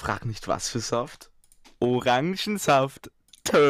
Frag 0.00 0.24
nicht 0.24 0.48
was 0.48 0.70
für 0.70 0.80
Saft. 0.80 1.30
Orangensaft. 1.78 3.10
Turn 3.44 3.60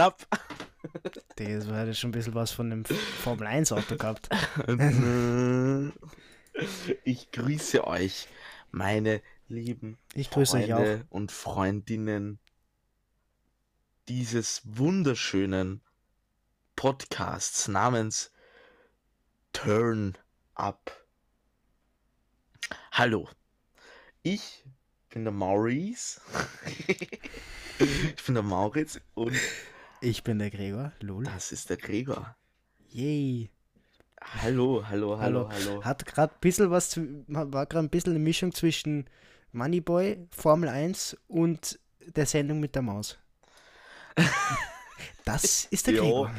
up. 0.00 0.26
Das 1.36 1.68
war 1.68 1.86
ja 1.86 1.94
schon 1.94 2.08
ein 2.08 2.12
bisschen 2.12 2.34
was 2.34 2.50
von 2.50 2.70
dem 2.70 2.84
Formel 2.84 3.46
1 3.46 3.70
Auto 3.70 3.96
gehabt. 3.96 4.30
Ich 7.04 7.30
grüße 7.30 7.86
euch, 7.86 8.26
meine 8.72 9.22
lieben 9.46 9.96
Ich 10.12 10.30
grüße 10.30 10.56
euch 10.56 10.74
auch. 10.74 10.78
Freunde 10.78 11.06
und 11.10 11.30
Freundinnen 11.30 12.40
dieses 14.08 14.62
wunderschönen 14.64 15.82
Podcasts 16.74 17.68
namens 17.68 18.32
Turn 19.52 20.18
Up. 20.54 20.90
Hallo, 22.90 23.28
ich 24.34 24.64
bin 25.10 25.24
der 25.24 25.32
Maurice. 25.32 26.20
ich 27.78 28.24
bin 28.24 28.34
der 28.34 28.42
Mauritz 28.42 29.00
und 29.14 29.34
Ich 30.00 30.22
bin 30.22 30.38
der 30.38 30.50
Gregor. 30.50 30.92
Lul. 31.00 31.24
das 31.24 31.52
ist 31.52 31.70
der 31.70 31.76
Gregor. 31.76 32.36
Yay. 32.90 33.50
Hallo, 34.42 34.84
hallo, 34.88 35.18
hallo, 35.18 35.48
hallo. 35.50 35.84
Hat 35.84 36.04
gerade 36.04 36.34
ein 36.34 36.40
bisschen 36.40 36.70
was, 36.70 36.90
zu- 36.90 37.24
war 37.28 37.66
gerade 37.66 37.86
ein 37.86 37.90
bisschen 37.90 38.12
eine 38.14 38.18
Mischung 38.18 38.52
zwischen 38.52 39.08
Moneyboy, 39.52 40.26
Formel 40.30 40.68
1 40.68 41.16
und 41.28 41.78
der 42.00 42.26
Sendung 42.26 42.60
mit 42.60 42.74
der 42.74 42.82
Maus. 42.82 43.18
Das 45.24 45.66
ist 45.66 45.86
der 45.86 45.94
Jo. 45.94 46.02
Gregor. 46.24 46.30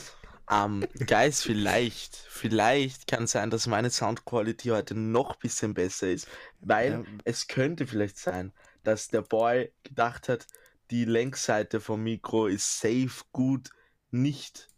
Ähm, 0.50 0.86
Guys, 1.06 1.42
vielleicht, 1.42 2.16
vielleicht 2.16 3.06
kann 3.06 3.26
sein, 3.26 3.50
dass 3.50 3.66
meine 3.66 3.90
Soundquality 3.90 4.68
heute 4.68 4.94
noch 4.94 5.32
ein 5.32 5.38
bisschen 5.40 5.74
besser 5.74 6.08
ist, 6.08 6.26
weil 6.60 6.92
Ja. 6.92 7.04
es 7.24 7.46
könnte 7.48 7.86
vielleicht 7.86 8.18
sein, 8.18 8.52
dass 8.82 9.08
der 9.08 9.22
Boy 9.22 9.72
gedacht 9.82 10.28
hat, 10.28 10.46
die 10.90 11.04
Längsseite 11.04 11.80
vom 11.80 12.02
Mikro 12.02 12.46
ist 12.46 12.80
safe 12.80 13.24
gut 13.32 13.70
nicht 14.10 14.68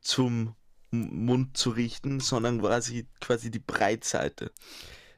zum 0.00 0.56
Mund 0.90 1.56
zu 1.56 1.70
richten, 1.70 2.20
sondern 2.20 2.60
quasi, 2.60 3.08
quasi 3.20 3.50
die 3.50 3.58
Breitseite. 3.58 4.52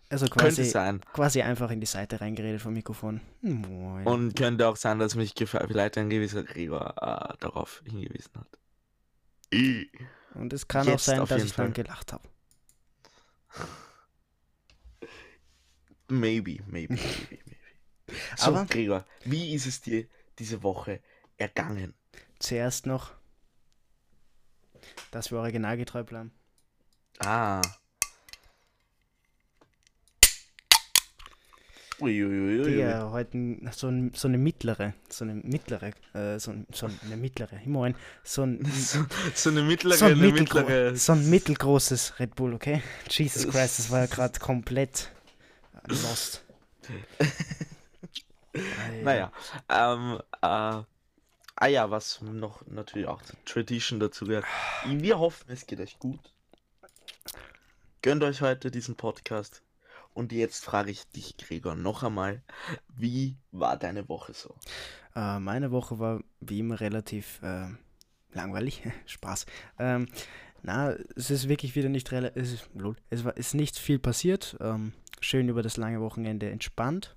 Also 0.09 0.27
Könnte 0.27 0.39
quasi, 0.39 0.65
sein. 0.65 1.01
quasi 1.13 1.43
einfach 1.43 1.71
in 1.71 1.81
die 1.81 1.87
Seite 1.87 2.21
reingeredet 2.21 2.61
vom 2.63 2.73
Mikrofon. 2.73 3.21
Moin. 3.43 4.07
Und 4.07 4.37
könnte 4.37 4.67
auch 4.69 4.77
sein, 4.77 4.99
dass 4.99 5.17
mich 5.17 5.35
vielleicht 5.37 5.99
ein 5.99 6.09
gewisser 6.11 6.45
Gregor 6.45 6.95
äh, 6.97 7.37
darauf 7.41 7.83
hingewiesen 7.85 8.31
hat. 8.37 8.59
Und 10.35 10.53
es 10.53 10.67
kann 10.69 10.87
auch 10.87 10.93
Jetzt 10.93 11.05
sein, 11.07 11.21
auf 11.21 11.29
dass 11.29 11.43
ich 11.45 11.53
dann 11.53 11.73
Fall. 11.75 11.85
gelacht 11.85 12.13
habe. 12.13 12.29
Maybe, 16.09 16.59
maybe, 16.67 16.95
maybe, 16.95 17.01
maybe. 17.31 17.57
So, 18.37 18.53
Aber- 18.55 18.67
Gregor, 18.67 19.05
wie 19.25 19.53
ist 19.55 19.67
es 19.67 19.81
dir 19.81 20.07
diese 20.39 20.63
Woche 20.63 21.01
ergangen? 21.39 21.95
Zuerst 22.39 22.87
noch, 22.87 23.13
dass 25.11 25.33
wir 25.33 25.39
originalgetreu 25.39 26.05
bleiben. 26.05 26.31
Ah. 27.19 27.61
Uiuiui. 32.01 33.11
Heute 33.11 33.33
n- 33.39 33.71
so, 33.73 33.89
ein, 33.89 34.13
so 34.15 34.29
eine 34.29 34.37
mittlere, 34.39 34.93
so 35.09 35.25
eine 35.25 35.35
mittlere, 35.35 35.93
äh, 36.15 36.39
so, 36.39 36.51
ein- 36.51 36.67
so 36.73 36.87
eine 37.07 37.17
mittlere, 37.17 37.59
ich 37.61 37.67
mein, 37.67 37.95
so 38.23 38.43
ein, 38.43 38.65
So, 38.75 39.05
so 39.35 39.51
eine 39.51 39.63
mittlere, 39.63 39.97
so, 39.97 40.05
ein 40.07 40.13
eine 40.13 40.33
mittlere. 40.33 40.97
so 40.97 41.13
ein 41.13 41.31
mittelgroßes 41.31 42.19
Red 42.21 42.35
Bull, 42.35 42.53
okay? 42.55 42.83
Jesus 43.09 43.49
Christ, 43.49 43.79
das 43.79 43.91
war 43.91 44.01
ja 44.01 44.07
gerade 44.07 44.39
komplett 44.39 45.11
lost. 45.89 46.45
Alter. 48.55 49.03
Naja, 49.03 49.33
ähm, 49.69 50.19
äh, 50.43 50.83
ah 51.57 51.67
ja, 51.67 51.91
was 51.91 52.21
noch 52.23 52.67
natürlich 52.67 53.07
auch 53.09 53.23
zur 53.23 53.37
Tradition 53.45 54.01
dazu 54.01 54.25
gehört. 54.27 54.45
Wir 54.87 55.19
hoffen, 55.19 55.45
es 55.51 55.67
geht 55.67 55.81
euch 55.81 55.99
gut. 55.99 56.21
Gönnt 58.03 58.23
euch 58.23 58.41
heute 58.41 58.71
diesen 58.71 58.95
Podcast. 58.97 59.63
Und 60.17 60.33
jetzt 60.33 60.65
frage 60.65 60.91
ich 60.91 61.07
dich, 61.11 61.37
Gregor, 61.37 61.75
noch 61.75 62.03
einmal, 62.03 62.43
wie 62.89 63.37
war 63.53 63.77
deine 63.77 64.09
Woche 64.09 64.33
so? 64.33 64.55
Äh, 65.15 65.39
meine 65.41 65.71
Woche 65.71 65.99
war 65.99 66.23
wie 66.41 66.61
immer 66.61 66.81
relativ 66.81 67.41
äh, 67.43 67.69
langweilig. 68.33 68.83
Spaß. 69.07 69.45
Ähm, 69.79 70.09
na, 70.63 70.93
es 71.17 71.31
ist 71.31 71.49
wirklich 71.51 71.77
wieder 71.77 71.91
nicht 71.91 72.11
relativ. 72.13 72.43
Es, 72.43 72.53
ist- 72.53 72.71
lol, 72.75 72.97
es 73.11 73.25
war, 73.25 73.37
ist 73.37 73.55
nicht 73.55 73.79
viel 73.79 73.99
passiert. 73.99 74.57
Ähm, 74.61 74.95
schön 75.21 75.51
über 75.51 75.63
das 75.63 75.77
lange 75.77 76.01
Wochenende 76.01 76.49
entspannt. 76.51 77.15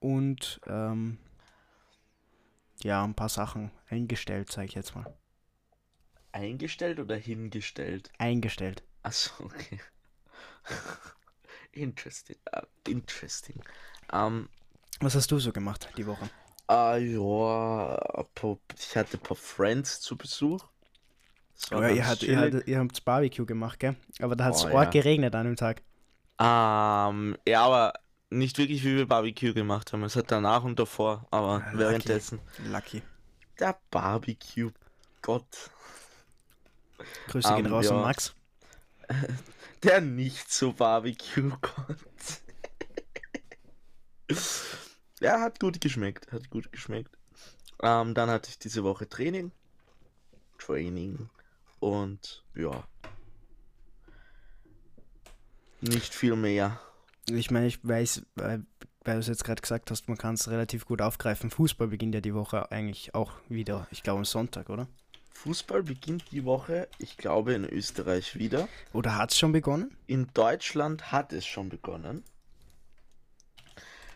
Und 0.00 0.60
ähm, 0.66 1.18
ja, 2.82 3.04
ein 3.04 3.14
paar 3.14 3.28
Sachen 3.28 3.70
eingestellt, 3.88 4.50
sage 4.50 4.66
ich 4.66 4.74
jetzt 4.74 4.96
mal. 4.96 5.06
Eingestellt 6.32 6.98
oder 6.98 7.14
hingestellt? 7.16 8.10
Eingestellt. 8.18 8.82
Achso, 9.04 9.44
okay. 9.44 9.80
interesting. 11.72 12.36
Uh, 12.54 12.60
interesting. 12.88 13.60
Ähm, 14.12 14.48
Was 15.00 15.14
hast 15.14 15.30
du 15.30 15.38
so 15.38 15.52
gemacht 15.52 15.88
die 15.96 16.06
Woche? 16.06 16.28
ah, 16.68 16.96
ja, 16.96 17.98
ich 18.78 18.96
hatte 18.96 19.16
ein 19.16 19.20
paar 19.22 19.36
Friends 19.36 20.00
zu 20.00 20.16
Besuch. 20.16 20.64
War 21.70 21.88
Ja, 21.88 21.94
ihr, 21.94 22.06
hat, 22.06 22.22
ihr, 22.22 22.38
hat, 22.38 22.66
ihr 22.66 22.78
habt 22.78 23.04
Barbecue 23.04 23.44
gemacht, 23.44 23.80
gell? 23.80 23.96
Aber 24.20 24.36
da 24.36 24.44
hat 24.44 24.54
es 24.54 24.64
Oh, 24.64 24.68
arg 24.68 24.94
ja. 24.94 25.02
geregnet 25.02 25.34
an 25.34 25.46
dem 25.46 25.56
Tag. 25.56 25.82
Ähm, 26.38 27.36
ja, 27.46 27.62
aber 27.64 27.92
nicht 28.30 28.56
wirklich, 28.58 28.82
wie 28.84 28.96
wir 28.96 29.06
Barbecue 29.06 29.52
gemacht 29.52 29.92
haben. 29.92 30.04
Es 30.04 30.16
hat 30.16 30.30
danach 30.30 30.62
und 30.64 30.78
davor, 30.78 31.26
aber 31.30 31.62
Ah, 31.64 31.72
lucky. 31.72 31.78
währenddessen. 31.78 32.40
Lucky. 32.70 33.02
Der 33.58 33.78
Barbecue, 33.90 34.70
Gott. 35.22 35.70
Grüße 37.28 37.54
gehen 37.56 37.66
Ähm, 37.66 37.72
raus 37.72 37.88
an 37.88 37.96
ja. 37.96 38.02
Max. 38.02 38.34
Der 39.82 40.00
nicht 40.00 40.52
so 40.52 40.72
Barbecue-Gott. 40.72 41.96
ja, 45.20 45.40
hat 45.40 45.58
gut 45.58 45.80
geschmeckt, 45.80 46.30
hat 46.32 46.50
gut 46.50 46.70
geschmeckt. 46.70 47.16
Ähm, 47.82 48.14
dann 48.14 48.28
hatte 48.28 48.50
ich 48.50 48.58
diese 48.58 48.84
Woche 48.84 49.08
Training. 49.08 49.52
Training. 50.58 51.30
Und 51.78 52.44
ja. 52.54 52.84
Nicht 55.80 56.14
viel 56.14 56.36
mehr. 56.36 56.78
Ich 57.30 57.50
meine, 57.50 57.66
ich 57.66 57.82
weiß, 57.82 58.26
weil, 58.34 58.66
weil 59.04 59.14
du 59.14 59.20
es 59.20 59.28
jetzt 59.28 59.44
gerade 59.44 59.62
gesagt 59.62 59.90
hast, 59.90 60.08
man 60.08 60.18
kann 60.18 60.34
es 60.34 60.50
relativ 60.50 60.84
gut 60.84 61.00
aufgreifen. 61.00 61.50
Fußball 61.50 61.88
beginnt 61.88 62.14
ja 62.14 62.20
die 62.20 62.34
Woche 62.34 62.70
eigentlich 62.70 63.14
auch 63.14 63.32
wieder, 63.48 63.86
ich 63.90 64.02
glaube 64.02 64.18
am 64.18 64.24
Sonntag, 64.26 64.68
oder? 64.68 64.88
Fußball 65.32 65.82
beginnt 65.82 66.30
die 66.32 66.44
Woche, 66.44 66.88
ich 66.98 67.16
glaube, 67.16 67.54
in 67.54 67.64
Österreich 67.64 68.36
wieder. 68.36 68.68
Oder 68.92 69.16
hat 69.16 69.30
es 69.30 69.38
schon 69.38 69.52
begonnen? 69.52 69.96
In 70.06 70.28
Deutschland 70.34 71.12
hat 71.12 71.32
es 71.32 71.46
schon 71.46 71.68
begonnen. 71.68 72.24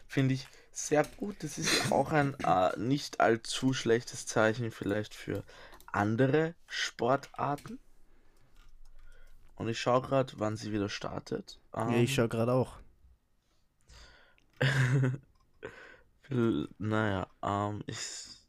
Finde 0.06 0.34
ich 0.34 0.46
sehr 0.70 1.04
gut. 1.16 1.42
Das 1.42 1.56
ist 1.56 1.90
auch 1.92 2.12
ein 2.12 2.34
äh, 2.44 2.78
nicht 2.78 3.20
allzu 3.20 3.72
schlechtes 3.72 4.26
Zeichen 4.26 4.70
vielleicht 4.70 5.14
für 5.14 5.44
andere 5.86 6.54
Sportarten. 6.66 7.78
Und 9.56 9.68
ich 9.68 9.80
schaue 9.80 10.02
gerade, 10.02 10.32
wann 10.36 10.56
sie 10.56 10.72
wieder 10.72 10.88
startet. 10.88 11.60
Ja, 11.74 11.90
ich 11.90 12.14
schaue 12.14 12.28
gerade 12.28 12.52
auch. 12.52 12.78
Ähm, 14.60 15.20
naja, 16.78 17.28
ähm, 17.42 17.82
ich. 17.86 18.43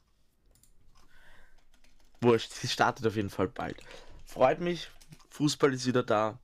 Wurscht, 2.21 2.51
sie 2.51 2.67
startet 2.67 3.05
auf 3.05 3.15
jeden 3.15 3.29
Fall 3.29 3.47
bald. 3.47 3.77
Freut 4.25 4.59
mich, 4.59 4.89
Fußball 5.29 5.73
ist 5.73 5.85
wieder 5.85 6.03
da. 6.03 6.39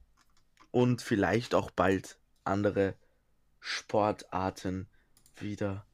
Und 0.72 1.02
vielleicht 1.02 1.54
auch 1.54 1.70
bald 1.72 2.18
andere 2.44 2.96
Sportarten 3.60 4.88
wieder 5.36 5.86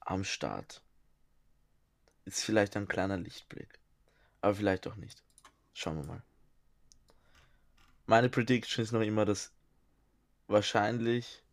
am 0.00 0.24
Start. 0.24 0.82
Ist 2.24 2.42
vielleicht 2.42 2.76
ein 2.76 2.88
kleiner 2.88 3.16
Lichtblick. 3.16 3.78
Aber 4.40 4.54
vielleicht 4.54 4.86
auch 4.86 4.96
nicht. 4.96 5.22
Schauen 5.72 5.96
wir 5.96 6.06
mal. 6.06 6.22
Meine 8.06 8.28
Prediction 8.28 8.82
ist 8.82 8.92
noch 8.92 9.00
immer, 9.00 9.24
dass 9.24 9.52
wahrscheinlich 10.48 11.44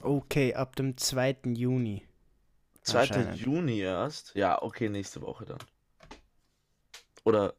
Okay, 0.00 0.54
ab 0.54 0.76
dem 0.76 0.96
2. 0.96 1.38
Juni. 1.54 2.06
2. 2.82 3.00
Anscheinend. 3.00 3.40
Juni 3.40 3.80
erst. 3.80 4.34
Ja, 4.34 4.62
okay, 4.62 4.88
nächste 4.88 5.20
Woche 5.22 5.44
dann. 5.44 5.58
Oder 7.24 7.54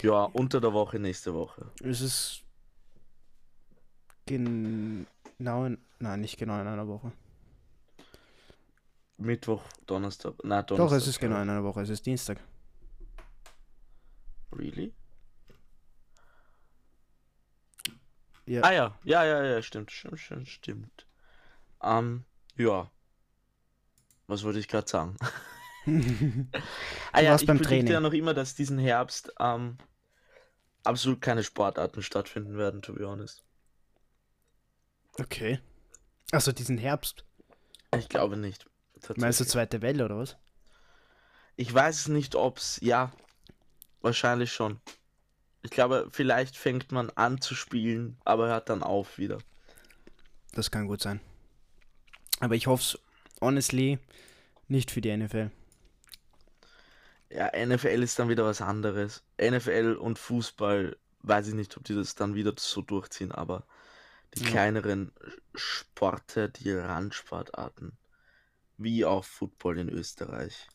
ja, 0.00 0.24
unter 0.24 0.60
der 0.60 0.72
Woche 0.72 0.98
nächste 0.98 1.34
Woche. 1.34 1.70
Es 1.82 2.00
ist 2.00 2.44
genau 4.26 5.64
in, 5.64 5.78
nein, 5.98 6.20
nicht 6.20 6.38
genau 6.38 6.60
in 6.60 6.66
einer 6.66 6.86
Woche. 6.86 7.12
Mittwoch, 9.16 9.64
Donnerstag. 9.86 10.34
Na, 10.44 10.62
Donnerstag. 10.62 10.76
Doch, 10.76 10.92
es 10.92 11.06
ist 11.08 11.18
genau 11.18 11.36
ja. 11.36 11.42
in 11.42 11.50
einer 11.50 11.64
Woche, 11.64 11.82
es 11.82 11.88
ist 11.88 12.06
Dienstag. 12.06 12.38
Really? 14.52 14.94
Ja. 18.46 18.62
Ah 18.62 18.72
ja, 18.72 18.98
ja, 19.04 19.24
ja, 19.24 19.44
ja, 19.44 19.62
stimmt, 19.62 19.90
stimmt, 19.90 20.20
stimmt, 20.20 20.48
stimmt. 20.48 21.06
Ähm, 21.82 22.24
ja. 22.56 22.90
Was 24.26 24.42
wollte 24.44 24.58
ich 24.58 24.68
gerade 24.68 24.88
sagen? 24.88 25.16
ah 27.12 27.20
ja, 27.20 27.36
ich 27.36 27.46
beim 27.46 27.62
Training. 27.62 27.92
ja 27.92 28.00
noch 28.00 28.12
immer, 28.12 28.34
dass 28.34 28.54
diesen 28.54 28.78
Herbst 28.78 29.32
ähm, 29.40 29.78
absolut 30.84 31.20
keine 31.20 31.42
Sportarten 31.42 32.02
stattfinden 32.02 32.56
werden, 32.56 32.82
to 32.82 32.94
be 32.94 33.06
honest. 33.06 33.44
Okay. 35.18 35.60
Also 36.30 36.52
diesen 36.52 36.78
Herbst. 36.78 37.24
Ich 37.96 38.08
glaube 38.08 38.36
nicht. 38.36 38.66
Meinst 39.16 39.40
du 39.40 39.44
zweite 39.44 39.82
Welle 39.82 40.04
oder 40.04 40.18
was? 40.18 40.36
Ich 41.56 41.72
weiß 41.72 42.00
es 42.00 42.08
nicht, 42.08 42.34
ob's. 42.34 42.78
Ja, 42.82 43.12
wahrscheinlich 44.00 44.52
schon. 44.52 44.80
Ich 45.62 45.70
glaube, 45.70 46.08
vielleicht 46.12 46.56
fängt 46.56 46.92
man 46.92 47.10
an 47.10 47.40
zu 47.40 47.54
spielen, 47.54 48.16
aber 48.24 48.48
hört 48.48 48.68
dann 48.68 48.82
auf 48.82 49.18
wieder. 49.18 49.38
Das 50.52 50.70
kann 50.70 50.86
gut 50.86 51.00
sein. 51.00 51.20
Aber 52.40 52.54
ich 52.54 52.66
hoffe 52.66 52.82
es, 52.82 52.98
honestly, 53.40 53.98
nicht 54.68 54.90
für 54.90 55.00
die 55.00 55.16
NFL. 55.16 55.50
Ja, 57.30 57.50
NFL 57.54 58.02
ist 58.02 58.18
dann 58.18 58.28
wieder 58.28 58.44
was 58.44 58.60
anderes. 58.62 59.22
NFL 59.40 59.96
und 60.00 60.18
Fußball, 60.18 60.96
weiß 61.20 61.48
ich 61.48 61.54
nicht, 61.54 61.76
ob 61.76 61.84
die 61.84 61.94
das 61.94 62.14
dann 62.14 62.34
wieder 62.34 62.54
so 62.56 62.80
durchziehen, 62.82 63.32
aber 63.32 63.66
die 64.34 64.44
Ja. 64.44 64.50
kleineren 64.50 65.12
Sporte, 65.54 66.48
die 66.48 66.72
Randsportarten, 66.72 67.98
wie 68.78 69.04
auch 69.04 69.24
Football 69.24 69.78
in 69.78 69.88
Österreich. 69.88 70.68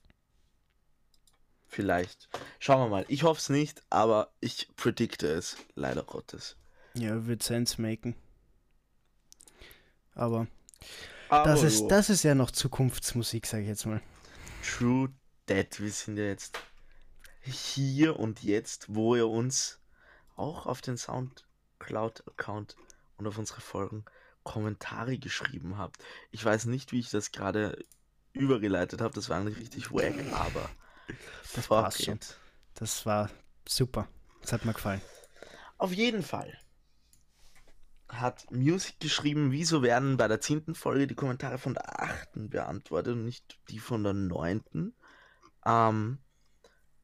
Vielleicht. 1.67 2.29
Schauen 2.59 2.81
wir 2.81 2.89
mal. 2.89 3.05
Ich 3.07 3.23
hoffe 3.23 3.39
es 3.39 3.49
nicht, 3.49 3.81
aber 3.89 4.31
ich 4.39 4.67
predikte 4.75 5.27
es, 5.27 5.57
leider 5.73 6.03
Gottes. 6.03 6.55
Ja, 6.93 7.25
wird 7.25 7.41
Sense 7.41 7.81
machen. 7.81 8.15
Aber 10.13 10.45
Aber 11.29 11.49
das 11.49 11.63
ist, 11.63 11.87
das 11.87 12.11
ist 12.11 12.21
ja 12.21 12.35
noch 12.35 12.51
Zukunftsmusik, 12.51 13.47
sage 13.47 13.63
ich 13.63 13.69
jetzt 13.69 13.87
mal. 13.87 14.01
True 14.63 15.09
That. 15.47 15.79
Wir 15.79 15.91
sind 15.91 16.17
ja 16.17 16.25
jetzt 16.25 16.59
hier 17.41 18.19
und 18.19 18.43
jetzt, 18.43 18.93
wo 18.93 19.15
ihr 19.15 19.27
uns 19.27 19.79
auch 20.35 20.65
auf 20.65 20.81
den 20.81 20.97
Soundcloud-Account 20.97 22.75
und 23.17 23.27
auf 23.27 23.37
unsere 23.37 23.61
Folgen 23.61 24.05
Kommentare 24.43 25.17
geschrieben 25.17 25.77
habt. 25.77 26.03
Ich 26.31 26.43
weiß 26.43 26.65
nicht, 26.65 26.91
wie 26.91 26.99
ich 26.99 27.09
das 27.09 27.31
gerade 27.31 27.83
übergeleitet 28.33 29.01
habe. 29.01 29.13
Das 29.13 29.29
war 29.29 29.39
eigentlich 29.39 29.57
richtig 29.57 29.91
wack, 29.91 30.15
aber 30.33 30.69
Das 31.53 31.65
fuck 31.65 31.83
passt 31.83 32.03
schon. 32.03 32.19
Das 32.75 33.05
war 33.05 33.29
super. 33.67 34.07
Das 34.41 34.53
hat 34.53 34.65
mir 34.65 34.73
gefallen. 34.73 35.01
Auf 35.77 35.93
jeden 35.93 36.23
Fall 36.23 36.57
hat 38.09 38.51
Music 38.51 38.99
geschrieben, 38.99 39.51
wieso 39.51 39.81
werden 39.81 40.17
bei 40.17 40.27
der 40.27 40.39
zehnten 40.41 40.75
Folge 40.75 41.07
die 41.07 41.15
Kommentare 41.15 41.57
von 41.57 41.73
der 41.73 42.01
achten 42.01 42.49
beantwortet 42.49 43.13
und 43.13 43.25
nicht 43.25 43.59
die 43.69 43.79
von 43.79 44.03
der 44.03 44.13
neunten. 44.13 44.95
Ähm, 45.65 46.19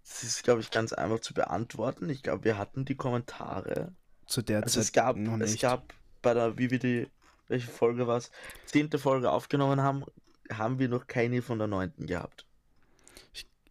das 0.04 0.24
ist, 0.24 0.44
glaube 0.44 0.62
ich, 0.62 0.72
ganz 0.72 0.92
einfach 0.94 1.20
zu 1.20 1.34
beantworten. 1.34 2.10
Ich 2.10 2.24
glaube, 2.24 2.44
wir 2.44 2.58
hatten 2.58 2.86
die 2.86 2.96
Kommentare. 2.96 3.94
Zu 4.26 4.42
der 4.42 4.64
Also 4.64 4.80
es 4.80 4.88
Zeit 4.88 4.94
gab, 4.96 5.18
noch 5.18 5.40
es 5.40 5.52
nicht. 5.52 5.62
gab 5.62 5.94
bei 6.22 6.34
der, 6.34 6.58
wie 6.58 6.70
wir 6.72 6.80
die, 6.80 7.08
welche 7.48 7.68
Folge 7.70 8.08
war 8.08 8.18
es, 8.18 8.32
zehnte 8.66 9.00
Folge 9.00 9.32
aufgenommen 9.32 9.82
haben, 9.82 10.04
haben 10.52 10.80
wir 10.80 10.90
noch 10.90 11.08
keine 11.08 11.42
von 11.42 11.58
der 11.60 11.68
neunten 11.68 12.06
gehabt. 12.08 12.46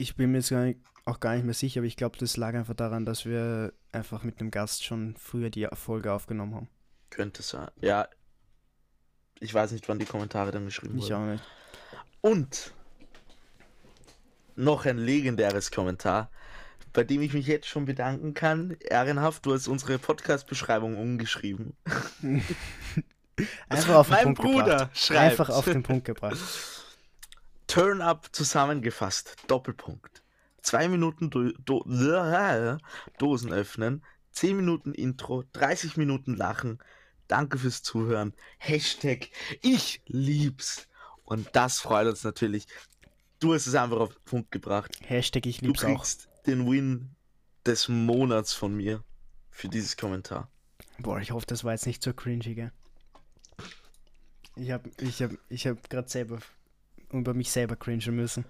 Ich 0.01 0.15
bin 0.17 0.31
mir 0.31 0.39
jetzt 0.39 0.51
gar 0.51 0.65
nicht, 0.65 0.79
auch 1.05 1.19
gar 1.21 1.35
nicht 1.35 1.45
mehr 1.45 1.55
sicher, 1.55 1.81
aber 1.81 1.87
ich 1.87 1.97
glaube, 1.97 2.19
das 2.19 2.37
lag 2.37 2.55
einfach 2.55 2.75
daran, 2.75 3.05
dass 3.05 3.25
wir 3.25 3.73
einfach 3.91 4.23
mit 4.23 4.41
einem 4.41 4.51
Gast 4.53 4.85
schon 4.85 5.17
früher 5.17 5.51
die 5.51 5.67
Folge 5.75 6.13
aufgenommen 6.13 6.55
haben. 6.55 6.69
Könnte 7.11 7.43
sein. 7.43 7.69
Ja, 7.81 8.09
ich 9.41 9.53
weiß 9.53 9.73
nicht, 9.73 9.89
wann 9.89 9.99
die 9.99 10.05
Kommentare 10.07 10.51
dann 10.53 10.67
geschrieben 10.67 10.99
Ich 10.99 11.11
wurden. 11.11 11.15
auch 11.15 11.33
nicht. 11.33 11.45
Und 12.21 12.75
noch 14.59 14.85
ein 14.85 14.99
legendäres 14.99 15.71
Kommentar, 15.71 16.31
bei 16.93 17.05
dem 17.05 17.23
ich 17.23 17.33
mich 17.33 17.47
jetzt 17.47 17.69
schon 17.69 17.85
bedanken 17.85 18.35
kann. 18.35 18.77
Ehrenhaft, 18.81 19.47
du 19.47 19.55
hast 19.55 19.69
unsere 19.69 19.99
Podcast-Beschreibung 19.99 20.97
umgeschrieben. 20.97 21.77
Einfach 23.69 23.95
auf 23.95 24.09
den 24.09 24.15
Mein 24.15 24.25
Punkt 24.35 24.43
Bruder 24.43 24.65
gebracht. 24.65 24.99
schreibt. 24.99 25.21
Einfach 25.21 25.49
auf 25.51 25.65
den 25.65 25.83
Punkt 25.83 26.05
gebracht. 26.05 26.39
Turn 27.69 28.01
up 28.01 28.29
zusammengefasst. 28.33 29.37
Doppelpunkt. 29.47 30.23
Zwei 30.61 30.89
Minuten 30.89 31.31
Do 31.31 31.53
Do 31.53 31.85
Dosen 33.19 33.53
öffnen. 33.53 34.03
Zehn 34.33 34.57
Minuten 34.57 34.93
Intro. 34.93 35.45
30 35.53 35.97
Minuten 35.97 36.35
Lachen. 36.35 36.79
Danke 37.29 37.59
fürs 37.59 37.83
Zuhören. 37.83 38.35
Hashtag 38.59 39.29
ich 39.63 40.03
lieb's. 40.07 40.89
Und 41.25 41.49
das 41.53 41.79
freut 41.81 42.09
uns 42.09 42.25
natürlich. 42.25 42.67
Du 43.41 43.55
hast 43.55 43.67
es 43.67 43.75
einfach 43.75 43.99
auf 43.99 44.15
den 44.15 44.25
Punkt 44.25 44.51
gebracht. 44.51 44.99
Hashtag 45.07 45.47
ich 45.47 45.59
Du 45.59 45.67
lieb's 45.67 45.85
auch. 45.85 45.89
kriegst 45.95 46.29
den 46.47 46.69
Win 46.71 47.11
des 47.67 47.89
Monats 47.89 48.53
von 48.53 48.75
mir 48.77 49.05
für 49.51 49.69
dieses 49.69 49.97
Kommentar. 49.97 50.51
Boah, 50.99 51.21
ich 51.21 51.31
hoffe, 51.31 51.47
das 51.47 51.63
war 51.65 51.73
jetzt 51.73 51.87
nicht 51.87 52.03
so 52.03 52.13
cringy, 52.13 52.55
gell? 52.55 52.73
Ich 54.57 54.71
hab, 54.73 54.87
ich 55.01 55.23
hab, 55.23 55.31
ich 55.49 55.67
hab 55.69 55.89
gerade 55.89 56.09
selber 56.09 56.41
über 57.13 57.33
mich 57.35 57.51
selber 57.51 57.77
cringen 57.77 58.17
müssen. 58.17 58.45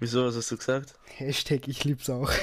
Wieso 0.00 0.24
was 0.24 0.34
hast 0.36 0.50
du 0.50 0.56
gesagt? 0.56 0.94
Hashtag 1.16 1.68
ich 1.68 1.84
lieb's 1.84 2.08
auch. 2.08 2.30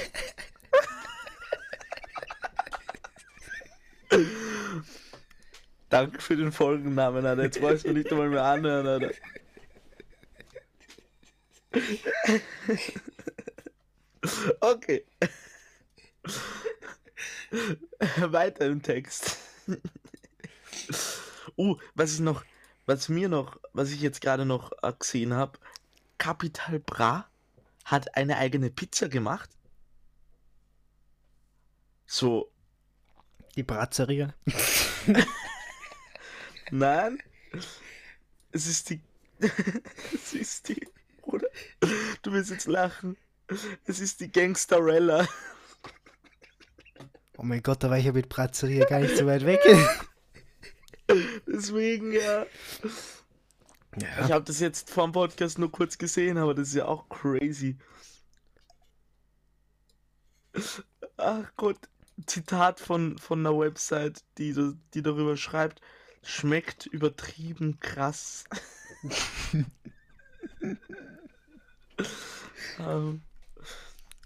Danke 5.90 6.22
für 6.22 6.36
den 6.36 6.52
Folgennamen, 6.52 7.26
Alter. 7.26 7.44
Jetzt 7.44 7.62
wolltest 7.62 7.88
du 7.88 7.94
nicht 7.94 8.12
einmal 8.12 8.30
mehr 8.30 8.44
anhören, 8.44 8.88
Alter. 8.88 9.12
Okay. 14.62 15.06
Weiter 18.18 18.68
im 18.68 18.82
Text. 18.82 19.38
uh, 21.58 21.76
was 21.96 22.14
ich 22.14 22.20
noch, 22.20 22.44
was 22.86 23.10
mir 23.10 23.30
noch, 23.30 23.60
was 23.74 23.92
ich 23.92 24.02
jetzt 24.02 24.22
gerade 24.22 24.46
noch 24.46 24.72
äh, 24.84 24.94
gesehen 24.98 25.34
habe, 25.34 25.60
Capital 26.18 26.80
Bra 26.80 27.30
hat 27.86 28.16
eine 28.16 28.38
eigene 28.38 28.70
Pizza 28.70 29.10
gemacht. 29.10 29.50
So, 32.06 32.52
Die 33.56 33.64
Bratzeria. 33.64 34.34
Nein. 36.72 37.22
Es 38.52 38.68
ist 38.68 38.90
die. 38.90 39.02
es 40.14 40.34
ist 40.34 40.70
die. 40.70 40.88
Bruder. 41.30 41.48
Du 42.24 42.32
willst 42.32 42.50
jetzt 42.50 42.68
lachen. 42.68 43.16
Es 43.86 44.00
ist 44.00 44.20
die 44.20 44.32
Gangsterella. 44.32 45.28
Oh 47.38 47.44
mein 47.44 47.62
Gott, 47.62 47.84
da 47.84 47.90
war 47.90 47.98
ich 47.98 48.06
ja 48.06 48.12
mit 48.12 48.30
Bratzeria 48.30 48.86
gar 48.86 49.00
nicht 49.00 49.16
so 49.16 49.26
weit 49.26 49.46
weg. 49.46 49.62
Deswegen, 51.48 52.12
ja. 52.12 52.46
Ich 53.96 54.32
habe 54.32 54.44
das 54.44 54.60
jetzt 54.60 54.90
vor 54.90 55.06
dem 55.06 55.14
Podcast 55.14 55.58
nur 55.60 55.72
kurz 55.72 55.98
gesehen, 55.98 56.38
aber 56.38 56.54
das 56.54 56.70
ist 56.70 56.76
ja 56.76 56.86
auch 56.86 57.08
crazy. 57.10 57.78
Ach 61.18 61.52
Gott. 61.56 61.78
Zitat 62.26 62.82
von, 62.82 63.18
von 63.18 63.40
einer 63.40 63.58
Website, 63.58 64.26
die, 64.38 64.54
die 64.94 65.02
darüber 65.02 65.38
schreibt. 65.38 65.80
Schmeckt 66.22 66.86
übertrieben 66.88 67.80
krass. 67.80 68.44
Ähm, 72.80 73.22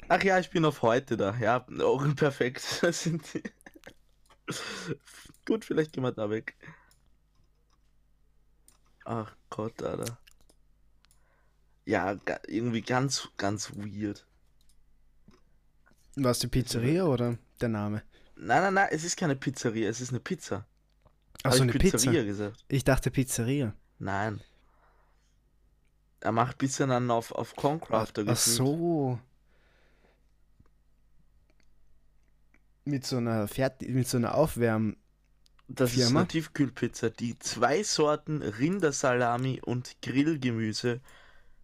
Ach 0.09 0.23
ja, 0.23 0.39
ich 0.39 0.49
bin 0.49 0.65
auf 0.65 0.81
heute 0.81 1.17
da. 1.17 1.35
Ja, 1.37 1.65
auch 1.81 2.15
perfekt. 2.15 2.63
Das 2.81 3.03
sind 3.03 3.23
die. 3.33 3.43
Gut, 5.45 5.65
vielleicht 5.65 5.93
gehen 5.93 6.03
wir 6.03 6.11
da 6.11 6.29
weg. 6.29 6.55
Ach 9.05 9.35
Gott, 9.49 9.81
Alter. 9.81 10.17
Ja, 11.85 12.17
irgendwie 12.47 12.81
ganz, 12.81 13.29
ganz 13.37 13.71
weird. 13.75 14.25
War 16.15 16.31
es 16.31 16.39
die 16.39 16.47
Pizzeria 16.47 17.03
oder 17.05 17.37
der 17.59 17.69
Name? 17.69 18.03
Nein, 18.35 18.61
nein, 18.63 18.73
nein, 18.73 18.87
es 18.91 19.03
ist 19.03 19.17
keine 19.17 19.35
Pizzeria, 19.35 19.89
es 19.89 19.99
ist 19.99 20.09
eine 20.09 20.19
Pizza. 20.19 20.65
Achso, 21.43 21.63
eine 21.63 21.71
ich 21.71 21.79
Pizza. 21.79 21.97
Pizzeria 21.97 22.23
gesagt. 22.23 22.63
Ich 22.67 22.83
dachte 22.83 23.11
Pizzeria. 23.11 23.73
Nein. 23.99 24.41
Er 26.23 26.31
macht 26.31 26.57
Pizza 26.57 26.87
dann 26.87 27.11
auf, 27.11 27.33
auf 27.33 27.53
Concrafter 27.53 28.23
Ach 28.25 28.37
so. 28.37 29.19
Mit 32.85 33.05
so 33.05 33.17
einer 33.17 33.49
Fertig 33.49 33.89
mit 33.89 34.07
so 34.07 34.15
einer 34.15 34.35
Aufwärm. 34.35 34.95
Das 35.67 35.91
ist 35.91 35.97
Firma? 35.97 36.21
eine 36.21 36.29
Tiefkühlpizza, 36.29 37.09
die 37.09 37.37
zwei 37.39 37.83
Sorten 37.83 38.41
Rindersalami 38.41 39.59
und 39.65 40.01
Grillgemüse 40.01 41.01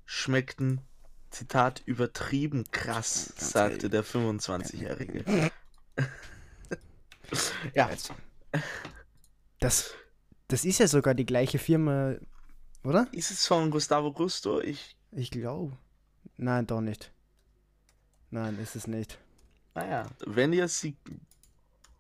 schmeckten, 0.06 0.82
Zitat, 1.30 1.82
übertrieben 1.86 2.66
krass, 2.72 3.34
Ganz 3.38 3.52
sagte 3.52 3.90
der 3.90 4.04
25-Jährige. 4.04 5.52
ja, 7.74 7.90
Das, 9.60 9.94
das 10.50 10.66
ist 10.66 10.80
ja 10.80 10.88
sogar 10.88 11.14
die 11.14 11.26
gleiche 11.26 11.60
Firma, 11.60 12.16
oder? 12.84 13.08
Ist 13.12 13.32
es 13.32 13.46
von 13.48 13.72
Gustavo 13.72 14.12
Gusto? 14.14 14.62
Ich, 14.62 14.96
Ich 15.12 15.32
glaube. 15.32 15.78
Nein, 16.38 16.66
doch 16.68 16.82
nicht. 16.82 17.12
Nein, 18.32 18.58
ist 18.60 18.76
es 18.76 18.88
nicht. 18.88 19.18
naja, 19.76 20.06
wenn 20.26 20.54
ihr 20.54 20.68
sie, 20.68 20.96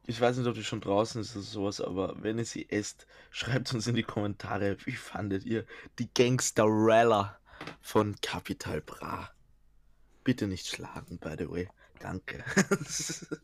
ich 0.05 0.19
weiß 0.21 0.37
nicht, 0.37 0.47
ob 0.47 0.53
die 0.55 0.63
schon 0.63 0.81
draußen 0.81 1.21
ist 1.21 1.35
oder 1.35 1.43
sowas, 1.43 1.81
aber 1.81 2.21
wenn 2.21 2.37
ihr 2.37 2.45
sie 2.45 2.69
esst, 2.69 3.07
schreibt 3.31 3.73
uns 3.73 3.87
in 3.87 3.95
die 3.95 4.03
Kommentare, 4.03 4.77
wie 4.85 4.93
fandet 4.95 5.43
ihr 5.45 5.65
die 5.97 6.09
Gangsterella 6.13 7.39
von 7.81 8.15
Capital 8.21 8.81
Bra? 8.81 9.29
Bitte 10.23 10.47
nicht 10.47 10.67
schlagen, 10.67 11.17
by 11.19 11.35
the 11.37 11.49
way. 11.49 11.69
Danke. 11.99 12.43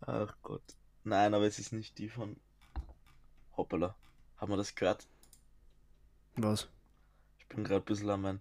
Ach 0.00 0.34
Gott. 0.42 0.62
Nein, 1.04 1.34
aber 1.34 1.46
es 1.46 1.58
ist 1.58 1.72
nicht 1.72 1.98
die 1.98 2.08
von 2.08 2.36
Hoppala. 3.56 3.96
Haben 4.42 4.54
wir 4.54 4.56
das 4.56 4.74
gehört? 4.74 5.06
Was? 6.34 6.66
Ich 7.38 7.46
bin 7.46 7.62
gerade 7.62 7.80
ein 7.80 7.84
bisschen 7.84 8.10
an 8.10 8.20
mein, 8.22 8.40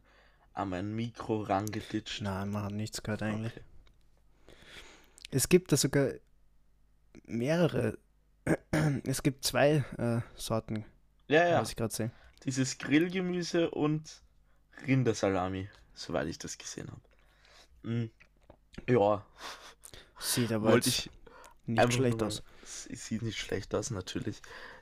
an 0.53 0.69
mein 0.69 0.95
Mikro 0.95 1.43
rangetitscht. 1.43 2.23
Nein, 2.23 2.49
man 2.49 2.63
hat 2.63 2.71
nichts 2.71 3.03
gehört 3.03 3.21
eigentlich. 3.21 3.53
Okay. 3.53 4.55
Es 5.29 5.47
gibt 5.47 5.71
da 5.71 5.77
sogar 5.77 6.13
mehrere. 7.25 7.99
Es 9.03 9.21
gibt 9.21 9.45
zwei 9.45 9.85
äh, 9.99 10.21
Sorten, 10.33 10.85
Ja, 11.27 11.47
ja. 11.47 11.61
was 11.61 11.69
ich 11.69 11.75
gerade 11.75 11.93
sehe. 11.93 12.11
Dieses 12.45 12.79
Grillgemüse 12.79 13.69
und 13.69 14.23
Rindersalami, 14.87 15.69
soweit 15.93 16.27
ich 16.27 16.39
das 16.39 16.57
gesehen 16.57 16.89
habe. 16.89 17.01
Mm. 17.83 18.09
Ja, 18.89 19.23
Sieht 20.17 20.51
aber 20.51 20.71
wollte 20.71 20.89
ich 20.89 21.11
nicht 21.67 21.93
schlecht 21.93 22.23
aus. 22.23 22.41
Sieht 22.63 23.21
nicht 23.21 23.37
schlecht 23.37 23.75
aus, 23.75 23.91
natürlich. 23.91 24.41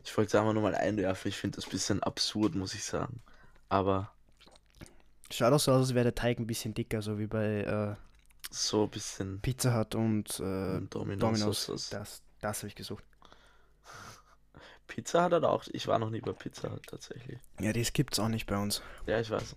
Ich 0.09 0.17
wollte 0.17 0.29
es 0.29 0.35
einfach 0.35 0.53
nur 0.53 0.63
mal 0.63 0.75
einwerfen. 0.75 1.29
Ich 1.29 1.37
finde 1.37 1.57
das 1.57 1.67
ein 1.67 1.71
bisschen 1.71 2.01
absurd, 2.01 2.55
muss 2.55 2.73
ich 2.73 2.83
sagen. 2.83 3.21
Aber 3.69 4.11
Schaut 5.31 5.53
auch 5.53 5.59
so 5.59 5.71
aus, 5.71 5.81
als 5.81 5.93
wäre 5.93 6.05
der 6.05 6.15
Teig 6.15 6.39
ein 6.39 6.47
bisschen 6.47 6.73
dicker, 6.73 7.01
so 7.01 7.19
wie 7.19 7.27
bei 7.27 7.61
äh, 7.61 7.95
so 8.49 8.83
ein 8.83 8.89
bisschen 8.89 9.39
Pizza 9.41 9.77
Hut 9.77 9.93
und 9.93 10.39
äh, 10.39 10.43
mm, 10.43 10.89
Domino's. 10.89 11.19
Domino's. 11.19 11.89
Das, 11.91 12.23
das 12.41 12.57
habe 12.59 12.67
ich 12.67 12.75
gesucht. 12.75 13.03
Pizza 14.87 15.21
hat 15.21 15.33
er 15.33 15.43
auch. 15.47 15.65
Ich 15.71 15.87
war 15.87 15.99
noch 15.99 16.09
nie 16.09 16.21
bei 16.21 16.33
Pizza 16.33 16.71
Hut 16.71 16.87
tatsächlich. 16.87 17.39
Ja, 17.59 17.71
das 17.71 17.93
gibt's 17.93 18.17
auch 18.17 18.27
nicht 18.27 18.47
bei 18.47 18.57
uns. 18.57 18.81
Ja, 19.05 19.19
ich 19.19 19.29
weiß. 19.29 19.55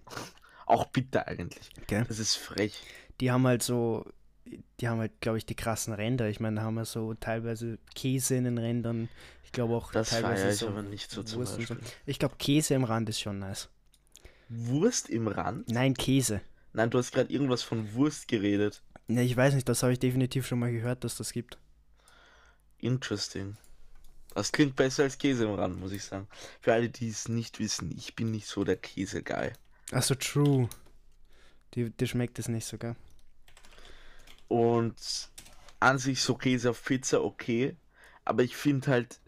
Auch 0.66 0.86
bitter 0.86 1.26
eigentlich. 1.26 1.70
Gell? 1.86 2.04
Das 2.06 2.18
ist 2.18 2.36
frech. 2.36 2.78
Die 3.20 3.30
haben 3.30 3.46
halt 3.46 3.62
so, 3.62 4.04
die 4.44 4.88
haben 4.88 4.98
halt, 4.98 5.20
glaube 5.20 5.38
ich, 5.38 5.46
die 5.46 5.54
krassen 5.54 5.92
Ränder. 5.92 6.28
Ich 6.28 6.40
meine, 6.40 6.56
da 6.56 6.62
haben 6.62 6.74
wir 6.74 6.84
so 6.84 7.14
teilweise 7.14 7.78
Käse 7.94 8.36
in 8.36 8.44
den 8.44 8.58
Rändern. 8.58 9.08
Ich 9.44 9.52
glaube 9.52 9.74
auch 9.74 9.92
Das 9.92 10.10
teilweise 10.10 10.50
ich 10.50 10.56
so 10.56 10.68
aber 10.68 10.82
nicht 10.82 11.10
so 11.10 11.22
zum 11.22 11.40
Wurst 11.40 11.58
und 11.58 11.68
so. 11.68 11.74
Beispiel. 11.74 11.92
Ich 12.06 12.18
glaube, 12.18 12.36
Käse 12.38 12.74
im 12.74 12.84
Rand 12.84 13.08
ist 13.08 13.20
schon 13.20 13.38
nice. 13.38 13.68
Wurst 14.48 15.08
im 15.08 15.28
Rand? 15.28 15.68
Nein, 15.68 15.94
Käse. 15.94 16.40
Nein, 16.72 16.90
du 16.90 16.98
hast 16.98 17.12
gerade 17.12 17.32
irgendwas 17.32 17.62
von 17.62 17.94
Wurst 17.94 18.28
geredet. 18.28 18.82
Ne, 19.08 19.22
ich 19.22 19.36
weiß 19.36 19.54
nicht, 19.54 19.68
das 19.68 19.82
habe 19.82 19.92
ich 19.92 19.98
definitiv 19.98 20.46
schon 20.46 20.58
mal 20.58 20.72
gehört, 20.72 21.04
dass 21.04 21.16
das 21.16 21.32
gibt. 21.32 21.58
Interesting. 22.78 23.56
Das 24.34 24.50
klingt 24.52 24.76
besser 24.76 25.02
als 25.04 25.18
Käse 25.18 25.44
im 25.44 25.54
Rand, 25.54 25.78
muss 25.78 25.92
ich 25.92 26.04
sagen. 26.04 26.26
Für 26.60 26.72
alle, 26.72 26.88
die 26.88 27.08
es 27.08 27.28
nicht 27.28 27.60
wissen, 27.60 27.92
ich 27.96 28.16
bin 28.16 28.30
nicht 28.30 28.46
so 28.46 28.64
der 28.64 28.76
Käse-Guy. 28.76 29.52
Achso, 29.90 30.14
true. 30.14 30.68
Die, 31.74 31.90
dir 31.90 32.06
schmeckt 32.06 32.38
es 32.38 32.48
nicht 32.48 32.66
so, 32.66 32.78
gell? 32.78 32.96
Und 34.52 35.30
an 35.80 35.96
sich 35.96 36.20
so 36.20 36.34
Käse 36.34 36.68
auf 36.68 36.84
Pizza 36.84 37.24
okay, 37.24 37.74
aber 38.26 38.42
ich 38.42 38.54
finde 38.54 38.90
halt, 38.90 39.18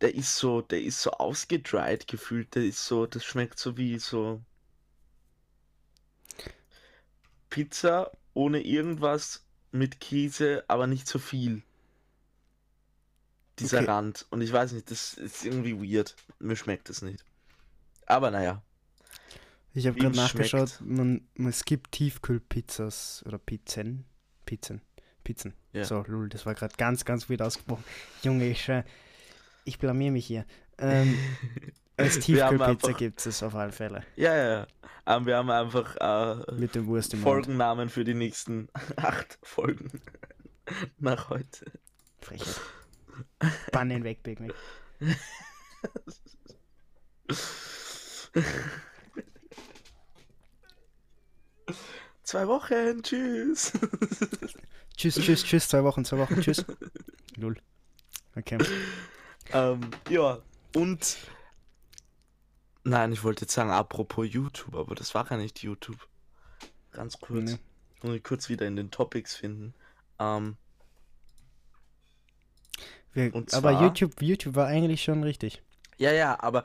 der 0.00 0.14
ist 0.14 0.34
so, 0.38 0.62
der 0.62 0.80
ist 0.80 1.02
so 1.02 1.10
ausgedryt 1.10 2.08
gefühlt, 2.08 2.54
der 2.54 2.64
ist 2.64 2.86
so, 2.86 3.04
das 3.04 3.22
schmeckt 3.22 3.58
so 3.58 3.76
wie 3.76 3.98
so 3.98 4.40
Pizza 7.50 8.10
ohne 8.32 8.62
irgendwas 8.62 9.44
mit 9.72 10.00
Käse, 10.00 10.64
aber 10.68 10.86
nicht 10.86 11.06
so 11.06 11.18
viel. 11.18 11.62
Dieser 13.58 13.80
Okay. 13.80 13.90
Rand. 13.90 14.26
Und 14.30 14.40
ich 14.40 14.54
weiß 14.54 14.72
nicht, 14.72 14.90
das 14.90 15.12
ist 15.12 15.44
irgendwie 15.44 15.76
weird. 15.76 16.16
Mir 16.38 16.56
schmeckt 16.56 16.88
das 16.88 17.02
nicht. 17.02 17.22
Aber 18.06 18.30
naja. 18.30 18.62
Ich 19.74 19.86
habe 19.86 19.98
gerade 19.98 20.16
nachgeschaut, 20.16 20.80
man, 20.80 21.28
es 21.34 21.66
gibt 21.66 21.92
Tiefkühlpizzas 21.92 23.22
oder 23.26 23.36
Pizzen. 23.36 24.06
Pizzen. 24.46 24.80
Pizzen. 25.24 25.52
Ja. 25.72 25.84
So, 25.84 26.04
lul, 26.06 26.28
das 26.30 26.46
war 26.46 26.54
gerade 26.54 26.74
ganz, 26.78 27.04
ganz 27.04 27.28
wieder 27.28 27.46
ausgesprochen. 27.46 27.84
Junge, 28.22 28.48
ich, 28.48 28.70
ich 29.64 29.78
blamier 29.78 30.12
mich 30.12 30.24
hier. 30.24 30.46
Ähm, 30.78 31.18
als 31.96 32.20
Tiefkühlpizza 32.20 32.92
gibt 32.92 33.26
es 33.26 33.42
auf 33.42 33.54
alle 33.54 33.72
Fälle. 33.72 34.04
Ja, 34.16 34.34
ja, 34.34 34.48
ja. 34.48 34.66
Aber 35.04 35.26
wir 35.26 35.36
haben 35.36 35.50
einfach 35.50 35.96
äh, 36.00 36.52
Mit 36.54 36.74
dem 36.74 36.86
Wurst 36.86 37.12
im 37.14 37.20
Mund. 37.20 37.32
Folgennamen 37.32 37.88
für 37.88 38.04
die 38.04 38.14
nächsten 38.14 38.68
acht 38.96 39.38
Folgen 39.42 40.00
nach 40.98 41.30
heute. 41.30 41.66
Frechheit. 42.20 42.60
Bann 43.72 43.90
ihn 43.90 44.04
weg, 44.04 44.22
Big 44.22 44.40
Mac. 44.40 44.54
Zwei 52.26 52.48
Wochen, 52.48 53.04
tschüss. 53.04 53.72
Tschüss, 54.96 55.14
tschüss, 55.14 55.44
tschüss. 55.44 55.68
Zwei 55.68 55.84
Wochen, 55.84 56.04
zwei 56.04 56.18
Wochen, 56.18 56.40
tschüss. 56.40 56.64
Lul. 57.36 57.56
Okay. 58.34 58.58
ähm, 59.52 59.90
ja, 60.10 60.40
und. 60.74 61.18
Nein, 62.82 63.12
ich 63.12 63.22
wollte 63.22 63.42
jetzt 63.42 63.52
sagen, 63.54 63.70
apropos 63.70 64.26
YouTube, 64.28 64.74
aber 64.74 64.96
das 64.96 65.14
war 65.14 65.30
ja 65.30 65.36
nicht 65.36 65.62
YouTube. 65.62 66.08
Ganz 66.90 67.20
kurz. 67.20 67.52
Nee. 67.52 67.58
Muss 68.02 68.16
ich 68.16 68.24
kurz 68.24 68.48
wieder 68.48 68.66
in 68.66 68.74
den 68.74 68.90
Topics 68.90 69.36
finden. 69.36 69.72
Ähm, 70.18 70.56
Wir, 73.12 73.32
Und 73.34 73.54
aber 73.54 73.70
zwar- 73.72 73.82
YouTube, 73.82 74.20
YouTube 74.20 74.56
war 74.56 74.66
eigentlich 74.66 75.04
schon 75.04 75.22
richtig. 75.22 75.62
ja, 75.98 76.10
ja, 76.12 76.40
aber 76.42 76.64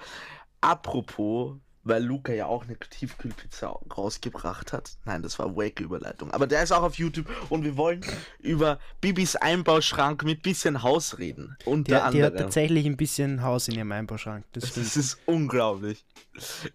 apropos, 0.59 1.57
weil 1.83 2.03
Luca 2.03 2.33
ja 2.33 2.45
auch 2.45 2.63
eine 2.63 2.77
Tiefkühlpizza 2.77 3.67
rausgebracht 3.95 4.73
hat. 4.73 4.91
Nein, 5.05 5.23
das 5.23 5.39
war 5.39 5.55
wake 5.55 5.83
Überleitung. 5.83 6.31
Aber 6.31 6.47
der 6.47 6.63
ist 6.63 6.71
auch 6.71 6.83
auf 6.83 6.95
YouTube 6.95 7.27
und 7.49 7.63
wir 7.63 7.77
wollen 7.77 8.01
über 8.39 8.79
Bibis 8.99 9.35
Einbauschrank 9.35 10.23
mit 10.23 10.43
bisschen 10.43 10.83
Haus 10.83 11.17
reden. 11.17 11.57
Unter 11.65 12.09
Die, 12.11 12.17
die 12.17 12.23
hat 12.23 12.37
tatsächlich 12.37 12.85
ein 12.85 12.97
bisschen 12.97 13.41
Haus 13.41 13.67
in 13.67 13.75
ihrem 13.75 13.91
Einbauschrank. 13.91 14.45
Das. 14.53 14.73
Das 14.73 14.95
ist 14.95 15.17
unglaublich. 15.25 16.05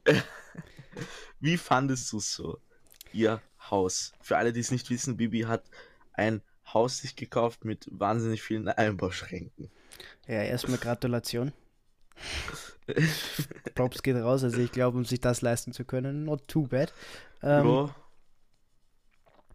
Wie 1.40 1.56
fandest 1.56 2.12
du 2.12 2.18
es 2.18 2.32
so? 2.32 2.58
Ihr 3.12 3.40
Haus. 3.70 4.12
Für 4.20 4.36
alle, 4.36 4.52
die 4.52 4.60
es 4.60 4.70
nicht 4.70 4.90
wissen, 4.90 5.16
Bibi 5.16 5.42
hat 5.42 5.64
ein 6.12 6.42
Haus 6.72 6.98
sich 6.98 7.14
gekauft 7.14 7.64
mit 7.64 7.86
wahnsinnig 7.90 8.42
vielen 8.42 8.68
Einbauschränken. 8.68 9.70
Ja, 10.26 10.42
erstmal 10.42 10.78
Gratulation. 10.78 11.52
Props 13.74 14.02
geht 14.02 14.16
raus. 14.16 14.44
Also 14.44 14.60
ich 14.60 14.72
glaube, 14.72 14.98
um 14.98 15.04
sich 15.04 15.20
das 15.20 15.42
leisten 15.42 15.72
zu 15.72 15.84
können, 15.84 16.24
not 16.24 16.46
too 16.48 16.66
bad. 16.66 16.92
Ähm, 17.42 17.64
ja, 17.64 17.94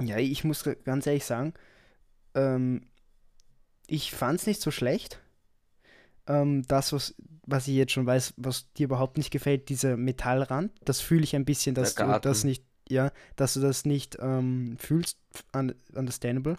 Ja, 0.01 0.17
ich 0.17 0.43
muss 0.43 0.63
ganz 0.83 1.05
ehrlich 1.05 1.25
sagen, 1.25 1.53
ähm, 2.35 2.87
ich 3.87 4.11
fand 4.11 4.39
es 4.39 4.47
nicht 4.47 4.61
so 4.61 4.71
schlecht. 4.71 5.19
Ähm, 6.27 6.63
das, 6.67 6.93
was, 6.93 7.15
was 7.45 7.67
ich 7.67 7.75
jetzt 7.75 7.91
schon 7.93 8.05
weiß, 8.05 8.33
was 8.37 8.71
dir 8.73 8.85
überhaupt 8.85 9.17
nicht 9.17 9.31
gefällt, 9.31 9.69
dieser 9.69 9.97
Metallrand, 9.97 10.71
das 10.85 11.01
fühle 11.01 11.23
ich 11.23 11.35
ein 11.35 11.45
bisschen, 11.45 11.75
dass 11.75 11.95
du 11.95 12.03
das 12.21 12.43
nicht, 12.43 12.63
ja, 12.89 13.11
dass 13.35 13.53
du 13.55 13.59
das 13.59 13.85
nicht 13.85 14.17
ähm, 14.19 14.77
fühlst, 14.79 15.17
un 15.55 15.73
understandable. 15.93 16.57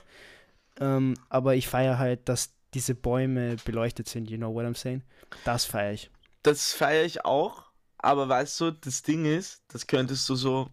Ähm, 0.81 1.14
aber 1.29 1.55
ich 1.57 1.69
feiere 1.69 1.99
halt, 1.99 2.29
dass 2.29 2.55
diese 2.75 2.95
Bäume 2.95 3.57
beleuchtet 3.64 4.09
sind, 4.09 4.31
you 4.31 4.38
know 4.38 4.52
what 4.55 4.64
I'm 4.64 4.76
saying? 4.76 5.02
Das 5.45 5.64
feiere 5.64 5.93
ich. 5.93 6.11
Das 6.43 6.73
feiere 6.73 7.05
ich 7.05 7.25
auch. 7.25 7.71
Aber 7.99 8.29
weißt 8.29 8.61
du, 8.61 8.71
das 8.73 9.03
Ding 9.03 9.25
ist, 9.25 9.63
das 9.69 9.87
könntest 9.87 10.29
du 10.29 10.35
so 10.35 10.69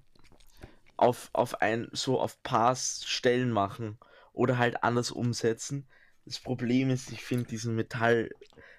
auf, 0.97 1.29
auf 1.31 1.61
ein, 1.61 1.87
so 1.91 2.19
auf 2.19 2.41
paar 2.41 2.75
Stellen 2.75 3.51
machen 3.51 3.99
oder 4.33 4.57
halt 4.57 4.83
anders 4.83 5.11
umsetzen. 5.11 5.87
Das 6.25 6.39
Problem 6.39 6.89
ist, 6.89 7.11
ich 7.11 7.23
finde 7.23 7.45
diesen 7.45 7.75
Metall, 7.75 8.31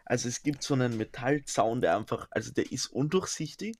also 0.05 0.29
es 0.29 0.43
gibt 0.43 0.63
so 0.63 0.75
einen 0.75 0.97
Metallzaun, 0.97 1.81
der 1.81 1.97
einfach, 1.97 2.27
also 2.31 2.53
der 2.53 2.71
ist 2.73 2.87
undurchsichtig. 2.89 3.77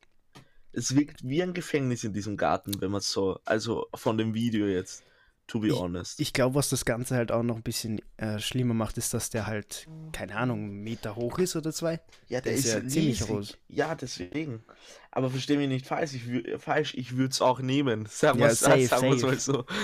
Es 0.73 0.95
wirkt 0.95 1.25
wie 1.25 1.43
ein 1.43 1.53
Gefängnis 1.53 2.05
in 2.05 2.13
diesem 2.13 2.37
Garten, 2.37 2.81
wenn 2.81 2.93
man 2.93 3.01
so, 3.01 3.41
also 3.45 3.89
von 3.95 4.17
dem 4.19 4.35
Video 4.35 4.67
jetzt, 4.67 5.03
to 5.51 5.61
be 5.61 5.71
honest. 5.71 6.21
Ich 6.21 6.33
glaube, 6.33 6.55
was 6.55 6.69
das 6.69 6.85
Ganze 6.85 7.17
halt 7.17 7.33
auch 7.33 7.43
noch 7.43 7.57
ein 7.57 7.63
bisschen 7.63 8.01
äh, 8.17 8.39
schlimmer 8.39 8.75
macht, 8.75 8.99
ist, 8.99 9.15
dass 9.15 9.31
der 9.31 9.47
halt, 9.47 9.89
keine 10.13 10.37
Ahnung, 10.37 10.65
einen 10.65 10.83
Meter 10.83 11.17
hoch 11.17 11.39
ist 11.39 11.57
oder 11.57 11.73
zwei. 11.73 12.01
Ja, 12.29 12.41
der 12.41 12.53
Der 12.53 12.55
ist 12.55 12.65
ist, 12.65 12.75
ja 12.75 12.87
ziemlich 12.87 13.21
groß. 13.21 13.59
Ja, 13.69 13.95
deswegen. 13.95 14.65
Aber 15.11 15.31
versteh 15.31 15.57
mich 15.57 15.69
nicht 15.69 15.87
falsch, 15.87 16.15
ich, 16.15 16.61
falsch, 16.61 16.95
ich 16.95 17.17
würde 17.17 17.31
es 17.31 17.41
auch 17.41 17.61
nehmen. 17.61 18.07
Sagen 18.07 18.39
Ja, 18.39 18.41
wir 18.41 18.55
safe, 18.55 18.87
sagen 18.87 19.11
safe. 19.11 19.27
mal 19.27 19.39
so. 19.39 19.65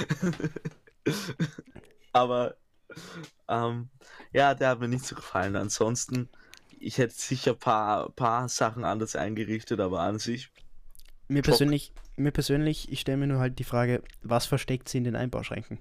Aber 2.13 2.57
ähm, 3.49 3.89
ja, 4.33 4.55
der 4.55 4.71
hat 4.71 4.81
mir 4.81 4.89
nicht 4.89 5.05
so 5.07 5.17
gefallen. 5.17 5.57
Ansonsten, 5.57 6.29
ich 6.79 6.99
hätte 6.99 7.15
sicher 7.15 7.53
ein 7.53 7.59
paar, 7.59 8.11
paar 8.13 8.49
Sachen 8.49 8.85
anders 8.85 9.17
eingerichtet, 9.17 9.81
aber 9.81 10.01
an 10.01 10.19
sich. 10.19 10.51
Mir 11.29 11.43
Top. 11.43 11.45
persönlich, 11.45 11.93
mir 12.17 12.31
persönlich, 12.33 12.91
ich 12.91 13.01
stelle 13.01 13.19
mir 13.19 13.27
nur 13.27 13.41
halt 13.41 13.59
die 13.59 13.65
Frage, 13.65 14.03
was 14.23 14.47
versteckt 14.47 14.89
sie 14.89 14.99
in 14.99 15.05
den 15.05 15.17
Einbauschränken? 15.17 15.79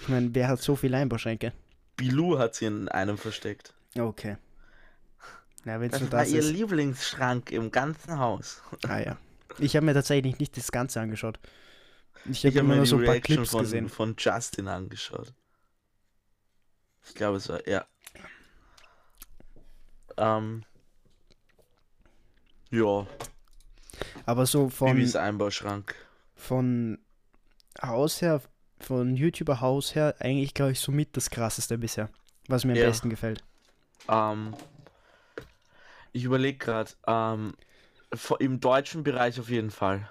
Ich 0.00 0.08
meine, 0.08 0.34
wer 0.34 0.48
hat 0.48 0.60
so 0.60 0.76
viele 0.76 0.96
Einbauschränke? 0.96 1.52
Bilou 1.96 2.38
hat 2.38 2.54
sie 2.54 2.66
in 2.66 2.88
einem 2.88 3.18
versteckt. 3.18 3.74
Okay. 3.98 4.36
Na, 5.64 5.78
Das 5.78 6.00
war 6.02 6.08
das 6.20 6.30
ihr 6.30 6.40
ist. 6.40 6.50
Lieblingsschrank 6.50 7.50
im 7.52 7.70
ganzen 7.70 8.18
Haus. 8.18 8.62
Ah 8.86 8.98
ja. 8.98 9.16
Ich 9.58 9.76
habe 9.76 9.86
mir 9.86 9.94
tatsächlich 9.94 10.38
nicht 10.38 10.56
das 10.56 10.72
Ganze 10.72 11.00
angeschaut. 11.00 11.38
Ich 12.26 12.44
habe 12.44 12.58
immer 12.58 12.70
mir 12.70 12.76
nur 12.76 12.86
so 12.86 12.98
ein 12.98 13.04
paar 13.04 13.20
Clips 13.20 13.50
von, 13.50 13.60
gesehen. 13.60 13.88
von 13.88 14.14
Justin 14.18 14.68
angeschaut. 14.68 15.32
Ich 17.06 17.14
glaube, 17.14 17.36
es 17.36 17.48
war, 17.48 17.66
ja. 17.68 17.86
Ähm. 20.16 20.64
Ja, 22.70 23.06
Aber 24.26 24.46
so 24.46 24.68
von, 24.68 24.94
Bibis 24.94 25.16
Einbauschrank. 25.16 25.94
von 26.36 26.98
Haus 27.82 28.20
her, 28.22 28.40
von 28.80 29.16
YouTuber 29.16 29.60
Haus 29.60 29.94
her, 29.94 30.14
eigentlich 30.18 30.54
glaube 30.54 30.72
ich 30.72 30.80
somit 30.80 31.16
das 31.16 31.30
krasseste 31.30 31.78
bisher. 31.78 32.08
Was 32.48 32.64
mir 32.64 32.72
am 32.72 32.78
Ja. 32.78 32.86
besten 32.86 33.08
gefällt. 33.10 33.42
Ähm, 34.08 34.54
ich 36.12 36.24
überlege 36.24 36.58
gerade, 36.58 36.90
ähm, 37.06 37.54
im 38.38 38.60
deutschen 38.60 39.02
Bereich 39.02 39.40
auf 39.40 39.48
jeden 39.48 39.70
Fall. 39.70 40.08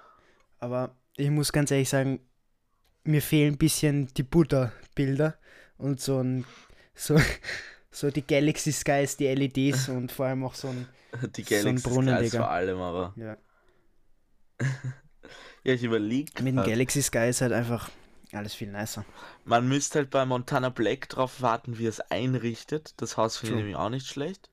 Aber 0.58 0.94
ich 1.16 1.30
muss 1.30 1.52
ganz 1.52 1.70
ehrlich 1.70 1.88
sagen, 1.88 2.20
mir 3.04 3.22
fehlen 3.22 3.54
ein 3.54 3.58
bisschen 3.58 4.08
die 4.14 4.22
Buddha-Bilder 4.22 5.36
und 5.78 6.00
so 6.00 6.18
ein, 6.20 6.44
so, 6.94 7.18
so 7.90 8.10
die 8.10 8.26
Galaxy 8.26 8.72
Skies, 8.72 9.16
die 9.16 9.26
LEDs 9.28 9.88
und 9.88 10.10
vor 10.12 10.26
allem 10.26 10.44
auch 10.44 10.54
so 10.54 10.68
ein, 10.68 10.86
Die 11.36 11.42
So 11.44 11.54
ein 11.54 11.62
Galaxy 11.76 11.88
Brunnen, 11.88 12.16
Skies 12.16 12.30
Digga. 12.32 12.42
vor 12.44 12.50
allem, 12.50 12.78
aber. 12.80 13.12
ja. 13.16 13.36
Ja, 15.66 15.72
ich 15.72 15.82
überlege. 15.82 16.42
Mit 16.42 16.54
dem 16.54 16.62
Galaxy 16.62 17.00
Sky 17.00 17.30
ist 17.30 17.40
halt 17.40 17.52
einfach 17.52 17.90
alles 18.32 18.54
viel 18.54 18.70
nicer. 18.70 19.04
Man 19.44 19.66
müsste 19.66 20.00
halt 20.00 20.10
bei 20.10 20.26
Montana 20.26 20.68
Black 20.68 21.08
drauf 21.08 21.40
warten, 21.40 21.78
wie 21.78 21.86
er 21.86 21.90
es 21.90 22.00
einrichtet. 22.00 22.92
Das 22.98 23.16
Haus 23.16 23.38
finde 23.38 23.54
ich 23.54 23.58
nämlich 23.60 23.76
auch 23.76 23.88
nicht 23.88 24.06
schlecht. 24.06 24.50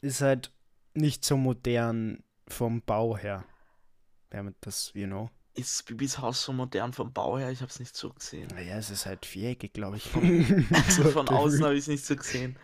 Ist 0.00 0.22
halt 0.22 0.50
nicht 0.94 1.24
so 1.24 1.36
modern 1.36 2.22
vom 2.48 2.80
Bau 2.80 3.16
her. 3.16 3.44
Man 4.32 4.54
das, 4.62 4.90
you 4.94 5.06
know. 5.06 5.30
Ist 5.54 5.84
Bibis 5.84 6.18
Haus 6.18 6.42
so 6.42 6.54
modern 6.54 6.94
vom 6.94 7.12
Bau 7.12 7.36
her? 7.36 7.50
Ich 7.50 7.60
habe 7.60 7.70
es 7.70 7.78
nicht 7.78 7.94
so 7.94 8.10
gesehen. 8.10 8.48
Naja, 8.54 8.78
es 8.78 8.88
ist 8.88 9.04
halt 9.04 9.26
viereckig, 9.26 9.74
glaube 9.74 9.98
ich. 9.98 10.04
Von 10.04 11.28
außen 11.28 11.62
habe 11.62 11.74
ich 11.74 11.80
es 11.80 11.88
nicht 11.88 12.06
so 12.06 12.16
gesehen. 12.16 12.56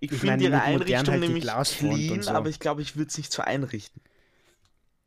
Ich, 0.00 0.10
Ich 0.10 0.18
finde 0.18 0.44
ihre 0.44 0.60
Einrichtung 0.60 1.06
halt 1.06 1.20
nämlich 1.20 1.44
clean, 1.44 2.22
so. 2.22 2.32
aber 2.32 2.48
ich 2.48 2.58
glaube, 2.58 2.82
ich 2.82 2.96
würde 2.96 3.08
es 3.08 3.18
nicht 3.18 3.32
so 3.32 3.42
einrichten. 3.42 4.02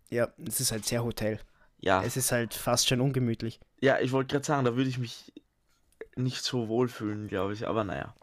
Ja, 0.10 0.34
es 0.48 0.60
ist 0.60 0.72
halt 0.72 0.86
sehr 0.86 1.04
Hotel. 1.04 1.40
Ja, 1.80 2.04
Es 2.04 2.18
ist 2.18 2.32
halt 2.32 2.54
fast 2.54 2.88
schon 2.88 3.02
ungemütlich. 3.02 3.60
ja, 3.82 4.00
ich 4.00 4.12
wollte 4.12 4.34
gerade 4.34 4.46
sagen, 4.46 4.66
da 4.66 4.76
würde 4.76 4.90
ich 4.90 4.98
mich 4.98 5.34
nicht 6.16 6.44
so 6.44 6.68
wohlfühlen, 6.68 7.28
glaube 7.28 7.54
ich, 7.54 7.68
aber 7.68 7.84
naja. 7.84 8.16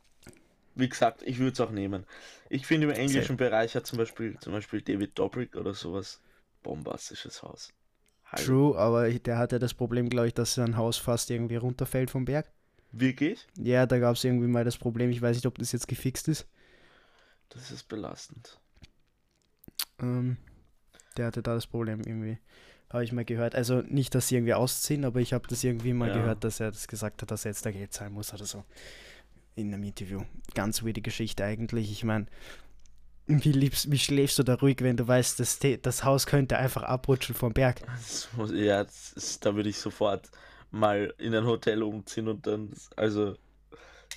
Wie 0.75 0.89
gesagt, 0.89 1.23
ich 1.23 1.39
würde 1.39 1.53
es 1.53 1.61
auch 1.61 1.71
nehmen. 1.71 2.07
Ich 2.49 2.67
finde 2.67 2.87
im 2.89 2.95
englischen 2.95 3.37
Bereich 3.37 3.75
hat 3.77 3.87
zum 3.87 3.99
Beispiel, 3.99 4.39
zum 4.41 4.53
Beispiel 4.55 4.81
David 4.81 5.19
Dobrik 5.19 5.55
oder 5.55 5.75
sowas 5.75 6.21
bombastisches 6.63 7.43
Haus. 7.43 7.73
Hallo. 8.25 8.45
True, 8.73 8.79
aber 8.79 9.11
der 9.11 9.37
hatte 9.37 9.59
das 9.59 9.75
Problem, 9.75 10.09
glaube 10.09 10.29
ich, 10.29 10.35
dass 10.35 10.55
sein 10.55 10.77
Haus 10.79 10.97
fast 10.97 11.31
irgendwie 11.31 11.57
runterfällt 11.57 12.11
vom 12.11 12.25
Berg. 12.25 12.51
Wirklich? 12.91 13.47
Ja, 13.59 13.85
da 13.85 13.99
gab 13.99 14.17
es 14.17 14.25
irgendwie 14.25 14.47
mal 14.49 14.65
das 14.65 14.79
Problem. 14.79 15.11
Ich 15.11 15.21
weiß 15.21 15.37
nicht, 15.37 15.47
ob 15.47 15.59
das 15.59 15.73
jetzt 15.73 15.89
gefixt 15.89 16.29
ist. 16.29 16.47
Das 17.51 17.71
ist 17.71 17.89
belastend. 17.89 18.59
Ähm, 20.01 20.39
der 21.15 21.27
hatte 21.27 21.43
da 21.43 21.55
das 21.55 21.67
Problem 21.67 22.01
irgendwie. 22.01 22.39
Habe 22.91 23.05
ich 23.05 23.13
mal 23.13 23.25
gehört. 23.25 23.55
Also 23.55 23.81
nicht, 23.81 24.15
dass 24.15 24.29
sie 24.29 24.37
irgendwie 24.37 24.53
ausziehen, 24.55 25.05
aber 25.07 25.21
ich 25.21 25.33
habe 25.33 25.49
das 25.49 25.65
irgendwie 25.65 25.95
mal 25.95 26.09
Ja. 26.09 26.15
gehört, 26.15 26.45
dass 26.45 26.61
er 26.61 26.71
das 26.71 26.87
gesagt 26.89 27.23
hat, 27.23 27.31
dass 27.31 27.45
er 27.47 27.53
jetzt 27.53 27.65
da 27.65 27.71
Geld 27.71 27.93
zahlen 27.93 28.13
muss 28.13 28.35
oder 28.35 28.45
so. 28.45 28.65
In 29.55 29.73
einem 29.73 29.83
Interview. 29.85 30.21
Ganz 30.55 30.83
weirde 30.85 31.01
Geschichte 31.01 31.45
eigentlich. 31.45 31.91
Ich 31.91 32.05
meine, 32.05 32.27
wie, 33.27 33.53
liebst, 33.53 33.91
wie 33.91 33.99
schläfst 33.99 34.39
du 34.39 34.43
da 34.43 34.55
ruhig, 34.55 34.79
wenn 34.81 34.97
du 34.97 35.07
weißt, 35.09 35.41
das, 35.41 35.59
das 35.81 36.05
Haus 36.05 36.27
könnte 36.27 36.59
einfach 36.59 36.83
abrutschen 36.83 37.35
vom 37.35 37.53
Berg? 37.53 37.81
Das 37.87 38.29
muss, 38.37 38.51
ja, 38.53 38.83
ist, 38.83 39.45
da 39.47 39.55
würde 39.55 39.69
ich 39.71 39.79
sofort 39.79 40.31
mal 40.71 41.15
in 41.19 41.35
ein 41.35 41.45
Hotel 41.47 41.83
umziehen 41.83 42.29
und 42.29 42.47
dann, 42.47 42.73
also 42.97 43.37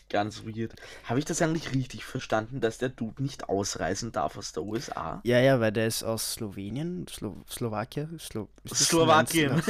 ganz 0.10 0.44
weird. 0.46 0.74
Habe 1.06 1.20
ich 1.20 1.26
das 1.26 1.42
eigentlich 1.42 1.74
richtig 1.74 2.06
verstanden, 2.06 2.62
dass 2.62 2.78
der 2.78 2.90
Dude 2.90 3.22
nicht 3.24 3.50
ausreisen 3.50 4.12
darf 4.12 4.38
aus 4.38 4.52
der 4.54 4.64
USA? 4.64 5.22
Ja, 5.24 5.40
ja, 5.40 5.60
weil 5.60 5.72
der 5.72 5.88
ist 5.88 6.04
aus 6.04 6.34
Slowenien, 6.34 7.06
Slo 7.10 7.44
Slowakei, 7.50 8.08
Slo 8.20 8.48
ist 8.64 8.86
Slowakien. 8.86 9.62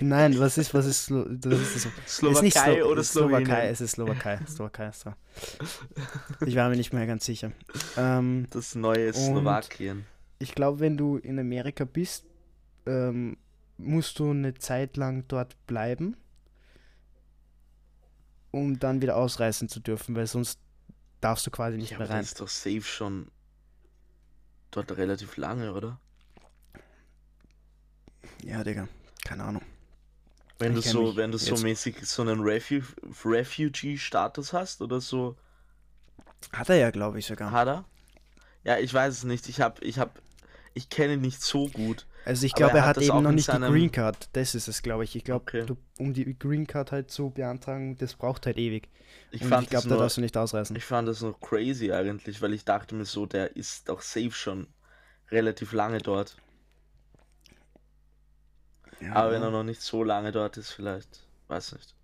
Nein, 0.00 0.38
was 0.38 0.58
ist, 0.58 0.72
was 0.74 0.86
ist, 0.86 1.06
Slo 1.06 1.24
das 1.28 1.52
ist 1.76 1.86
das. 1.86 2.16
Slowakei 2.16 2.46
ist 2.48 2.54
Slo 2.58 2.90
oder 2.90 3.02
Slowakei, 3.04 3.44
Slowenien? 3.44 3.72
es 3.72 3.80
ist 3.80 3.90
Slowakei, 3.92 4.38
Slowakei, 4.46 4.90
so. 4.92 5.12
Ich 6.46 6.56
war 6.56 6.68
mir 6.68 6.76
nicht 6.76 6.92
mehr 6.92 7.06
ganz 7.06 7.24
sicher. 7.24 7.52
Ähm, 7.96 8.46
Das 8.50 8.74
neue 8.74 9.12
Slowakien. 9.12 10.04
ich 10.38 10.54
glaube, 10.54 10.80
wenn 10.80 10.96
du 10.96 11.16
in 11.16 11.38
Amerika 11.38 11.84
bist, 11.84 12.24
ähm, 12.86 13.36
musst 13.76 14.18
du 14.18 14.30
eine 14.30 14.54
Zeit 14.54 14.96
lang 14.96 15.24
dort 15.28 15.56
bleiben, 15.66 16.16
um 18.50 18.78
dann 18.78 19.00
wieder 19.02 19.16
ausreisen 19.16 19.68
zu 19.68 19.80
dürfen, 19.80 20.14
weil 20.16 20.26
sonst 20.26 20.58
darfst 21.20 21.46
du 21.46 21.50
quasi 21.50 21.76
nicht 21.76 21.92
Ja, 21.92 21.98
mehr 21.98 22.10
rein. 22.10 22.18
das 22.18 22.28
ist 22.28 22.40
doch 22.40 22.48
safe 22.48 22.82
schon 22.82 23.30
dort 24.70 24.96
relativ 24.96 25.36
lange, 25.36 25.72
oder? 25.72 25.98
Ja, 28.42 28.64
Digga, 28.64 28.88
keine 29.24 29.44
Ahnung. 29.44 29.62
Wenn 30.58 30.74
du 30.74 30.80
Ich 30.80 30.90
so, 30.90 31.16
wenn 31.16 31.32
du 31.32 31.38
so 31.38 31.56
mäßig 31.56 32.06
so 32.06 32.22
einen 32.22 32.40
Refu 32.40 32.82
Refugee-Status 33.24 34.52
hast 34.52 34.82
oder 34.82 35.00
so, 35.00 35.36
Hat 36.52 36.68
er 36.68 36.76
ja, 36.76 36.90
glaube 36.90 37.18
ich, 37.18 37.26
sogar. 37.26 37.50
hat 37.50 37.68
er? 37.68 37.84
Ja, 38.64 38.78
ich 38.78 38.92
weiß 38.92 39.14
es 39.14 39.24
nicht. 39.24 39.48
Ich 39.48 39.60
habe, 39.60 39.82
ich 39.84 39.98
habe, 39.98 40.12
ich 40.74 40.88
kenne 40.88 41.14
ihn 41.14 41.20
nicht 41.20 41.42
so 41.42 41.68
gut. 41.68 42.06
Also 42.24 42.44
ich 42.46 42.54
glaube, 42.54 42.72
er 42.78 42.84
er 42.84 42.86
hat 42.86 42.98
eben 42.98 43.22
noch 43.22 43.32
nicht 43.32 43.46
seinem- 43.46 43.72
die 43.72 43.78
Green 43.78 43.90
Card. 43.92 44.28
Das 44.34 44.54
ist 44.54 44.68
es, 44.68 44.82
glaube 44.82 45.04
ich. 45.04 45.16
Ich 45.16 45.24
glaube, 45.24 45.42
Okay. 45.42 45.66
um 45.98 46.12
die 46.12 46.38
Green 46.38 46.66
Card 46.66 46.92
halt 46.92 47.10
zu 47.10 47.30
beantragen, 47.30 47.96
das 47.96 48.14
braucht 48.14 48.46
halt 48.46 48.58
ewig. 48.58 48.88
Ich 49.30 49.42
Und 49.42 49.48
fand 49.48 49.64
ich 49.64 49.70
glaube, 49.70 49.88
das 49.88 49.96
da 49.96 50.02
darfst 50.02 50.16
du 50.18 50.20
nicht 50.20 50.36
ausreisen. 50.36 50.76
ich 50.76 50.84
fand 50.84 51.08
das 51.08 51.22
noch 51.22 51.40
crazy 51.40 51.92
eigentlich, 51.92 52.40
weil 52.42 52.52
ich 52.52 52.64
dachte 52.64 52.94
mir 52.94 53.04
so, 53.06 53.26
der 53.26 53.56
ist 53.56 53.88
doch 53.88 54.02
safe 54.02 54.32
schon 54.32 54.66
relativ 55.30 55.72
lange 55.72 55.98
dort. 55.98 56.36
Ja, 59.00 59.14
Aber 59.14 59.32
wenn 59.32 59.42
er 59.42 59.50
noch 59.50 59.62
nicht 59.64 59.80
so 59.80 60.04
lange 60.04 60.30
dort 60.30 60.56
ist, 60.58 60.72
vielleicht, 60.72 61.24
weiß 61.48 61.72
nicht. 61.72 61.94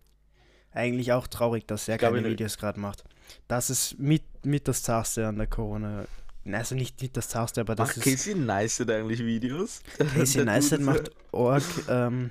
Eigentlich 0.72 1.12
auch 1.12 1.26
traurig, 1.26 1.66
dass 1.66 1.88
er 1.88 1.96
Ich 1.96 2.00
keine 2.00 2.18
in- 2.18 2.24
Videos 2.24 2.56
gerade 2.58 2.80
macht. 2.80 3.04
Das 3.48 3.70
ist 3.70 3.98
mit, 3.98 4.22
mit 4.44 4.66
das 4.68 4.82
Zarste 4.82 5.26
an 5.26 5.36
der 5.36 5.46
Corona. 5.46 6.06
Also 6.52 6.74
nicht 6.74 7.00
mit 7.02 7.16
das 7.16 7.28
Zarste, 7.28 7.60
aber 7.62 7.74
das 7.74 7.88
Macht 7.88 7.96
ist. 7.98 8.04
Casey 8.04 8.34
Neistat 8.34 8.90
eigentlich 8.90 9.20
Videos? 9.20 9.82
Casey 10.14 10.44
Neistat 10.44 10.80
macht 10.80 11.10
Org, 11.32 11.62
ähm, 11.88 12.30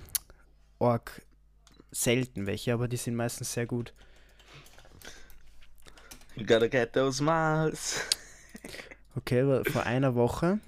Org 0.80 1.22
selten 1.92 2.46
welche, 2.46 2.74
aber 2.74 2.88
die 2.88 2.98
sind 2.98 3.16
meistens 3.16 3.54
sehr 3.54 3.66
gut. 3.66 3.94
You 6.36 6.46
gotta 6.46 6.68
get 6.68 6.94
those 6.94 7.24
miles. 7.24 8.02
Okay, 9.16 9.64
vor 9.72 9.84
einer 9.84 10.16
Woche 10.16 10.60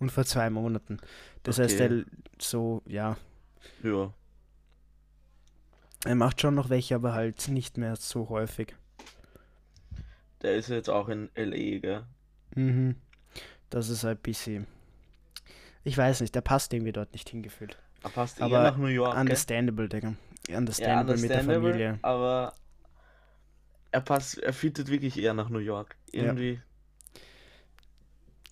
und 0.00 0.10
vor 0.10 0.24
zwei 0.24 0.50
Monaten. 0.50 0.98
Das 1.44 1.58
heißt, 1.58 1.80
Okay. 1.80 2.00
er 2.00 2.04
so, 2.42 2.82
ja, 2.86 3.16
Ja. 3.82 4.12
er 6.04 6.14
macht 6.16 6.40
schon 6.40 6.54
noch 6.56 6.68
welche, 6.70 6.96
aber 6.96 7.12
halt 7.12 7.46
nicht 7.48 7.78
mehr 7.78 7.94
so 7.96 8.28
häufig. 8.28 8.74
Der 10.42 10.54
ist 10.56 10.68
jetzt 10.68 10.90
auch 10.90 11.08
in 11.08 11.30
L.A., 11.34 11.78
gell? 11.78 12.04
Mhm. 12.54 12.96
Das 13.70 13.88
ist 13.88 14.04
halt 14.04 14.20
ein 14.20 14.22
bisschen. 14.22 14.66
Ich 15.84 15.96
weiß 15.96 16.20
nicht, 16.20 16.34
der 16.34 16.40
passt 16.40 16.72
irgendwie 16.72 16.92
dort 16.92 17.12
nicht 17.12 17.28
hingefühlt. 17.28 17.78
Er 18.02 18.10
passt 18.10 18.40
Aber 18.40 18.56
eher 18.56 18.62
nach 18.70 18.76
New 18.76 18.86
York, 18.86 19.12
gell? 19.12 19.20
Understandable, 19.20 19.88
Digga. 19.88 20.14
Ja, 20.48 20.58
Understandable 20.58 21.16
mit 21.20 21.30
der 21.30 21.38
understandable, 21.40 21.70
Familie. 21.72 21.98
aber 22.02 22.54
er 23.90 24.00
passt, 24.00 24.38
er 24.38 24.52
fittet 24.52 24.88
wirklich 24.88 25.18
eher 25.18 25.34
nach 25.34 25.48
New 25.48 25.58
York. 25.58 25.96
Ja. 26.12 26.22
Irgendwie. 26.24 26.60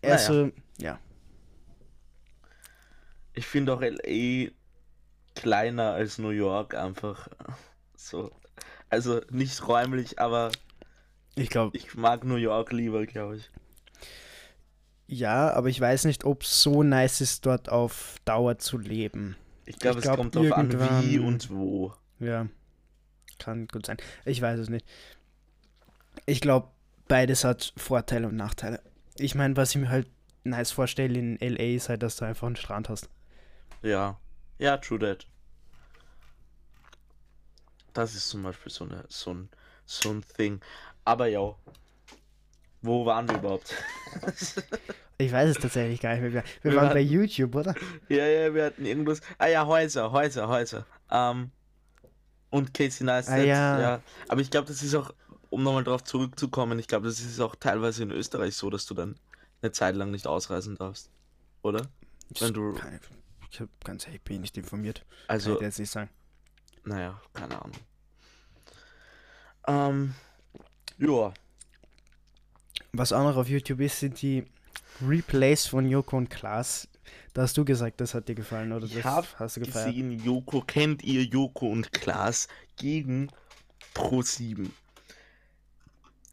Er 0.03 0.17
ist 0.17 0.29
naja. 0.29 0.51
ja. 0.79 0.99
Ich 3.35 3.47
finde 3.47 3.75
auch 3.75 3.83
L.A. 3.83 4.51
kleiner 5.35 5.93
als 5.93 6.19
New 6.19 6.31
York 6.31 6.75
einfach. 6.75 7.29
So. 7.97 8.31
Also 8.89 9.21
nicht 9.31 9.67
räumlich, 9.67 10.19
aber 10.19 10.53
Ich 11.35 11.51
glaube, 11.51 11.77
ich 11.77 11.95
mag 11.95 12.25
New 12.25 12.37
York 12.37 12.73
lieber, 12.73 13.05
glaube 13.07 13.37
ich. 13.37 13.51
Ja, 15.07 15.53
aber 15.53 15.69
ich 15.69 15.81
weiß 15.81 16.05
nicht, 16.05 16.25
ob 16.25 16.43
es 16.43 16.63
so 16.63 16.83
nice 16.83 17.21
ist, 17.21 17.47
dort 17.47 17.69
auf 17.69 18.17
Dauer 18.25 18.59
zu 18.59 18.79
leben. 18.79 19.37
Ich 19.65 19.79
glaube, 19.79 19.99
es 19.99 20.05
glaub, 20.05 20.17
kommt 20.17 20.37
darauf 20.37 20.53
an, 20.53 20.73
wie 21.03 21.19
und 21.19 21.51
wo. 21.51 21.93
Ja. 22.19 22.47
Kann 23.39 23.69
gut 23.69 23.87
sein. 23.87 23.99
Ich 24.25 24.41
weiß 24.41 24.59
es 24.59 24.69
nicht. 24.69 24.87
Ich 26.25 26.41
glaube, 26.41 26.69
beides 27.09 27.45
hat 27.45 27.73
Vorteile 27.77 28.29
und 28.29 28.37
Nachteile. 28.37 28.81
Ich 29.17 29.35
meine, 29.35 29.57
was 29.57 29.75
ich 29.75 29.81
mir 29.81 29.91
halt 29.91 30.09
nice 30.45 30.71
vorstelle 30.71 31.19
in 31.19 31.39
LA 31.41 31.75
ist 31.77 31.89
halt, 31.89 32.03
dass 32.03 32.17
du 32.17 32.25
einfach 32.25 32.47
einen 32.47 32.57
Strand 32.57 32.89
hast. 32.89 33.09
Ja. 33.83 34.19
Ja, 34.59 34.77
true 34.79 34.99
that. 34.99 35.27
Das 37.93 38.15
ist 38.15 38.29
zum 38.29 38.43
Beispiel 38.43 38.73
so, 38.73 38.85
eine, 38.85 39.05
so, 39.09 39.35
ein, 39.35 39.49
so 39.85 40.11
ein 40.11 40.23
Thing. 40.37 40.61
Aber 41.05 41.27
ja, 41.27 41.55
wo 42.87 43.05
waren 43.07 43.29
wir 43.29 43.37
überhaupt? 43.39 43.75
Ich 45.19 45.33
weiß 45.33 45.49
es 45.49 45.57
tatsächlich 45.59 45.99
gar 46.03 46.11
nicht 46.13 46.21
mehr. 46.21 46.33
Wir, 46.35 46.43
wir 46.63 46.71
Wir 46.73 46.77
waren 46.77 46.85
hatten- 46.89 46.95
bei 46.97 47.01
YouTube, 47.01 47.55
oder? 47.55 47.75
ja, 48.11 48.27
ja, 48.27 48.53
wir 48.53 48.67
hatten 48.67 48.85
irgendwas. 48.85 49.23
Ah 49.39 49.47
ja, 49.47 49.67
Häuser, 49.67 50.13
Häuser, 50.13 50.47
Häuser. 50.49 50.85
Ähm, 51.11 51.51
und 52.51 52.75
Casey 52.75 53.03
Neistat. 53.07 53.39
Ah, 53.39 53.43
ja. 53.43 53.81
ja. 53.81 54.03
Aber 54.29 54.43
ich 54.43 54.51
glaube, 54.51 54.69
das 54.69 54.83
ist 54.83 54.95
auch, 54.95 55.15
um 55.49 55.63
nochmal 55.63 55.85
drauf 55.85 56.05
zurückzukommen, 56.05 56.79
ich 56.79 56.87
glaube, 56.87 57.07
das 57.07 57.21
ist 57.21 57.41
auch 57.41 57.55
teilweise 57.55 58.03
in 58.03 58.11
Österreich 58.11 58.57
so, 58.57 58.69
dass 58.69 58.85
du 58.85 58.93
dann 58.93 59.17
eine 59.63 59.73
Zeit 59.73 59.97
lang 59.97 60.11
nicht 60.11 60.27
ausreisen 60.27 60.75
darfst. 60.77 61.11
Oder? 61.63 61.87
Wenn 62.39 62.53
du- 62.53 62.77
Ich 63.51 63.59
hab 63.61 63.69
ganz 63.85 64.07
ehrlich, 64.07 64.21
bin 64.21 64.37
ich 64.37 64.41
nicht 64.43 64.59
informiert. 64.59 64.99
Kann 64.99 65.09
Also, 65.29 65.53
ich 65.55 65.59
dir 65.61 65.65
jetzt 65.65 65.79
nicht 65.79 65.91
sagen. 65.91 66.11
naja, 66.85 67.19
keine 67.33 67.57
Ahnung. 67.63 67.73
Ähm, 69.67 70.15
ja. 70.99 71.33
Was 72.99 73.13
auch 73.13 73.23
noch 73.25 73.37
auf 73.37 73.49
YouTube 73.49 73.81
ist, 73.81 74.01
sind 74.01 74.21
die 74.23 74.45
Replays 75.07 75.67
von 75.67 75.89
Joko 75.89 76.17
und 76.17 76.31
Klaas. 76.31 76.89
Da 77.35 77.43
hast 77.43 77.57
du 77.57 77.65
gesagt, 77.65 78.01
das 78.01 78.15
hat 78.15 78.29
dir 78.29 78.35
gefallen, 78.35 78.73
oder 78.73 78.87
Ich 78.87 78.95
das 78.95 79.05
hast 79.39 79.57
du 79.57 79.61
gefeiert? 79.61 79.89
gesehen, 79.89 80.13
Joko, 80.25 80.63
kennt 80.63 81.03
ihr 81.05 81.23
Joko 81.25 81.67
und 81.69 81.93
Klaas 81.93 82.49
gegen 82.77 83.29
Pro7? 83.95 84.71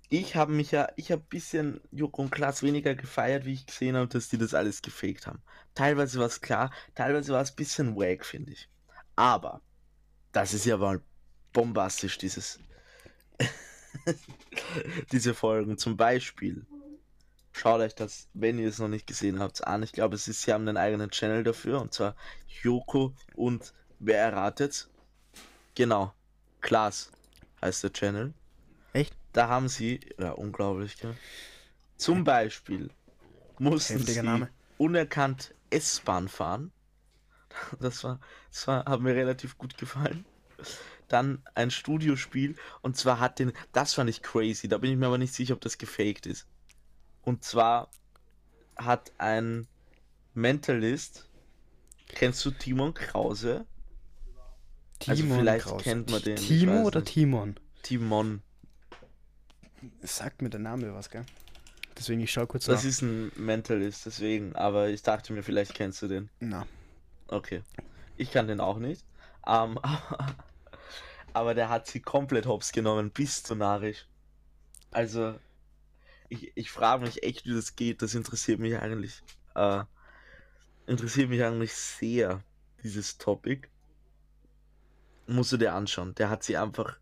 Ich 0.09 0.35
habe 0.35 0.51
mich 0.53 0.71
ja, 0.71 0.87
ich 0.95 1.11
habe 1.11 1.21
ein 1.23 1.29
bisschen 1.29 1.81
Joko 1.91 2.21
und 2.21 2.31
Klaas 2.31 2.61
weniger 2.63 2.95
gefeiert, 2.95 3.45
wie 3.45 3.53
ich 3.53 3.65
gesehen 3.65 3.95
habe, 3.97 4.07
dass 4.07 4.29
die 4.29 4.37
das 4.37 4.53
alles 4.53 4.81
gefaked 4.81 5.27
haben. 5.27 5.41
Teilweise 5.75 6.19
war 6.19 6.27
es 6.27 6.39
klar, 6.39 6.71
teilweise 6.95 7.33
war 7.33 7.41
es 7.41 7.51
ein 7.51 7.55
bisschen 7.55 7.95
wack, 7.95 8.25
finde 8.25 8.51
ich. 8.51 8.69
Aber, 9.15 9.61
das 10.31 10.53
ist 10.53 10.65
ja 10.65 10.77
mal 10.77 11.01
bombastisch, 11.51 12.17
dieses, 12.17 12.59
diese 15.11 15.33
Folgen. 15.33 15.77
Zum 15.77 15.97
Beispiel, 15.97 16.65
schaut 17.51 17.81
euch 17.81 17.95
das, 17.95 18.27
wenn 18.33 18.59
ihr 18.59 18.69
es 18.69 18.79
noch 18.79 18.87
nicht 18.87 19.07
gesehen 19.07 19.39
habt, 19.39 19.65
an. 19.65 19.83
Ich 19.83 19.91
glaube, 19.91 20.15
es 20.15 20.27
ist, 20.27 20.41
sie 20.41 20.53
haben 20.53 20.67
einen 20.67 20.77
eigenen 20.77 21.11
Channel 21.11 21.43
dafür, 21.43 21.81
und 21.81 21.93
zwar 21.93 22.15
Joko 22.61 23.13
und 23.35 23.73
wer 23.99 24.19
erratet? 24.19 24.89
Genau, 25.75 26.13
Klaas 26.61 27.11
heißt 27.61 27.83
der 27.83 27.93
Channel. 27.93 28.33
Echt? 28.93 29.15
Da 29.31 29.47
haben 29.47 29.67
sie, 29.67 29.99
ja, 30.19 30.31
unglaublich, 30.31 30.97
gell? 30.97 31.15
Zum 31.97 32.23
Beispiel 32.23 32.89
mussten 33.57 33.97
Heftiger 33.97 34.21
sie 34.21 34.27
Name. 34.27 34.49
unerkannt 34.77 35.55
S-Bahn 35.69 36.27
fahren. 36.27 36.71
Das 37.79 38.03
war, 38.03 38.19
das 38.51 38.67
war, 38.67 38.85
hat 38.85 38.99
mir 38.99 39.15
relativ 39.15 39.57
gut 39.57 39.77
gefallen. 39.77 40.25
Dann 41.07 41.41
ein 41.55 41.71
Studiospiel 41.71 42.55
und 42.81 42.97
zwar 42.97 43.19
hat 43.19 43.39
den, 43.39 43.51
das 43.71 43.93
fand 43.93 44.09
ich 44.09 44.21
crazy, 44.21 44.67
da 44.67 44.77
bin 44.77 44.91
ich 44.91 44.97
mir 44.97 45.07
aber 45.07 45.17
nicht 45.17 45.33
sicher, 45.33 45.53
ob 45.53 45.61
das 45.61 45.77
gefaked 45.77 46.25
ist. 46.25 46.47
Und 47.21 47.43
zwar 47.43 47.89
hat 48.75 49.11
ein 49.17 49.67
Mentalist, 50.33 51.29
kennst 52.07 52.43
du 52.45 52.51
Timon 52.51 52.93
Krause? 52.93 53.65
Also 55.07 55.21
Timon 55.21 55.39
vielleicht 55.39 55.65
Krause. 55.65 55.83
kennt 55.83 56.11
man 56.11 56.21
den, 56.21 56.35
Timo 56.37 56.81
oder 56.83 56.99
nicht. 57.01 57.13
Timon? 57.13 57.59
Timon, 57.81 58.41
Sagt 60.01 60.41
mir 60.41 60.49
der 60.49 60.61
Name 60.61 60.93
was, 60.93 61.09
gell? 61.09 61.25
Deswegen, 61.97 62.21
ich 62.21 62.31
schau 62.31 62.45
kurz 62.47 62.65
das 62.65 62.83
nach. 62.83 62.89
ist 62.89 63.01
ein 63.01 63.31
Mentalist, 63.35 64.05
deswegen, 64.05 64.55
aber 64.55 64.89
ich 64.89 65.03
dachte 65.03 65.33
mir, 65.33 65.43
vielleicht 65.43 65.73
kennst 65.73 66.01
du 66.01 66.07
den. 66.07 66.29
Na, 66.39 66.65
Okay. 67.27 67.63
Ich 68.15 68.31
kann 68.31 68.47
den 68.47 68.59
auch 68.59 68.77
nicht. 68.77 69.03
Ähm, 69.47 69.79
aber 71.33 71.53
der 71.53 71.69
hat 71.69 71.87
sie 71.87 72.01
komplett 72.01 72.45
hops 72.45 72.71
genommen, 72.71 73.11
bis 73.11 73.43
zu 73.43 73.55
narisch. 73.55 74.07
Also, 74.91 75.35
ich, 76.29 76.51
ich 76.55 76.71
frage 76.71 77.05
mich 77.05 77.23
echt, 77.23 77.45
wie 77.45 77.53
das 77.53 77.75
geht. 77.75 78.01
Das 78.01 78.15
interessiert 78.15 78.59
mich 78.59 78.77
eigentlich. 78.77 79.21
Äh, 79.55 79.83
interessiert 80.87 81.29
mich 81.29 81.43
eigentlich 81.43 81.73
sehr, 81.73 82.43
dieses 82.83 83.17
Topic. 83.17 83.67
Musst 85.27 85.51
du 85.51 85.57
dir 85.57 85.73
anschauen. 85.73 86.15
Der 86.15 86.29
hat 86.29 86.43
sie 86.43 86.57
einfach. 86.57 86.97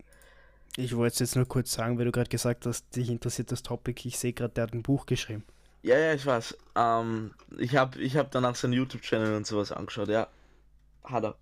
ich 0.77 0.95
wollte 0.95 1.13
es 1.13 1.19
jetzt 1.19 1.35
nur 1.35 1.47
kurz 1.47 1.71
sagen, 1.71 1.97
weil 1.97 2.05
du 2.05 2.11
gerade 2.11 2.29
gesagt 2.29 2.65
hast, 2.65 2.95
dich 2.95 3.09
interessiert 3.09 3.51
das 3.51 3.63
Topic. 3.63 4.07
Ich 4.07 4.19
sehe 4.19 4.33
gerade, 4.33 4.53
der 4.53 4.63
hat 4.63 4.73
ein 4.73 4.83
Buch 4.83 5.05
geschrieben. 5.05 5.43
Ja, 5.83 5.97
ja, 5.97 6.13
ich 6.13 6.25
weiß. 6.25 6.57
Ähm, 6.75 7.33
ich 7.57 7.75
habe 7.75 7.99
ich 7.99 8.15
hab 8.15 8.31
danach 8.31 8.55
seinen 8.55 8.73
YouTube-Channel 8.73 9.35
und 9.35 9.47
sowas 9.47 9.71
angeschaut. 9.71 10.09
Ja, 10.09 10.27
hat 11.03 11.23
er. 11.23 11.35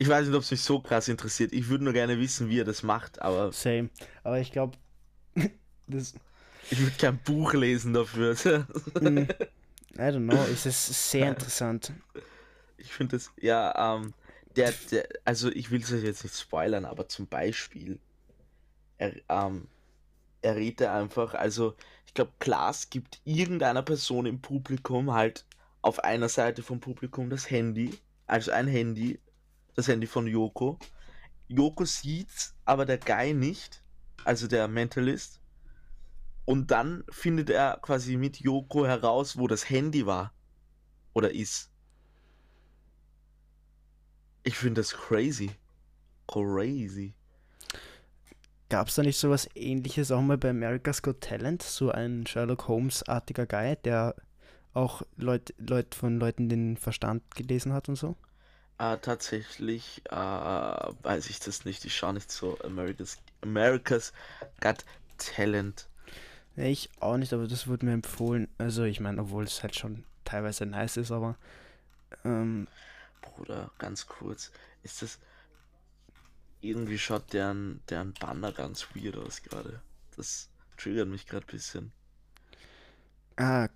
Ich 0.00 0.08
weiß 0.08 0.26
nicht, 0.26 0.34
ob 0.34 0.42
es 0.42 0.50
mich 0.50 0.62
so 0.62 0.80
krass 0.80 1.08
interessiert. 1.08 1.52
Ich 1.52 1.68
würde 1.68 1.84
nur 1.84 1.92
gerne 1.92 2.18
wissen, 2.18 2.48
wie 2.48 2.58
er 2.58 2.64
das 2.64 2.82
macht, 2.82 3.20
aber 3.20 3.52
Same. 3.52 3.90
Aber 4.24 4.40
ich 4.40 4.50
glaube, 4.50 4.78
das. 5.86 6.14
ich 6.70 6.80
würde 6.80 6.96
kein 6.96 7.18
Buch 7.18 7.52
lesen 7.52 7.92
dafür. 7.92 8.32
mm, 8.98 9.18
I 9.98 10.00
don't 10.00 10.24
know, 10.24 10.42
es 10.50 10.64
ist 10.64 11.10
sehr 11.10 11.28
interessant. 11.28 11.92
Ich 12.78 12.90
finde 12.94 13.18
das, 13.18 13.30
ja, 13.38 13.96
ähm, 13.96 14.14
der, 14.56 14.72
der, 14.90 15.06
also 15.26 15.50
ich 15.50 15.70
will 15.70 15.82
es 15.82 15.92
euch 15.92 16.02
jetzt 16.02 16.24
nicht 16.24 16.38
spoilern, 16.38 16.86
aber 16.86 17.06
zum 17.06 17.26
Beispiel, 17.26 18.00
er, 18.96 19.12
ähm, 19.28 19.68
er 20.40 20.56
redet 20.56 20.88
einfach, 20.88 21.34
also 21.34 21.74
ich 22.06 22.14
glaube, 22.14 22.32
Klaas 22.38 22.88
gibt 22.88 23.20
irgendeiner 23.24 23.82
Person 23.82 24.24
im 24.24 24.40
Publikum 24.40 25.12
halt 25.12 25.44
auf 25.82 26.02
einer 26.02 26.30
Seite 26.30 26.62
vom 26.62 26.80
Publikum 26.80 27.28
das 27.28 27.50
Handy, 27.50 27.90
also 28.26 28.50
ein 28.50 28.66
Handy, 28.66 29.20
das 29.74 29.88
Handy 29.88 30.06
von 30.06 30.26
Joko. 30.26 30.78
Joko 31.48 31.84
sieht's, 31.84 32.54
aber 32.64 32.86
der 32.86 32.98
Guy 32.98 33.34
nicht, 33.34 33.82
also 34.24 34.46
der 34.46 34.68
Mentalist. 34.68 35.40
Und 36.44 36.70
dann 36.70 37.04
findet 37.10 37.50
er 37.50 37.78
quasi 37.82 38.16
mit 38.16 38.38
Joko 38.40 38.86
heraus, 38.86 39.36
wo 39.36 39.46
das 39.46 39.68
Handy 39.68 40.06
war 40.06 40.32
oder 41.12 41.32
ist. 41.32 41.70
Ich 44.42 44.56
finde 44.56 44.80
das 44.80 44.92
crazy. 44.92 45.50
Crazy. 46.26 47.14
Gab 48.68 48.88
es 48.88 48.94
da 48.94 49.02
nicht 49.02 49.18
sowas 49.18 49.48
ähnliches 49.56 50.12
auch 50.12 50.22
mal 50.22 50.38
bei 50.38 50.50
America's 50.50 51.02
Got 51.02 51.20
Talent? 51.20 51.62
So 51.62 51.90
ein 51.90 52.26
Sherlock 52.26 52.68
Holmes-artiger 52.68 53.46
Guy, 53.46 53.76
der 53.84 54.14
auch 54.72 55.02
Leut, 55.16 55.52
Leut 55.58 55.94
von 55.94 56.18
Leuten 56.20 56.48
den 56.48 56.76
Verstand 56.76 57.34
gelesen 57.34 57.72
hat 57.72 57.88
und 57.88 57.96
so? 57.96 58.16
Äh, 58.80 58.96
tatsächlich 58.98 60.02
äh, 60.10 60.14
weiß 60.14 61.28
ich 61.28 61.38
das 61.40 61.66
nicht. 61.66 61.84
Ich 61.84 61.94
schaue 61.94 62.14
nicht 62.14 62.32
so 62.32 62.58
America's, 62.60 63.18
America's 63.42 64.14
Got 64.60 64.86
Talent. 65.18 65.86
Ich 66.56 66.88
auch 66.98 67.18
nicht, 67.18 67.32
aber 67.34 67.46
das 67.46 67.68
wurde 67.68 67.84
mir 67.84 67.92
empfohlen. 67.92 68.48
Also 68.56 68.84
ich 68.84 69.00
meine, 69.00 69.20
obwohl 69.20 69.44
es 69.44 69.62
halt 69.62 69.76
schon 69.76 70.04
teilweise 70.24 70.64
nice 70.64 70.96
ist, 70.96 71.10
aber 71.12 71.36
ähm, 72.24 72.68
Bruder, 73.20 73.70
ganz 73.78 74.06
kurz. 74.06 74.50
Ist 74.82 75.02
das. 75.02 75.18
Irgendwie 76.62 76.98
schaut 76.98 77.32
deren, 77.34 77.82
deren 77.90 78.14
Banner 78.14 78.52
ganz 78.52 78.86
weird 78.94 79.16
aus 79.16 79.42
gerade. 79.42 79.82
Das 80.16 80.48
triggert 80.78 81.08
mich 81.08 81.26
gerade 81.26 81.46
ein 81.46 81.50
bisschen. 81.50 81.92
ah, 83.36 83.68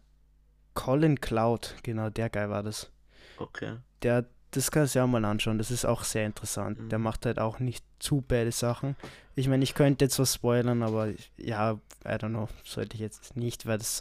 Colin 0.74 1.20
Cloud, 1.20 1.76
genau, 1.82 2.10
der 2.10 2.30
Guy 2.30 2.48
war 2.48 2.62
das. 2.62 2.90
Okay. 3.36 3.78
Der, 4.02 4.26
das 4.54 4.70
kannst 4.70 4.94
du 4.94 4.98
ja 5.00 5.04
auch 5.04 5.08
mal 5.08 5.24
anschauen, 5.24 5.58
das 5.58 5.70
ist 5.70 5.84
auch 5.84 6.04
sehr 6.04 6.26
interessant. 6.26 6.90
Der 6.90 6.98
Mhm. 6.98 7.04
macht 7.04 7.26
halt 7.26 7.38
auch 7.38 7.58
nicht 7.58 7.84
zu 7.98 8.20
bade 8.20 8.52
Sachen. 8.52 8.96
Ich 9.34 9.48
meine, 9.48 9.64
ich 9.64 9.74
könnte 9.74 10.04
jetzt 10.04 10.18
was 10.18 10.34
spoilern, 10.34 10.82
aber 10.82 11.08
ich- 11.08 11.32
ja, 11.36 11.72
I 12.04 12.08
don't 12.08 12.28
know, 12.30 12.48
sollte 12.64 12.94
ich 12.94 13.00
jetzt 13.00 13.36
nicht, 13.36 13.66
weil 13.66 13.78
das, 13.78 13.98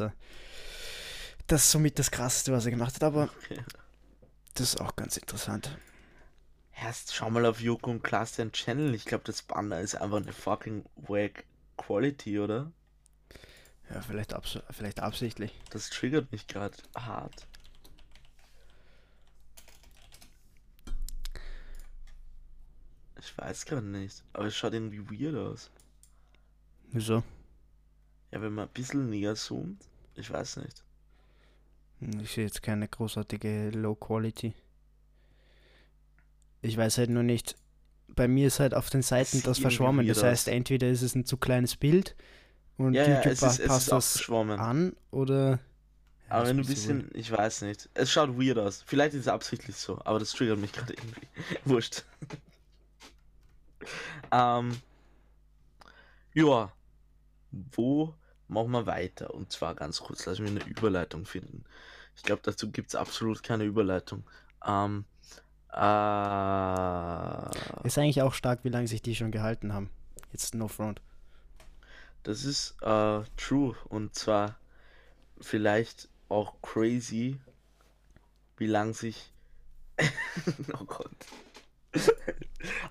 das 1.48 1.64
ist 1.66 1.72
somit 1.72 1.98
das 2.00 2.12
krasseste, 2.12 2.52
was 2.52 2.66
er 2.66 2.72
gemacht 2.72 2.96
hat, 2.96 3.04
aber 3.04 3.30
okay. 3.44 3.60
das 4.56 4.74
ist 4.74 4.82
auch 4.82 4.96
ganz 4.96 5.18
interessant. 5.18 5.78
Erst 6.82 7.14
schau 7.16 7.30
mal 7.30 7.46
auf 7.46 7.62
Joko 7.62 7.92
und 7.92 8.04
Klaas 8.04 8.34
den 8.34 8.52
Channel. 8.52 8.94
Ich 8.96 9.06
glaube, 9.06 9.24
das 9.26 9.42
Banner 9.44 9.80
ist 9.80 9.96
einfach 9.96 10.18
eine 10.18 10.34
fucking 10.34 10.84
wack 10.96 11.46
Quality, 11.78 12.40
oder? 12.40 12.72
Ja, 13.94 14.02
vielleicht, 14.02 14.34
abs 14.34 14.60
vielleicht 14.72 15.00
absichtlich. 15.00 15.54
Das 15.70 15.90
triggert 15.90 16.32
mich 16.32 16.48
gerade 16.48 16.76
hart. 16.96 17.48
Ich 23.24 23.38
weiß 23.38 23.66
gar 23.66 23.82
nicht, 23.82 24.22
aber 24.34 24.48
es 24.48 24.56
schaut 24.56 24.74
irgendwie 24.74 25.00
weird 25.00 25.36
aus. 25.36 25.72
Wieso? 26.92 27.24
Ja, 28.32 28.42
wenn 28.42 28.54
man 28.54 28.68
ein 28.68 28.74
bisschen 28.74 29.10
näher 29.10 29.36
zoomt, 29.36 29.82
ich 30.16 30.30
weiß 30.30 30.58
nicht. 30.58 30.84
Ich 32.22 32.34
sehe 32.34 32.44
jetzt 32.44 32.62
keine 32.62 32.88
großartige 32.88 33.70
Low 33.70 33.96
Quality. 33.96 34.54
Ich 36.62 36.76
weiß 36.76 36.98
halt 36.98 37.12
nur 37.12 37.24
nicht, 37.24 37.56
bei 38.10 38.28
mir 38.28 38.48
ist 38.48 38.60
halt 38.60 38.74
auf 38.74 38.90
den 38.90 39.02
Seiten 39.02 39.38
das 39.38 39.46
irgendwie 39.46 39.62
verschwommen. 39.62 40.08
Das 40.08 40.22
heißt, 40.22 40.50
aus. 40.50 40.54
entweder 40.54 40.90
ist 40.90 41.02
es 41.02 41.16
ein 41.16 41.26
zu 41.26 41.38
kleines 41.38 41.78
Bild 41.78 42.16
und 42.78 42.94
Ja, 42.94 43.04
ja, 43.04 43.16
YouTube 43.16 43.34
es 43.34 43.42
ist, 43.42 43.68
passt 43.68 43.92
das 43.92 44.30
an 44.30 44.96
oder. 45.12 45.52
Ja, 45.52 45.60
Aber 46.30 46.48
wenn 46.48 46.58
du 46.58 46.64
ein 46.64 46.68
bisschen 46.68 47.04
bisschen, 47.04 47.20
ich 47.20 47.32
weiß 47.32 47.62
nicht. 47.62 47.90
Es 47.94 48.12
schaut 48.12 48.38
weird 48.38 48.58
aus. 48.58 48.84
Vielleicht 48.86 49.14
ist 49.14 49.22
es 49.22 49.28
absichtlich 49.28 49.78
so, 49.78 50.00
aber 50.04 50.20
das 50.20 50.32
triggert 50.32 50.60
mich 50.60 50.74
gerade 50.74 50.94
irgendwie. 50.94 51.28
Wurscht. 51.66 52.04
Ähm, 54.32 54.72
ja. 56.34 56.72
Wo 57.52 58.16
machen 58.48 58.72
wir 58.72 58.86
weiter? 58.88 59.34
Und 59.34 59.52
zwar 59.52 59.76
ganz 59.76 60.00
kurz, 60.02 60.26
lass 60.26 60.40
mich 60.40 60.50
eine 60.50 60.66
Überleitung 60.66 61.26
finden. 61.26 61.66
Ich 62.16 62.24
glaube, 62.24 62.42
dazu 62.44 62.72
gibt 62.72 62.90
es 62.90 62.96
absolut 62.96 63.44
keine 63.44 63.64
Überleitung. 63.64 64.24
Ähm, 64.66 65.06
äh, 65.72 65.78
Ist 67.88 67.98
eigentlich 67.98 68.22
auch 68.22 68.34
stark, 68.34 68.64
wie 68.64 68.70
lange 68.70 68.88
sich 68.88 69.02
die 69.02 69.16
schon 69.16 69.32
gehalten 69.32 69.74
haben. 69.74 69.90
Jetzt 70.32 70.56
No 70.56 70.68
Front. 70.68 71.02
Das 72.24 72.46
ist 72.46 72.76
äh, 72.82 73.22
true 73.38 73.76
und 73.90 74.16
zwar 74.16 74.58
vielleicht 75.42 76.10
auch 76.30 76.62
crazy, 76.62 77.40
wie 78.58 78.68
lang 78.68 78.94
sich. 78.94 79.32
oh 80.80 80.86
Gott. 80.86 81.12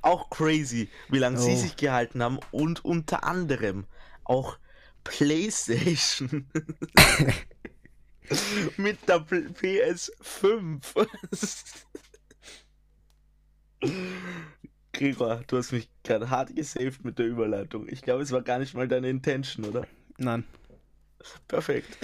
Auch 0.03 0.31
crazy, 0.31 0.89
wie 1.09 1.19
lange 1.19 1.39
sie 1.39 1.53
Oh. 1.53 1.57
sich 1.57 1.77
gehalten 1.77 2.23
haben 2.23 2.39
und 2.51 2.85
unter 2.85 3.25
anderem 3.25 3.87
auch 4.25 4.59
PlayStation 5.05 6.49
mit 8.77 9.09
der 9.09 9.21
P- 9.21 9.49
PS5. 9.49 11.07
Gregor, 14.93 15.43
du 15.47 15.57
hast 15.57 15.73
mich 15.73 15.89
gerade 16.05 16.31
hart 16.31 16.55
gesaved 16.55 17.05
mit 17.05 17.19
der 17.19 17.27
Überleitung. 17.27 17.89
Ich 17.89 18.03
glaube, 18.03 18.23
es 18.23 18.31
war 18.31 18.43
gar 18.43 18.59
nicht 18.59 18.75
mal 18.75 18.87
deine 18.87 19.09
Intention, 19.09 19.65
oder? 19.65 19.87
Nein. 20.19 20.45
Perfekt. 21.49 21.99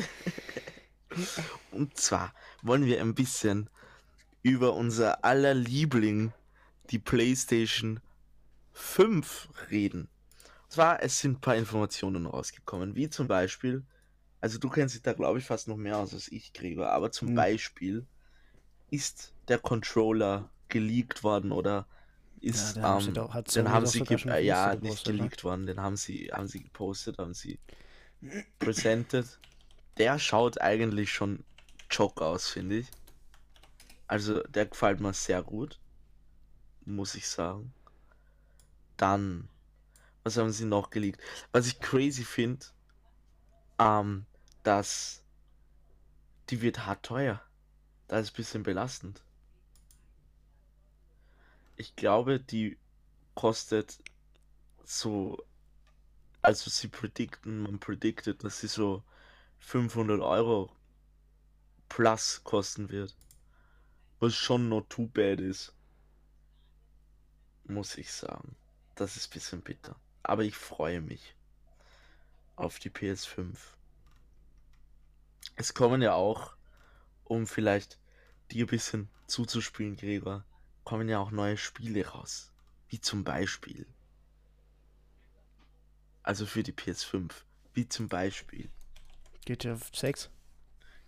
Und 1.71 1.97
zwar 1.97 2.33
wollen 2.63 2.85
wir 2.87 3.01
ein 3.01 3.15
bisschen 3.15 3.69
über 4.43 4.75
unser 4.75 5.25
aller 5.25 5.55
Liebling, 5.55 6.33
die 6.90 6.98
PlayStation 6.98 8.01
5, 8.72 9.48
reden. 9.70 10.09
Und 10.64 10.72
zwar, 10.72 11.03
es 11.03 11.18
sind 11.18 11.38
ein 11.38 11.40
paar 11.40 11.57
Informationen 11.57 12.27
rausgekommen, 12.27 12.94
wie 12.94 13.09
zum 13.11 13.27
Beispiel, 13.27 13.85
also 14.40 14.59
du 14.59 14.68
kennst 14.68 14.94
dich 14.94 15.03
da 15.03 15.12
glaube 15.12 15.38
ich 15.38 15.44
fast 15.44 15.68
noch 15.68 15.77
mehr 15.77 15.96
aus 15.98 16.14
als 16.14 16.29
ich, 16.29 16.53
Gregor, 16.53 16.90
aber 16.90 17.11
zum 17.11 17.29
Hm. 17.29 17.37
Beispiel 17.37 18.07
ist 18.90 19.35
der 19.48 19.59
Controller 19.59 20.51
geleakt 20.68 21.24
worden 21.24 21.53
oder 21.53 21.87
ist, 22.40 22.77
den 22.77 22.83
haben 22.85 23.01
sie 23.01 23.09
ähm, 23.09 23.14
doch- 23.14 23.35
hat 23.35 23.55
den 23.55 23.68
haben 23.70 23.85
doch 23.85 23.92
sie, 23.92 23.98
sogar 23.98 24.18
ge 24.18 24.22
schon 24.22 24.33
äh, 24.33 24.40
ja, 24.42 24.74
gepostet, 24.74 24.83
nicht 24.83 25.05
geleakt 25.05 25.44
worden, 25.44 25.66
den 25.66 25.81
haben 25.81 25.96
sie, 25.96 26.31
haben 26.33 26.46
sie 26.46 26.62
gepostet, 26.62 27.18
haben 27.18 27.35
sie 27.35 27.59
presented. 28.59 29.38
Der 29.96 30.18
schaut 30.18 30.61
eigentlich 30.61 31.12
schon 31.12 31.44
chock 31.88 32.20
aus, 32.20 32.48
finde 32.48 32.79
ich. 32.79 32.87
Also, 34.07 34.42
der 34.44 34.66
gefällt 34.66 35.01
mir 35.01 35.12
sehr 35.12 35.42
gut. 35.42 35.79
Muss 36.88 37.14
ich 37.16 37.29
sagen. 37.29 37.74
Dann, 38.96 39.46
was 40.22 40.38
haben 40.38 40.51
sie 40.51 40.64
noch 40.64 40.88
geleakt? 40.88 41.20
Was 41.53 41.66
ich 41.66 41.81
crazy 41.81 42.24
finde, 42.24 42.64
ähm, 43.79 44.24
dass 44.62 45.22
die 46.48 46.62
wird 46.62 46.87
hart 46.87 47.05
teuer. 47.05 47.42
Das 48.07 48.22
ist 48.22 48.33
ein 48.33 48.37
bisschen 48.37 48.62
belastend. 48.62 49.22
Ich 51.77 51.94
glaube, 51.94 52.40
die 52.40 52.79
kostet 53.35 53.98
so, 54.83 55.44
also 56.40 56.70
sie 56.70 56.88
predikten, 56.88 57.64
man 57.64 57.79
predicted, 57.79 58.42
dass 58.42 58.61
sie 58.61 58.68
so 58.68 59.03
500 59.59 60.22
Euro 60.22 60.74
plus 61.90 62.40
kosten 62.44 62.88
wird. 62.88 63.14
Was 64.20 64.35
schon 64.35 64.70
not 64.70 64.88
too 64.88 65.07
bad 65.07 65.38
ist. 65.38 65.74
Muss 67.69 67.97
ich 67.99 68.11
sagen. 68.13 68.57
Das 68.95 69.17
ist 69.17 69.29
ein 69.29 69.35
bisschen 69.35 69.61
bitter. 69.61 69.95
Aber 70.23 70.43
ich 70.43 70.57
freue 70.57 71.01
mich 71.01 71.35
auf 72.57 72.79
die 72.79 72.91
PS5. 72.91 73.57
Es 75.57 75.75
kommen 75.75 76.03
ja 76.03 76.15
auch, 76.15 76.57
um 77.25 77.47
vielleicht 77.47 77.99
dir 78.51 78.65
ein 78.65 78.71
bisschen 78.71 79.09
zuzuspielen, 79.27 79.97
Gregor, 79.97 80.45
kommen 80.85 81.09
ja 81.09 81.19
auch 81.19 81.31
neue 81.31 81.57
Spiele 81.57 82.07
raus. 82.07 82.51
Wie 82.89 83.01
zum 83.01 83.23
Beispiel. 83.23 83.87
Also 86.23 86.47
für 86.47 86.63
die 86.63 86.73
PS5. 86.73 87.31
Wie 87.75 87.89
zum 87.89 88.09
Beispiel 88.09 88.71
GTA 89.45 89.79
6? 89.95 90.31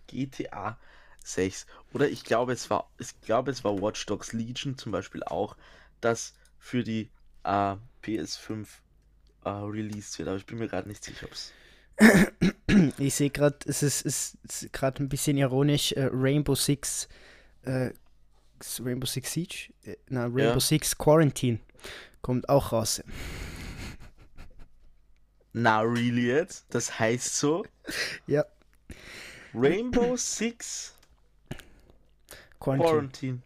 GTA 0.07 0.79
6. 1.23 1.65
Oder 1.93 2.09
ich 2.09 2.23
glaube, 2.23 2.53
es 2.53 2.69
war, 2.69 2.89
ich 2.97 3.19
glaube, 3.21 3.51
es 3.51 3.63
war 3.63 3.81
Watch 3.81 4.05
Dogs 4.05 4.33
Legion 4.33 4.77
zum 4.77 4.91
Beispiel 4.91 5.23
auch, 5.23 5.55
das 5.99 6.33
für 6.61 6.83
die 6.83 7.09
äh, 7.43 7.75
PS5 8.03 8.67
äh, 9.43 9.49
released 9.49 10.17
wird. 10.19 10.29
Aber 10.29 10.37
ich 10.37 10.45
bin 10.45 10.59
mir 10.59 10.67
gerade 10.69 10.87
nicht 10.87 11.03
sicher, 11.03 11.25
ob 11.25 11.33
es. 11.33 11.51
Ich 12.97 13.15
sehe 13.15 13.29
gerade, 13.29 13.57
es 13.65 13.83
ist, 13.83 14.03
ist, 14.03 14.37
ist 14.47 14.71
gerade 14.71 15.03
ein 15.03 15.09
bisschen 15.09 15.37
ironisch. 15.37 15.91
Äh, 15.91 16.09
Rainbow 16.09 16.55
Six. 16.55 17.09
Äh, 17.63 17.89
Rainbow 18.79 19.05
Six 19.05 19.33
Siege? 19.33 19.73
Äh, 19.83 19.97
na, 20.07 20.21
Rainbow 20.21 20.39
Ja. 20.39 20.59
Six 20.59 20.97
Quarantine. 20.97 21.59
Kommt 22.21 22.47
auch 22.47 22.71
raus. 22.71 23.03
Na, 25.51 25.81
really 25.81 26.27
jetzt? 26.27 26.65
Das 26.69 26.97
heißt 26.97 27.37
so? 27.37 27.65
Ja. 28.25 28.45
Rainbow 29.53 30.15
Six 30.15 30.95
Quarantine. 32.59 32.89
Quarantine. 32.89 33.41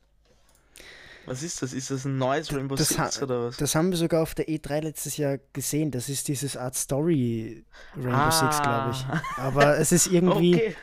Was 1.26 1.44
ist 1.44 1.62
das? 1.62 1.74
Ist 1.74 1.92
das 1.92 2.06
ein 2.06 2.18
neues 2.18 2.54
Rainbow 2.54 2.76
das 2.76 2.90
Six 2.90 3.22
oder 3.22 3.46
was? 3.46 3.58
Das 3.58 3.76
haben 3.76 3.90
wir 3.92 3.98
sogar 3.98 4.22
auf 4.22 4.36
der 4.36 4.48
E3 4.48 4.82
letztes 4.82 5.18
Jahr 5.18 5.38
gesehen. 5.54 5.92
Das 5.92 6.10
ist 6.10 6.28
dieses 6.28 6.56
Art 6.58 6.76
Story 6.76 7.66
Rainbow 7.96 8.32
Six, 8.32 8.62
glaube 8.62 8.92
ich. 8.92 9.06
Ah. 9.06 9.22
Aber 9.38 9.78
es 9.78 9.92
ist 9.92 10.08
irgendwie 10.08 10.56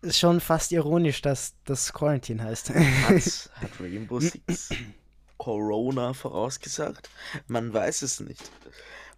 Okay. 0.00 0.12
schon 0.12 0.40
fast 0.40 0.70
ironisch, 0.72 1.22
dass 1.22 1.54
das 1.64 1.92
Quarantine 1.92 2.44
heißt. 2.44 2.70
Hat, 2.70 2.76
hat 3.60 3.80
Rainbow 3.80 4.20
Six 4.20 4.70
Corona 5.36 6.12
vorausgesagt? 6.14 7.10
Man 7.46 7.72
weiß 7.72 8.02
es 8.02 8.20
nicht. 8.20 8.50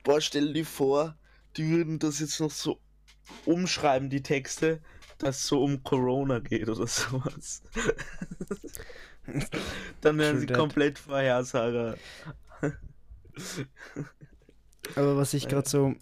Boah, 0.04 0.20
stell 0.20 0.52
dir 0.52 0.64
vor, 0.66 1.16
die 1.56 1.68
würden 1.68 1.98
das 1.98 2.20
jetzt 2.20 2.40
noch 2.40 2.50
so 2.50 2.80
umschreiben, 3.44 4.10
die 4.10 4.22
Texte, 4.22 4.80
dass 5.18 5.36
es 5.36 5.46
so 5.46 5.62
um 5.62 5.82
Corona 5.82 6.38
geht 6.38 6.68
oder 6.68 6.86
sowas. 6.86 7.62
Dann 10.00 10.18
wären 10.18 10.32
True 10.32 10.40
sie 10.40 10.46
that. 10.46 10.56
komplett 10.56 10.98
Vorhersager. 10.98 11.96
Aber 14.96 15.16
was 15.16 15.34
ich 15.34 15.48
gerade 15.48 15.68
so, 15.68 15.94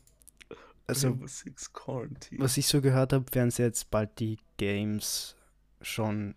also 0.86 1.18
was 1.20 2.56
ich 2.56 2.66
so 2.66 2.80
gehört 2.80 3.12
habe, 3.12 3.24
werden 3.34 3.50
sie 3.50 3.62
jetzt 3.62 3.90
bald 3.90 4.18
die 4.18 4.38
Games 4.56 5.36
schon 5.82 6.34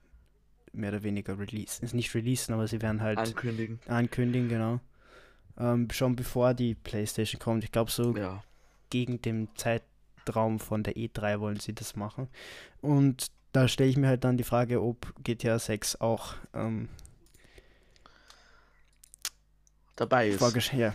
mehr 0.74 0.90
oder 0.90 1.04
weniger 1.04 1.38
releasen. 1.40 1.86
Ist 1.86 1.94
nicht 1.94 2.14
releasen, 2.14 2.54
aber 2.54 2.68
sie 2.68 2.82
werden 2.82 3.02
halt 3.02 3.18
Ankündigen. 3.20 3.80
ankündigen, 3.88 4.50
genau. 4.50 4.80
Ähm, 5.58 5.90
schon 5.92 6.16
bevor 6.16 6.54
die 6.54 6.76
PlayStation 6.76 7.40
kommt. 7.40 7.64
Ich 7.64 7.72
glaube, 7.72 7.92
so 7.92 8.16
Ja. 8.16 8.44
gegen 8.90 9.22
den 9.22 9.50
Zeitraum 9.56 10.60
von 10.60 10.84
der 10.84 10.96
E3 10.96 11.40
wollen 11.40 11.60
sie 11.60 11.74
das 11.74 11.96
machen. 11.96 12.30
Und 12.82 13.28
da 13.52 13.68
stelle 13.68 13.90
ich 13.90 13.98
mir 13.98 14.08
halt 14.08 14.24
dann 14.24 14.38
die 14.38 14.44
Frage, 14.44 14.82
ob 14.82 15.14
GTA 15.24 15.60
6 15.60 15.98
auch 16.02 16.36
ähm, 16.54 16.90
Dabei 19.96 20.30
ist. 20.30 20.40
vorges 20.40 20.72
ja, 20.72 20.94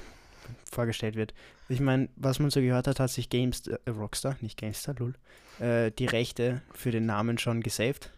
vorgestellt 0.70 1.16
wird. 1.16 1.34
Ich 1.68 1.80
meine, 1.80 2.08
was 2.16 2.38
man 2.38 2.50
so 2.50 2.60
gehört 2.60 2.86
hat, 2.86 3.00
hat 3.00 3.10
sich 3.10 3.28
Games, 3.28 3.66
äh, 3.66 3.90
Rockstar, 3.90 4.36
nicht 4.40 4.56
Gamestar, 4.56 4.94
lul, 4.98 5.14
äh, 5.58 5.90
die 5.90 6.06
Rechte 6.06 6.62
für 6.72 6.90
den 6.90 7.06
Namen 7.06 7.38
schon 7.38 7.62
gesaved. 7.62 8.10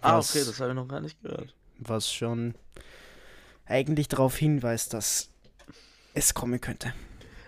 ah, 0.00 0.18
okay, 0.18 0.42
das 0.44 0.58
habe 0.60 0.70
ich 0.70 0.76
noch 0.76 0.88
gar 0.88 1.00
nicht 1.00 1.20
gehört. 1.22 1.54
Was 1.78 2.12
schon 2.12 2.54
eigentlich 3.66 4.08
darauf 4.08 4.36
hinweist, 4.36 4.94
dass 4.94 5.30
es 6.14 6.34
kommen 6.34 6.60
könnte. 6.60 6.94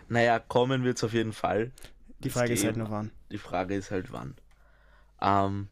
Naja, 0.08 0.38
kommen 0.38 0.84
wird 0.84 0.98
es 0.98 1.04
auf 1.04 1.12
jeden 1.12 1.32
Fall. 1.32 1.72
Die 2.20 2.30
Frage 2.30 2.52
ist 2.52 2.64
halt 2.64 2.74
Game. 2.74 2.84
nur 2.84 2.92
wann. 2.92 3.10
Die 3.30 3.38
Frage 3.38 3.74
ist 3.74 3.90
halt 3.90 4.12
wann. 4.12 4.34
Ähm, 5.20 5.68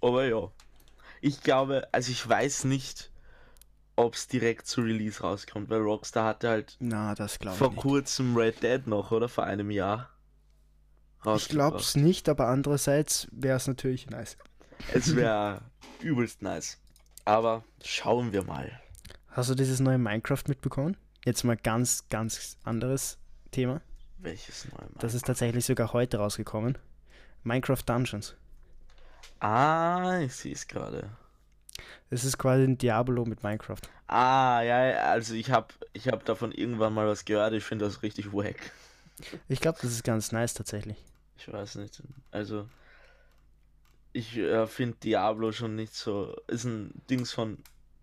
aber 0.00 0.24
ja. 0.26 0.50
Ich 1.20 1.42
glaube, 1.42 1.88
also 1.92 2.10
ich 2.10 2.28
weiß 2.28 2.64
nicht, 2.64 3.10
ob 3.96 4.14
es 4.14 4.28
direkt 4.28 4.66
zu 4.66 4.82
Release 4.82 5.22
rauskommt, 5.22 5.70
weil 5.70 5.80
Rockstar 5.80 6.26
hatte 6.26 6.48
halt 6.48 6.76
Na, 6.80 7.14
das 7.14 7.36
vor 7.36 7.52
ich 7.52 7.60
nicht. 7.60 7.76
kurzem 7.76 8.36
Red 8.36 8.62
Dead 8.62 8.86
noch, 8.86 9.10
oder? 9.10 9.28
Vor 9.28 9.44
einem 9.44 9.70
Jahr. 9.70 10.10
Ich 11.36 11.48
glaube 11.48 11.78
es 11.78 11.96
nicht, 11.96 12.28
aber 12.28 12.48
andererseits 12.48 13.28
wäre 13.32 13.56
es 13.56 13.66
natürlich 13.66 14.10
nice. 14.10 14.36
Es 14.92 15.16
wäre 15.16 15.62
übelst 16.02 16.42
nice. 16.42 16.78
Aber 17.24 17.64
schauen 17.82 18.32
wir 18.32 18.44
mal. 18.44 18.78
Hast 19.28 19.48
du 19.48 19.54
dieses 19.54 19.80
neue 19.80 19.96
Minecraft 19.96 20.42
mitbekommen? 20.48 20.98
Jetzt 21.24 21.42
mal 21.44 21.56
ganz, 21.56 22.06
ganz 22.10 22.58
anderes 22.64 23.16
Thema. 23.50 23.80
Welches 24.18 24.66
neue 24.66 24.82
Minecraft? 24.82 25.00
Das 25.00 25.14
ist 25.14 25.24
tatsächlich 25.24 25.64
sogar 25.64 25.94
heute 25.94 26.18
rausgekommen. 26.18 26.76
Minecraft 27.44 27.82
Dungeons. 27.86 28.34
Ah, 29.40 30.20
ich 30.20 30.34
sehe 30.34 30.52
es 30.52 30.66
gerade. 30.66 31.10
Es 32.10 32.24
ist 32.24 32.38
quasi 32.38 32.64
ein 32.64 32.78
Diablo 32.78 33.24
mit 33.24 33.42
Minecraft. 33.42 33.80
Ah, 34.06 34.62
ja, 34.62 35.10
also 35.10 35.34
ich 35.34 35.50
habe 35.50 35.68
ich 35.92 36.08
hab 36.08 36.24
davon 36.24 36.52
irgendwann 36.52 36.94
mal 36.94 37.06
was 37.06 37.24
gehört. 37.24 37.52
Ich 37.52 37.64
finde 37.64 37.84
das 37.84 38.02
richtig 38.02 38.32
wack. 38.32 38.72
Ich 39.48 39.60
glaube, 39.60 39.78
das 39.80 39.90
ist 39.92 40.04
ganz 40.04 40.32
nice 40.32 40.54
tatsächlich. 40.54 40.96
Ich 41.38 41.52
weiß 41.52 41.76
nicht. 41.76 42.02
Also, 42.30 42.68
ich 44.12 44.36
äh, 44.36 44.66
finde 44.66 44.96
Diablo 45.02 45.52
schon 45.52 45.76
nicht 45.76 45.94
so. 45.94 46.36
Ist 46.46 46.64
ein 46.64 47.02
Dings 47.10 47.32
von. 47.32 47.58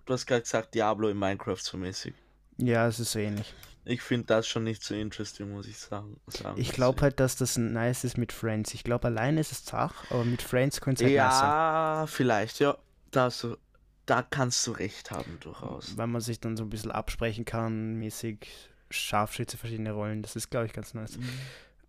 Du 0.05 0.13
hast 0.13 0.25
gerade 0.25 0.41
gesagt, 0.41 0.73
Diablo 0.75 1.09
in 1.09 1.17
Minecraft 1.17 1.57
so 1.57 1.77
mäßig. 1.77 2.13
Ja, 2.57 2.87
es 2.87 2.99
ist 2.99 3.11
so 3.11 3.19
ähnlich. 3.19 3.53
Ich 3.83 4.01
finde 4.01 4.27
das 4.27 4.47
schon 4.47 4.63
nicht 4.63 4.83
so 4.83 4.93
interesting, 4.93 5.51
muss 5.51 5.67
ich 5.67 5.77
sagen. 5.77 6.19
sagen 6.27 6.59
Ich 6.61 6.71
glaube 6.71 7.01
halt, 7.01 7.19
dass 7.19 7.35
das 7.35 7.57
nice 7.57 8.03
ist 8.03 8.17
mit 8.17 8.31
Friends. 8.31 8.73
Ich 8.73 8.83
glaube, 8.83 9.07
alleine 9.07 9.39
ist 9.39 9.51
es 9.51 9.65
zach, 9.65 10.05
aber 10.11 10.23
mit 10.23 10.41
Friends 10.41 10.81
könnte 10.81 11.03
es 11.03 11.09
halt 11.09 11.17
nice 11.17 11.39
sein. 11.39 11.49
Ja, 11.49 12.05
vielleicht, 12.07 12.59
ja. 12.59 12.77
Da, 13.09 13.29
du, 13.29 13.57
da 14.05 14.21
kannst 14.21 14.65
du 14.67 14.71
recht 14.71 15.09
haben, 15.11 15.39
durchaus. 15.39 15.97
Weil 15.97 16.07
man 16.07 16.21
sich 16.21 16.39
dann 16.39 16.57
so 16.57 16.63
ein 16.63 16.69
bisschen 16.69 16.91
absprechen 16.91 17.43
kann, 17.45 17.95
mäßig 17.95 18.47
Scharfschütze, 18.91 19.57
verschiedene 19.57 19.93
Rollen. 19.93 20.21
Das 20.21 20.35
ist, 20.35 20.49
glaube 20.51 20.67
ich, 20.67 20.73
ganz 20.73 20.93
nice. 20.93 21.17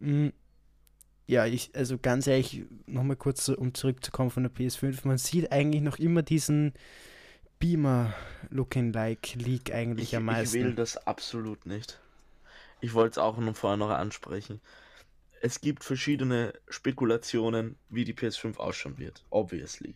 Mm, 0.01 0.29
Ja, 1.27 1.47
ich, 1.47 1.71
also 1.75 1.99
ganz 1.99 2.27
ehrlich, 2.27 2.63
nochmal 2.87 3.17
kurz, 3.17 3.45
so, 3.45 3.57
um 3.57 3.75
zurückzukommen 3.75 4.31
von 4.31 4.43
der 4.43 4.53
PS5, 4.53 5.07
man 5.07 5.19
sieht 5.19 5.53
eigentlich 5.53 5.83
noch 5.83 5.99
immer 5.99 6.23
diesen 6.23 6.73
Beamer-Looking-like 7.63 9.37
Leak 9.37 9.73
eigentlich 9.73 10.09
Ich, 10.09 10.17
am 10.17 10.29
ich 10.29 10.35
meisten. 10.35 10.55
will 10.55 10.75
das 10.75 10.97
absolut 11.07 11.65
nicht. 11.65 12.01
Ich 12.81 12.93
wollte 12.93 13.13
es 13.13 13.19
auch 13.19 13.39
noch 13.39 13.55
vorher 13.55 13.77
noch 13.77 13.91
ansprechen. 13.91 14.61
Es 15.41 15.61
gibt 15.61 15.85
verschiedene 15.85 16.55
Spekulationen, 16.69 17.77
wie 17.89 18.05
die 18.05 18.15
PS5 18.15 18.57
ausschauen 18.57 18.99
wird. 18.99 19.25
Obviously. 19.31 19.95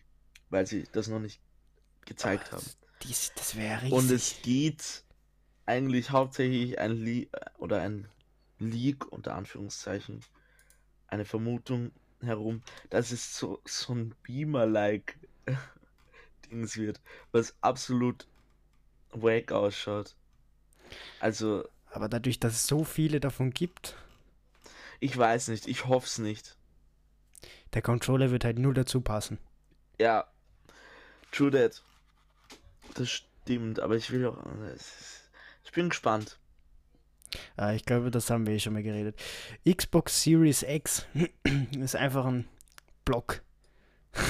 Weil 0.49 0.65
sie 0.65 0.87
das 0.93 1.09
noch 1.09 1.19
nicht 1.19 1.41
gezeigt 2.05 2.53
haben. 2.53 2.65
Dies, 3.03 3.33
das 3.35 3.57
wäre. 3.57 3.87
Und 3.93 4.09
es 4.11 4.41
geht 4.41 5.03
eigentlich 5.65 6.11
hauptsächlich 6.11 6.79
ein 6.79 6.91
Le 6.91 7.27
oder 7.57 7.81
ein 7.81 8.07
Leak 8.59 9.11
unter 9.11 9.35
Anführungszeichen, 9.35 10.21
eine 11.09 11.25
Vermutung 11.25 11.91
herum, 12.21 12.61
dass 12.89 13.11
es 13.11 13.37
so, 13.37 13.59
so 13.65 13.93
ein 13.93 14.15
Beamer-like 14.23 15.17
Dings 16.49 16.77
wird, 16.77 17.01
was 17.31 17.55
absolut 17.61 18.27
wack 19.11 19.51
ausschaut. 19.51 20.15
Also, 21.19 21.67
aber 21.91 22.09
dadurch, 22.09 22.39
dass 22.39 22.53
es 22.53 22.67
so 22.67 22.83
viele 22.83 23.19
davon 23.19 23.51
gibt, 23.51 23.95
ich 24.99 25.17
weiß 25.17 25.49
nicht, 25.49 25.67
ich 25.67 25.85
hoffe 25.85 26.05
es 26.07 26.17
nicht. 26.17 26.57
der 27.73 27.81
Controller 27.81 28.31
wird 28.31 28.45
halt 28.45 28.59
null 28.59 28.73
dazu 28.73 29.01
passen. 29.01 29.37
Ja, 29.99 30.27
true 31.31 31.51
that. 31.51 31.83
Das 32.95 33.09
stimmt, 33.09 33.79
aber 33.79 33.95
ich 33.95 34.09
will 34.11 34.25
auch. 34.27 34.37
Ich 35.63 35.71
bin 35.71 35.89
gespannt. 35.89 36.39
Ah, 37.57 37.73
ich 37.73 37.85
glaube, 37.85 38.09
das 38.09 38.29
haben 38.29 38.47
wir 38.47 38.53
eh 38.53 38.59
schon 38.59 38.73
mal 38.73 38.83
geredet. 38.83 39.19
Xbox 39.69 40.23
Series 40.23 40.63
X 40.63 41.05
ist 41.79 41.95
einfach 41.95 42.25
ein 42.25 42.47
Block. 43.05 43.41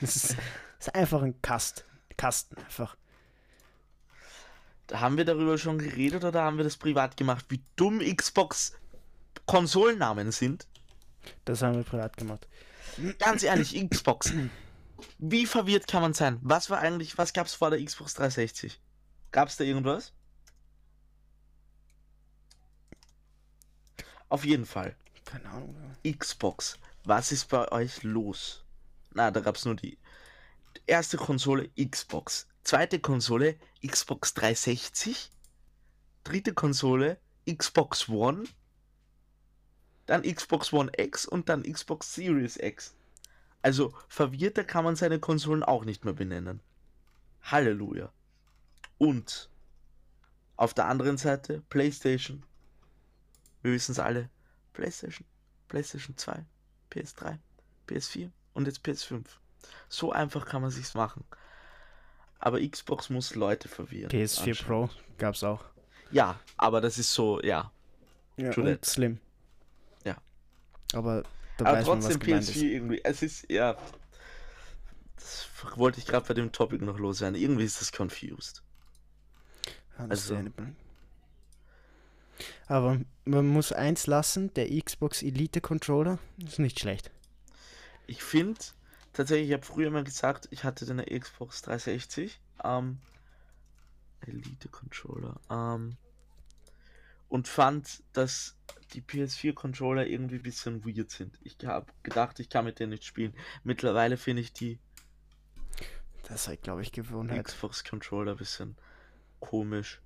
Es 0.00 0.16
ist, 0.16 0.36
ist 0.82 0.94
einfach 0.96 1.22
ein 1.22 1.40
Kast, 1.42 1.84
Kasten 2.16 2.56
einfach. 2.56 2.96
Da 4.88 5.00
haben 5.00 5.16
wir 5.16 5.24
darüber 5.24 5.56
schon 5.56 5.78
geredet 5.78 6.24
oder 6.24 6.42
haben 6.42 6.56
wir 6.56 6.64
das 6.64 6.76
privat 6.76 7.16
gemacht, 7.16 7.44
wie 7.50 7.62
dumm 7.76 8.00
Xbox 8.00 8.72
Konsolennamen 9.46 10.32
sind? 10.32 10.66
Das 11.44 11.62
haben 11.62 11.76
wir 11.76 11.84
privat 11.84 12.16
gemacht. 12.16 12.48
Ganz 13.18 13.44
ehrlich, 13.44 13.88
Xbox. 13.88 14.32
Wie 15.18 15.46
verwirrt 15.46 15.86
kann 15.86 16.02
man 16.02 16.14
sein? 16.14 16.38
Was 16.42 16.68
war 16.68 16.80
eigentlich, 16.80 17.16
was 17.16 17.32
gab's 17.32 17.54
vor 17.54 17.70
der 17.70 17.82
Xbox 17.82 18.14
360? 18.14 18.80
Gab's 19.30 19.56
da 19.56 19.64
irgendwas? 19.64 20.12
Auf 24.28 24.44
jeden 24.44 24.66
Fall. 24.66 24.96
Keine 25.24 25.48
Ahnung. 25.48 25.76
Xbox. 26.04 26.78
Was 27.04 27.30
ist 27.30 27.48
bei 27.48 27.70
euch 27.70 28.02
los? 28.02 28.64
Na, 29.14 29.30
da 29.30 29.40
gab's 29.40 29.64
nur 29.64 29.76
die 29.76 29.96
erste 30.86 31.16
Konsole 31.16 31.70
Xbox. 31.70 32.46
Zweite 32.64 33.00
Konsole 33.00 33.58
Xbox 33.86 34.34
360. 34.34 35.30
Dritte 36.24 36.54
Konsole 36.54 37.18
Xbox 37.50 38.08
One. 38.08 38.44
Dann 40.06 40.22
Xbox 40.22 40.72
One 40.72 40.90
X 40.96 41.26
und 41.26 41.48
dann 41.48 41.62
Xbox 41.62 42.14
Series 42.14 42.56
X. 42.56 42.94
Also 43.62 43.94
verwirrter 44.08 44.64
kann 44.64 44.84
man 44.84 44.96
seine 44.96 45.20
Konsolen 45.20 45.62
auch 45.62 45.84
nicht 45.84 46.04
mehr 46.04 46.14
benennen. 46.14 46.60
Halleluja. 47.42 48.12
Und 48.98 49.50
auf 50.56 50.74
der 50.74 50.86
anderen 50.86 51.16
Seite 51.16 51.62
PlayStation. 51.68 52.44
Wir 53.62 53.72
wissen 53.72 53.92
es 53.92 53.98
alle. 53.98 54.30
PlayStation, 54.72 55.26
PlayStation 55.68 56.16
2, 56.16 56.44
PS3, 56.90 57.38
PS4 57.88 58.30
und 58.54 58.66
jetzt 58.66 58.84
PS5. 58.84 59.24
So 59.88 60.12
einfach 60.12 60.46
kann 60.46 60.62
man 60.62 60.70
sich's 60.70 60.94
machen. 60.94 61.24
Aber 62.38 62.60
Xbox 62.60 63.10
muss 63.10 63.34
Leute 63.34 63.68
verwirren. 63.68 64.10
PS4 64.10 64.48
anscheinend. 64.48 64.66
Pro 64.66 64.90
gab's 65.18 65.44
auch. 65.44 65.64
Ja, 66.10 66.40
aber 66.56 66.80
das 66.80 66.98
ist 66.98 67.12
so, 67.12 67.40
ja. 67.40 67.70
Ja, 68.36 68.52
und. 68.54 68.84
Slim. 68.84 69.20
Ja. 70.04 70.16
Aber 70.92 71.22
da 71.56 71.66
aber 71.66 71.78
weiß 71.78 71.86
man, 71.86 71.98
was 71.98 72.04
trotzdem 72.04 72.20
gemeint 72.20 72.44
PS4 72.44 72.50
ist. 72.50 72.62
irgendwie. 72.62 73.00
Es 73.04 73.22
ist, 73.22 73.50
ja. 73.50 73.76
Das 75.16 75.48
wollte 75.76 76.00
ich 76.00 76.06
gerade 76.06 76.26
bei 76.26 76.34
dem 76.34 76.50
Topic 76.50 76.84
noch 76.84 76.98
loswerden. 76.98 77.40
Irgendwie 77.40 77.64
ist 77.64 77.80
das 77.80 77.92
confused. 77.92 78.62
Understandable. 79.98 80.74
Aber 82.66 83.00
man 83.24 83.46
muss 83.46 83.72
eins 83.72 84.06
lassen, 84.06 84.52
der 84.54 84.68
Xbox 84.82 85.22
Elite 85.22 85.60
Controller 85.60 86.18
ist 86.44 86.58
nicht 86.58 86.80
schlecht. 86.80 87.10
Ich 88.06 88.22
finde, 88.22 88.60
tatsächlich, 89.12 89.48
ich 89.48 89.54
habe 89.54 89.64
früher 89.64 89.90
mal 89.90 90.04
gesagt, 90.04 90.48
ich 90.50 90.64
hatte 90.64 90.86
den 90.86 90.98
Xbox 91.20 91.62
360, 91.62 92.40
ähm, 92.64 92.98
Elite 94.20 94.68
Controller, 94.68 95.40
ähm, 95.50 95.96
und 97.28 97.48
fand, 97.48 98.02
dass 98.12 98.56
die 98.92 99.00
PS4 99.00 99.54
Controller 99.54 100.06
irgendwie 100.06 100.36
ein 100.36 100.42
bisschen 100.42 100.84
weird 100.84 101.10
sind. 101.10 101.38
Ich 101.42 101.56
habe 101.64 101.86
gedacht, 102.02 102.38
ich 102.40 102.50
kann 102.50 102.66
mit 102.66 102.78
denen 102.78 102.90
nicht 102.90 103.04
spielen. 103.04 103.32
Mittlerweile 103.64 104.18
finde 104.18 104.42
ich 104.42 104.52
die 104.52 104.78
Das 106.24 106.42
ist 106.42 106.48
halt, 106.48 106.62
glaube 106.62 106.82
ich, 106.82 106.92
Gewohnheit. 106.92 107.46
Xbox 107.46 107.84
Controller 107.84 108.32
ein 108.32 108.38
bisschen 108.38 108.76
komisch. 109.40 110.02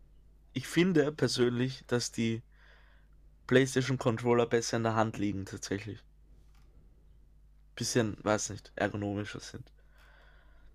Ich 0.53 0.69
finde 0.69 1.11
persönlich, 1.11 1.85
dass 1.88 2.12
die 2.12 2.42
PlayStation 3.49 3.99
Controller 3.99 4.47
besser 4.47 4.77
in 4.77 4.85
der 4.85 4.95
Hand 4.95 5.19
liegen, 5.19 5.45
tatsächlich. 5.47 6.03
Bisschen, 7.77 8.17
weiß 8.25 8.51
nicht, 8.51 8.73
ergonomischer 8.77 9.41
sind. 9.41 9.71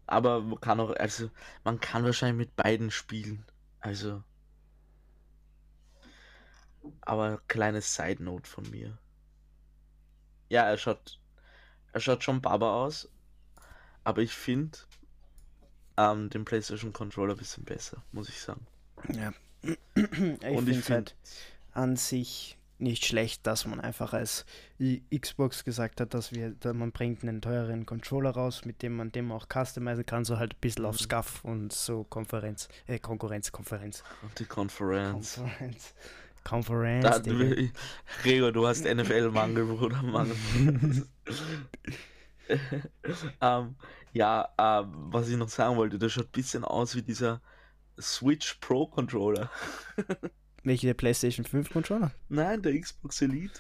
Aber 0.05 0.41
man 0.41 0.61
kann 0.61 0.79
auch, 0.79 0.91
also, 0.95 1.31
man 1.63 1.79
kann 1.79 2.03
wahrscheinlich 2.05 2.37
mit 2.47 2.55
beiden 2.55 2.91
spielen. 2.91 3.43
Also. 3.79 4.23
Aber 7.01 7.39
kleines 7.47 7.93
Side 7.93 8.23
Note 8.23 8.49
von 8.49 8.67
mir. 8.71 8.97
Ja, 10.49 10.63
er 10.69 10.77
schaut, 10.77 11.19
er 11.93 12.01
schaut 12.01 12.23
schon 12.23 12.41
Baba 12.41 12.83
aus. 12.85 13.09
Aber 14.03 14.21
ich 14.21 14.33
finde 14.33 14.77
ähm, 15.97 16.29
den 16.29 16.45
PlayStation 16.45 16.93
Controller 16.93 17.33
ein 17.35 17.37
bisschen 17.37 17.63
besser, 17.65 18.03
muss 18.11 18.29
ich 18.29 18.39
sagen. 18.41 18.65
Ja. 19.13 19.33
ich 19.95 20.57
Und 20.57 20.65
finde 20.65 20.71
ich 20.71 20.77
es 20.79 20.85
find- 20.85 20.89
halt 20.89 21.15
an 21.73 21.95
sich 21.95 22.57
nicht 22.81 23.05
schlecht, 23.05 23.45
dass 23.47 23.65
man 23.65 23.79
einfach 23.79 24.13
als 24.13 24.45
Xbox 25.15 25.63
gesagt 25.63 26.01
hat, 26.01 26.13
dass 26.13 26.31
wir, 26.31 26.51
da 26.59 26.73
man 26.73 26.91
bringt 26.91 27.23
einen 27.23 27.41
teureren 27.41 27.85
Controller 27.85 28.31
raus, 28.31 28.65
mit 28.65 28.81
dem 28.81 28.95
man 28.95 29.11
dem 29.11 29.31
auch 29.31 29.47
customizen 29.47 30.05
kann, 30.05 30.25
so 30.25 30.37
halt 30.37 30.53
ein 30.55 30.59
bisschen 30.61 30.85
auf 30.85 30.95
Mhm. 30.95 30.99
Scuff 30.99 31.43
und 31.45 31.73
so 31.73 32.03
Konferenz, 32.05 32.67
äh, 32.87 32.99
Konkurrenz, 32.99 33.51
Konferenz, 33.51 34.03
Und 34.21 34.37
die 34.39 34.45
Konferenz. 34.45 35.35
Konferenz, 35.35 35.93
Konferenz, 36.43 37.03
Da, 37.03 37.19
du, 37.19 37.69
Gregor, 38.23 38.51
du 38.51 38.67
hast 38.67 38.85
NFL-Mangel, 38.85 39.65
Bruder, 39.65 40.01
Mangel. 40.03 40.35
ähm, 43.41 43.75
ja, 44.13 44.49
ähm, 44.57 44.93
was 45.11 45.29
ich 45.29 45.37
noch 45.37 45.49
sagen 45.49 45.77
wollte, 45.77 45.97
das 45.99 46.11
schaut 46.11 46.25
ein 46.27 46.31
bisschen 46.31 46.63
aus 46.65 46.95
wie 46.95 47.01
dieser 47.01 47.41
Switch 47.99 48.55
Pro 48.55 48.87
Controller. 48.87 49.49
Welche 50.63 50.87
der 50.87 50.93
PlayStation 50.93 51.45
5 51.45 51.71
Controller? 51.71 52.11
Nein, 52.29 52.61
der 52.61 52.79
Xbox 52.79 53.21
Elite. 53.21 53.59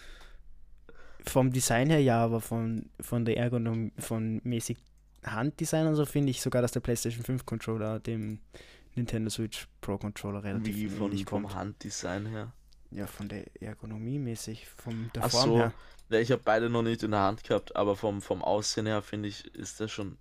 Vom 1.25 1.51
Design 1.51 1.89
her 1.89 2.01
ja, 2.01 2.23
aber 2.23 2.41
von, 2.41 2.89
von 2.99 3.25
der 3.25 3.37
Ergonomie, 3.37 3.91
von 3.97 4.41
mäßig 4.43 4.77
Handdesign 5.23 5.87
und 5.87 5.95
so 5.95 6.05
finde 6.05 6.31
ich 6.31 6.41
sogar, 6.41 6.61
dass 6.61 6.71
der 6.71 6.79
PlayStation 6.79 7.23
5 7.23 7.45
Controller 7.45 7.99
dem 7.99 8.39
Nintendo 8.95 9.29
Switch 9.29 9.67
Pro 9.79 9.97
Controller 9.97 10.43
relativ 10.43 10.75
Wie 10.75 10.89
von, 10.89 11.07
ähnlich 11.07 11.25
vom 11.25 11.43
kommt. 11.43 11.55
Handdesign 11.55 12.25
her. 12.25 12.53
Ja, 12.91 13.07
von 13.07 13.29
der 13.29 13.45
Ergonomie 13.61 14.19
mäßig, 14.19 14.67
vom 14.67 15.09
der 15.15 15.23
Ach 15.23 15.31
Form 15.31 15.49
so. 15.49 15.57
her. 15.57 15.73
Ja, 16.09 16.19
ich 16.19 16.31
habe 16.31 16.41
beide 16.43 16.69
noch 16.69 16.81
nicht 16.81 17.03
in 17.03 17.11
der 17.11 17.21
Hand 17.21 17.43
gehabt, 17.43 17.75
aber 17.75 17.95
vom, 17.95 18.21
vom 18.21 18.41
Aussehen 18.41 18.85
her 18.85 19.01
finde 19.01 19.29
ich, 19.29 19.45
ist 19.55 19.79
das 19.79 19.91
schon 19.91 20.17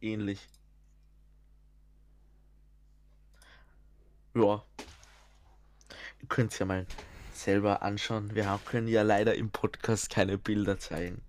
ähnlich. 0.00 0.48
Ja. 4.34 4.64
Ihr 6.26 6.28
könnt 6.28 6.52
es 6.52 6.58
ja 6.58 6.66
mal 6.66 6.86
selber 7.32 7.82
anschauen. 7.82 8.34
Wir 8.34 8.48
haben, 8.50 8.64
können 8.64 8.88
ja 8.88 9.02
leider 9.02 9.36
im 9.36 9.50
Podcast 9.50 10.10
keine 10.10 10.38
Bilder 10.38 10.76
zeigen. 10.76 11.22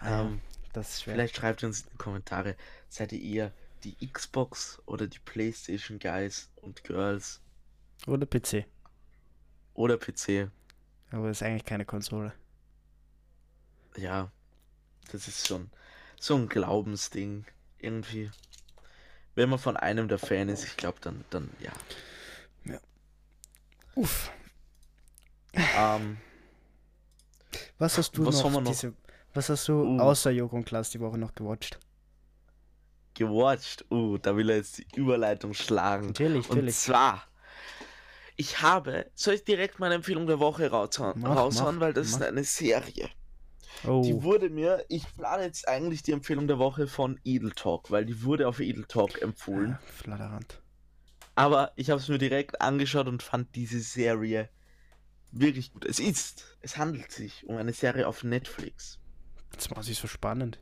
Ah, 0.00 0.10
ja, 0.10 0.20
Ähm, 0.22 0.40
das 0.72 0.88
ist 0.94 1.02
schwer. 1.04 1.14
vielleicht 1.14 1.36
schreibt 1.36 1.62
uns 1.62 1.82
in 1.82 1.90
die 1.92 1.96
Kommentare, 1.96 2.56
seid 2.88 3.12
ihr 3.12 3.22
eher 3.22 3.52
die 3.84 3.94
Xbox 4.04 4.82
oder 4.84 5.06
die 5.06 5.20
PlayStation 5.20 6.00
Guys 6.00 6.50
und 6.56 6.82
Girls 6.82 7.40
Oder 8.08 8.26
PC. 8.26 8.66
oder 9.74 9.96
PC? 9.96 10.50
Aber 11.12 11.28
das 11.28 11.36
ist 11.40 11.42
eigentlich 11.44 11.64
keine 11.64 11.84
Konsole. 11.84 12.32
Ja, 13.96 14.32
das 15.12 15.28
ist 15.28 15.46
schon 15.46 15.70
so 16.18 16.34
ein 16.34 16.48
Glaubensding 16.48 17.46
irgendwie. 17.78 18.32
Wenn 19.36 19.50
man 19.50 19.60
von 19.60 19.76
einem 19.76 20.08
der 20.08 20.18
Fan 20.18 20.48
ist, 20.48 20.64
ich 20.64 20.76
glaube, 20.76 20.98
dann, 21.00 21.24
dann, 21.30 21.48
ja. 21.60 21.72
Uff. 23.96 24.30
Ähm, 25.76 26.18
Was 27.78 27.98
hast 27.98 28.16
du 28.16 28.24
Was 28.26 28.36
noch, 28.36 28.44
haben 28.44 28.52
wir 28.52 28.60
noch? 28.60 28.70
Diese, 28.70 28.92
was 29.34 29.48
hast 29.48 29.66
du 29.68 29.72
Uh. 29.82 29.98
außer 30.00 30.30
Joko 30.30 30.56
und 30.56 30.64
Klaas 30.66 30.90
die 30.90 31.00
Woche 31.00 31.18
noch 31.18 31.34
gewatcht? 31.34 31.78
gewatcht. 33.14 33.86
Uh, 33.90 34.18
da 34.18 34.36
will 34.36 34.50
er 34.50 34.56
jetzt 34.56 34.76
die 34.78 34.86
Überleitung 34.94 35.54
schlagen. 35.54 36.08
Natürlich, 36.08 36.50
Und 36.50 36.56
natürlich. 36.56 36.76
zwar, 36.76 37.24
ich 38.36 38.60
habe, 38.60 39.10
soll 39.14 39.32
ich 39.34 39.44
direkt 39.44 39.78
meine 39.78 39.94
Empfehlung 39.94 40.26
der 40.26 40.38
Woche 40.38 40.70
raushauen, 40.70 41.20
Mach, 41.22 41.34
raushauen 41.34 41.76
mach, 41.76 41.80
weil 41.80 41.92
das 41.94 42.10
mach. 42.12 42.20
ist 42.20 42.26
eine 42.26 42.44
Serie. 42.44 43.08
Oh, 43.86 44.02
Die 44.04 44.22
wurde 44.22 44.50
mir, 44.50 44.84
ich 44.90 45.04
plane 45.16 45.44
jetzt 45.44 45.66
eigentlich 45.66 46.02
die 46.02 46.12
Empfehlung 46.12 46.46
der 46.46 46.58
Woche 46.58 46.86
von 46.86 47.18
Edel 47.24 47.52
Talk, 47.52 47.90
weil 47.90 48.04
die 48.04 48.22
wurde 48.22 48.46
auf 48.48 48.60
Edel 48.60 48.84
Talk 48.84 49.22
empfohlen. 49.22 49.70
ja, 49.70 49.78
Flatterrand. 49.86 50.60
Aber 51.36 51.72
ich 51.76 51.90
habe 51.90 52.00
es 52.00 52.08
mir 52.08 52.18
direkt 52.18 52.60
angeschaut 52.62 53.06
und 53.06 53.22
fand 53.22 53.54
diese 53.54 53.78
Serie 53.80 54.48
wirklich 55.30 55.72
gut. 55.72 55.84
Es 55.84 56.00
ist, 56.00 56.56
es 56.62 56.78
handelt 56.78 57.12
sich 57.12 57.46
um 57.46 57.56
eine 57.56 57.74
Serie 57.74 58.08
auf 58.08 58.24
Netflix. 58.24 58.98
Das 59.52 59.70
war 59.70 59.82
sich 59.82 59.98
so 59.98 60.08
spannend. 60.08 60.58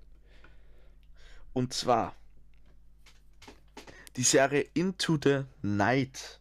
Und 1.52 1.72
zwar 1.72 2.16
die 4.16 4.24
Serie 4.24 4.66
Into 4.74 5.16
the 5.22 5.44
Night. 5.62 6.40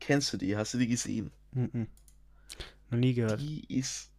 Kennst 0.00 0.32
du 0.34 0.36
die? 0.36 0.56
Hast 0.56 0.74
du 0.74 0.78
die 0.78 0.88
gesehen? 0.88 1.32
Mhm. 1.52 1.88
Noch 2.90 2.98
nie 2.98 3.14
gehört. 3.14 3.40
Die 3.40 3.64
ist 3.74 4.10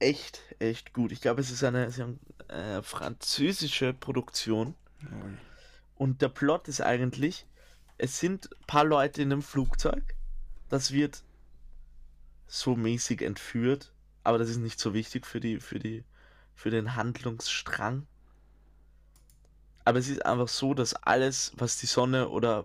echt, 0.00 0.42
echt 0.58 0.92
gut. 0.92 1.12
Ich 1.12 1.22
glaube, 1.22 1.40
es 1.40 1.50
ist 1.50 1.64
eine, 1.64 1.90
eine 2.48 2.78
äh, 2.78 2.82
französische 2.82 3.94
Produktion. 3.94 4.74
Ui. 5.02 5.38
Und 5.96 6.20
der 6.20 6.28
Plot 6.28 6.68
ist 6.68 6.80
eigentlich, 6.82 7.46
es 8.02 8.18
sind 8.18 8.50
ein 8.50 8.66
paar 8.66 8.84
Leute 8.84 9.22
in 9.22 9.30
einem 9.30 9.42
Flugzeug. 9.42 10.14
Das 10.68 10.92
wird 10.92 11.22
so 12.46 12.74
mäßig 12.74 13.22
entführt, 13.22 13.92
aber 14.24 14.38
das 14.38 14.48
ist 14.48 14.56
nicht 14.56 14.80
so 14.80 14.94
wichtig 14.94 15.26
für 15.26 15.40
die, 15.40 15.60
für 15.60 15.78
die, 15.78 16.04
für 16.54 16.70
den 16.70 16.96
Handlungsstrang. 16.96 18.06
Aber 19.84 19.98
es 19.98 20.08
ist 20.08 20.24
einfach 20.24 20.48
so, 20.48 20.72
dass 20.72 20.94
alles, 20.94 21.52
was 21.56 21.76
die 21.76 21.86
Sonne 21.86 22.28
oder 22.28 22.64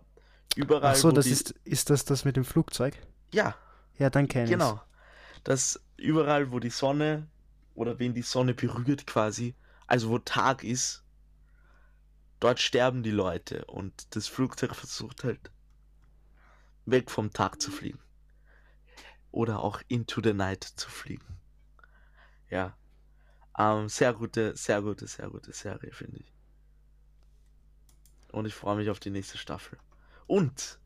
überall. 0.55 0.93
Ach 0.93 0.95
so, 0.95 1.11
das 1.11 1.25
die, 1.25 1.31
ist, 1.31 1.51
ist 1.63 1.89
das 1.89 2.05
das 2.05 2.23
mit 2.23 2.37
dem 2.37 2.45
Flugzeug? 2.45 2.97
Ja, 3.31 3.55
Ja, 3.97 4.09
dann 4.09 4.27
kenne 4.27 4.45
ich 4.45 4.51
genau. 4.51 4.81
Dass 5.43 5.81
überall, 5.97 6.51
wo 6.51 6.59
die 6.59 6.69
Sonne 6.69 7.27
oder 7.73 7.99
wen 7.99 8.13
die 8.13 8.21
Sonne 8.21 8.53
berührt 8.53 9.05
quasi, 9.05 9.53
also 9.87 10.09
wo 10.09 10.19
Tag 10.19 10.63
ist, 10.63 11.03
dort 12.39 12.59
sterben 12.59 13.03
die 13.03 13.11
Leute 13.11 13.65
und 13.65 14.15
das 14.15 14.27
Flugzeug 14.27 14.75
versucht 14.75 15.23
halt 15.23 15.51
weg 16.85 17.09
vom 17.09 17.31
Tag 17.31 17.61
zu 17.61 17.71
fliegen. 17.71 17.99
Oder 19.31 19.59
auch 19.59 19.81
into 19.87 20.21
the 20.23 20.33
night 20.33 20.63
zu 20.63 20.89
fliegen. 20.89 21.37
Ja. 22.49 22.77
Ähm, 23.57 23.89
sehr 23.89 24.13
gute, 24.13 24.55
sehr 24.55 24.81
gute, 24.81 25.07
sehr 25.07 25.29
gute 25.29 25.51
Serie, 25.51 25.91
finde 25.91 26.19
ich. 26.19 26.33
Und 28.31 28.45
ich 28.45 28.53
freue 28.53 28.75
mich 28.75 28.89
auf 28.89 28.99
die 28.99 29.09
nächste 29.09 29.37
Staffel. 29.37 29.77
Und 30.27 30.79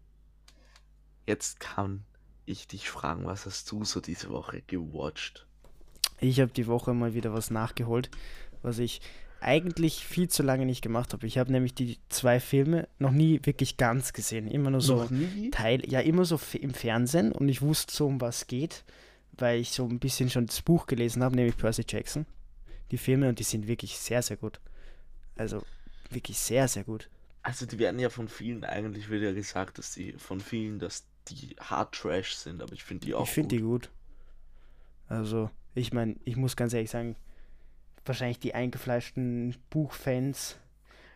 jetzt 1.26 1.60
kann 1.60 2.06
ich 2.45 2.68
dich 2.68 2.89
fragen, 2.89 3.26
was 3.26 3.45
hast 3.45 3.72
du 3.72 3.84
so 3.84 4.02
diese 4.02 4.30
Woche 4.30 4.62
gewatcht? 4.62 5.47
Ich 6.20 6.39
habe 6.39 6.52
die 6.52 6.68
Woche 6.68 6.93
mal 6.93 7.14
wieder 7.14 7.34
was 7.34 7.50
nachgeholt, 7.50 8.10
was 8.62 8.80
ich 8.80 9.02
eigentlich 9.42 10.06
viel 10.06 10.28
zu 10.30 10.44
lange 10.44 10.66
nicht 10.66 10.82
gemacht 10.82 11.14
habe. 11.14 11.26
Ich 11.26 11.38
habe 11.38 11.52
nämlich 11.52 11.74
die 11.74 11.98
zwei 12.10 12.40
Filme 12.40 12.88
noch 12.98 13.12
nie 13.12 13.40
wirklich 13.44 13.78
ganz 13.78 14.14
gesehen. 14.14 14.48
Immer 14.48 14.72
nur 14.72 14.82
so? 14.82 15.08
Teil, 15.52 15.90
ja, 15.90 16.00
immer 16.00 16.26
so 16.26 16.40
im 16.60 16.74
Fernsehen 16.74 17.32
und 17.32 17.50
ich 17.50 17.62
wusste 17.62 17.94
so, 17.94 18.08
um 18.08 18.22
was 18.22 18.48
geht, 18.48 18.84
weil 19.34 19.60
ich 19.60 19.72
so 19.72 19.86
ein 19.86 20.00
bisschen 20.00 20.30
schon 20.30 20.46
das 20.46 20.62
Buch 20.62 20.88
gelesen 20.88 21.24
habe, 21.24 21.36
nämlich 21.36 21.58
Percy 21.58 21.86
Jackson. 21.88 22.26
Die 22.92 22.98
Filme 22.98 23.30
und 23.30 23.40
die 23.40 23.44
sind 23.44 23.68
wirklich 23.68 23.98
sehr, 23.98 24.22
sehr 24.22 24.38
gut. 24.38 24.60
Also 25.36 25.64
wirklich 26.10 26.38
sehr, 26.38 26.68
sehr 26.68 26.84
gut. 26.84 27.10
Also 27.42 27.66
die 27.66 27.80
werden 27.80 28.00
ja 28.00 28.10
von 28.10 28.28
vielen 28.28 28.64
eigentlich 28.66 29.10
wird 29.10 29.24
ja 29.24 29.32
gesagt, 29.32 29.78
dass 29.78 29.94
die 29.94 30.14
von 30.14 30.42
vielen, 30.42 30.80
dass 30.80 31.06
die 31.30 31.56
Hard 31.60 31.94
Trash 31.94 32.36
sind, 32.36 32.62
aber 32.62 32.74
ich 32.74 32.84
finde 32.84 33.06
die 33.06 33.14
auch 33.14 33.24
ich 33.24 33.30
finde 33.30 33.56
die 33.56 33.62
gut. 33.62 33.90
Also, 35.08 35.50
ich 35.74 35.92
meine, 35.92 36.16
ich 36.24 36.36
muss 36.36 36.56
ganz 36.56 36.74
ehrlich 36.74 36.92
sagen, 36.92 37.16
wahrscheinlich 38.06 38.39
die 38.39 38.54
eingefleischten 38.54 39.56
Buchfans 39.70 40.58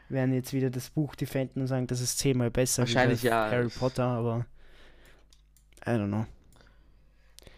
werden 0.09 0.33
jetzt 0.33 0.53
wieder 0.53 0.69
das 0.69 0.89
Buch 0.89 1.15
defenden 1.15 1.61
und 1.61 1.67
sagen, 1.67 1.87
das 1.87 2.01
ist 2.01 2.19
zehnmal 2.19 2.51
besser 2.51 2.83
Wahrscheinlich 2.83 3.23
ja. 3.23 3.49
Harry 3.49 3.69
Potter, 3.69 4.03
aber 4.03 4.45
I 5.85 5.91
don't 5.91 6.07
know. 6.07 6.25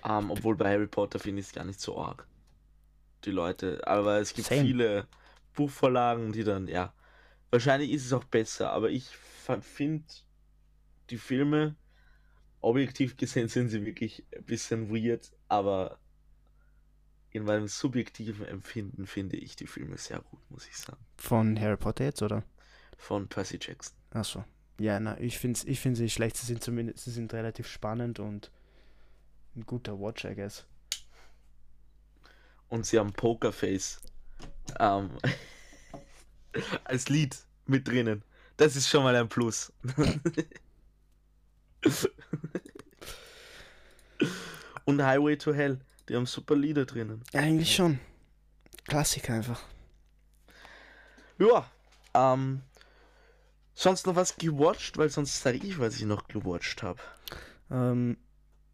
Ähm, 0.07 0.31
obwohl 0.31 0.55
bei 0.55 0.71
Harry 0.71 0.87
Potter 0.87 1.19
finde 1.19 1.41
ich 1.41 1.47
es 1.47 1.53
gar 1.53 1.65
nicht 1.65 1.79
so 1.81 1.99
arg. 1.99 2.27
Die 3.23 3.31
Leute, 3.31 3.85
aber 3.87 4.19
es 4.19 4.33
gibt 4.33 4.47
Same. 4.47 4.61
viele 4.61 5.07
Buchvorlagen, 5.53 6.31
die 6.31 6.43
dann, 6.43 6.67
ja, 6.67 6.93
wahrscheinlich 7.49 7.91
ist 7.91 8.05
es 8.05 8.13
auch 8.13 8.23
besser, 8.23 8.71
aber 8.71 8.89
ich 8.89 9.07
finde 9.61 10.05
die 11.09 11.17
Filme, 11.17 11.75
objektiv 12.61 13.17
gesehen 13.17 13.47
sind 13.47 13.69
sie 13.69 13.85
wirklich 13.85 14.25
ein 14.35 14.43
bisschen 14.43 14.89
weird, 14.89 15.31
aber 15.47 15.99
in 17.35 17.43
meinem 17.43 17.67
subjektiven 17.67 18.45
Empfinden 18.45 19.05
finde 19.05 19.35
ich 19.35 19.57
die 19.57 19.67
Filme 19.67 19.97
sehr 19.97 20.19
gut, 20.19 20.39
muss 20.49 20.67
ich 20.67 20.77
sagen. 20.77 21.03
Von 21.17 21.59
Harry 21.59 21.75
Potter 21.75 22.05
jetzt, 22.05 22.21
oder? 22.21 22.43
Von 22.97 23.27
Percy 23.27 23.59
Jackson. 23.61 23.93
Achso. 24.11 24.45
Ja, 24.79 24.99
na, 25.01 25.19
ich 25.19 25.37
finde 25.37 25.59
ich 25.65 25.81
find 25.81 25.97
sie 25.97 26.03
nicht 26.03 26.13
schlecht. 26.13 26.37
Sie 26.37 26.45
sind 26.45 26.63
zumindest, 26.63 27.03
sie 27.03 27.11
sind 27.11 27.33
relativ 27.33 27.67
spannend 27.67 28.19
und 28.19 28.51
ein 29.55 29.65
guter 29.65 29.99
Watch, 29.99 30.23
I 30.23 30.33
guess. 30.33 30.65
Und 32.69 32.85
sie 32.85 32.99
haben 32.99 33.11
Pokerface 33.11 33.99
ähm, 34.79 35.09
als 36.85 37.09
Lied 37.09 37.37
mit 37.65 37.85
drinnen. 37.87 38.23
Das 38.55 38.77
ist 38.77 38.87
schon 38.87 39.03
mal 39.03 39.15
ein 39.15 39.27
Plus. 39.27 39.73
Und 44.85 45.03
Highway 45.03 45.35
to 45.35 45.53
Hell, 45.53 45.79
die 46.09 46.15
haben 46.15 46.25
super 46.25 46.55
Lieder 46.55 46.85
drinnen. 46.85 47.23
Eigentlich 47.33 47.75
schon. 47.75 47.99
Klassiker 48.87 49.33
einfach. 49.33 49.61
Ja, 51.39 51.69
ähm, 52.13 52.61
sonst 53.73 54.05
noch 54.07 54.15
was 54.15 54.37
gewatcht, 54.37 54.97
weil 54.97 55.09
sonst 55.09 55.41
sage 55.41 55.57
ich, 55.57 55.79
was 55.79 55.97
ich 55.97 56.05
noch 56.05 56.27
gewatcht 56.27 56.83
habe. 56.83 56.99
Ähm, 57.71 58.17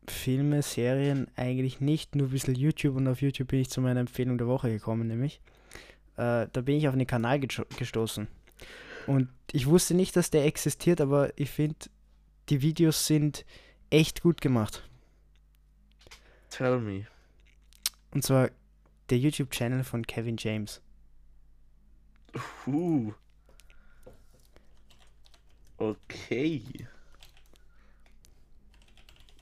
Filme, 0.07 0.61
Serien 0.61 1.27
eigentlich 1.35 1.79
nicht, 1.79 2.15
nur 2.15 2.27
ein 2.27 2.31
bisschen 2.31 2.55
YouTube 2.55 2.95
und 2.97 3.07
auf 3.07 3.21
YouTube 3.21 3.47
bin 3.49 3.61
ich 3.61 3.69
zu 3.69 3.81
meiner 3.81 3.99
Empfehlung 4.01 4.37
der 4.37 4.47
Woche 4.47 4.69
gekommen, 4.69 5.07
nämlich. 5.07 5.39
Äh, 6.17 6.47
da 6.51 6.61
bin 6.61 6.75
ich 6.75 6.87
auf 6.87 6.93
einen 6.93 7.07
Kanal 7.07 7.37
gesto- 7.39 7.65
gestoßen. 7.77 8.27
Und 9.07 9.29
ich 9.51 9.65
wusste 9.67 9.93
nicht, 9.93 10.15
dass 10.15 10.29
der 10.29 10.45
existiert, 10.45 11.01
aber 11.01 11.31
ich 11.39 11.49
finde, 11.49 11.77
die 12.49 12.61
Videos 12.61 13.07
sind 13.07 13.45
echt 13.89 14.21
gut 14.21 14.41
gemacht. 14.41 14.87
Tell 16.49 16.79
me. 16.79 17.07
Und 18.13 18.23
zwar 18.23 18.49
der 19.09 19.17
YouTube-Channel 19.17 19.83
von 19.83 20.05
Kevin 20.05 20.37
James. 20.37 20.81
Uh. 22.67 23.13
Okay. 25.77 26.63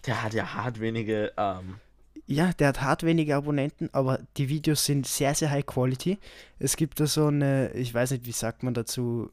Der 0.05 0.23
hat 0.23 0.33
ja 0.33 0.53
hart 0.53 0.79
wenige, 0.79 1.33
ähm, 1.37 1.79
Ja, 2.25 2.53
der 2.53 2.69
hat 2.69 2.81
hart 2.81 3.03
wenige 3.03 3.35
Abonnenten, 3.35 3.89
aber 3.91 4.19
die 4.37 4.49
Videos 4.49 4.85
sind 4.85 5.05
sehr, 5.05 5.35
sehr 5.35 5.51
high 5.51 5.65
quality. 5.65 6.17
Es 6.57 6.77
gibt 6.77 6.99
da 6.99 7.07
so 7.07 7.27
eine, 7.27 7.71
ich 7.73 7.93
weiß 7.93 8.11
nicht, 8.11 8.25
wie 8.25 8.31
sagt 8.31 8.63
man 8.63 8.73
dazu, 8.73 9.31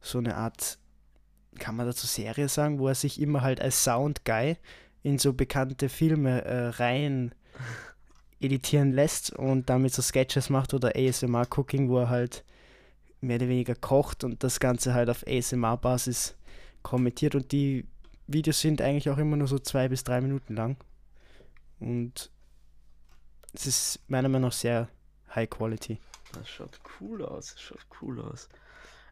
so 0.00 0.18
eine 0.18 0.36
Art 0.36 0.78
kann 1.58 1.76
man 1.76 1.86
dazu 1.86 2.06
Serie 2.06 2.48
sagen, 2.48 2.78
wo 2.78 2.88
er 2.88 2.94
sich 2.94 3.20
immer 3.20 3.42
halt 3.42 3.60
als 3.60 3.84
Sound 3.84 4.24
Guy 4.24 4.56
in 5.02 5.18
so 5.18 5.32
bekannte 5.32 5.88
Filme 5.88 6.44
äh, 6.44 6.68
rein 6.68 7.34
editieren 8.40 8.92
lässt 8.92 9.30
und 9.30 9.70
damit 9.70 9.94
so 9.94 10.02
Sketches 10.02 10.50
macht 10.50 10.74
oder 10.74 10.92
ASMR 10.94 11.46
Cooking, 11.56 11.88
wo 11.88 12.00
er 12.00 12.10
halt 12.10 12.44
mehr 13.20 13.36
oder 13.36 13.48
weniger 13.48 13.74
kocht 13.74 14.24
und 14.24 14.42
das 14.44 14.60
Ganze 14.60 14.94
halt 14.94 15.08
auf 15.08 15.24
ASMR-Basis 15.26 16.36
kommentiert 16.82 17.34
und 17.34 17.50
die 17.52 17.86
Videos 18.26 18.60
sind 18.60 18.82
eigentlich 18.82 19.08
auch 19.10 19.18
immer 19.18 19.36
nur 19.36 19.48
so 19.48 19.58
zwei 19.58 19.88
bis 19.88 20.04
drei 20.04 20.20
Minuten 20.20 20.54
lang 20.54 20.76
und 21.80 22.30
es 23.52 23.66
ist 23.66 24.00
meiner 24.08 24.28
Meinung 24.28 24.48
nach 24.48 24.56
sehr 24.56 24.88
high 25.34 25.48
quality. 25.48 25.98
Das 26.32 26.48
schaut 26.48 26.78
cool 27.00 27.24
aus, 27.24 27.52
das 27.52 27.62
schaut 27.62 27.86
cool 28.00 28.20
aus. 28.20 28.48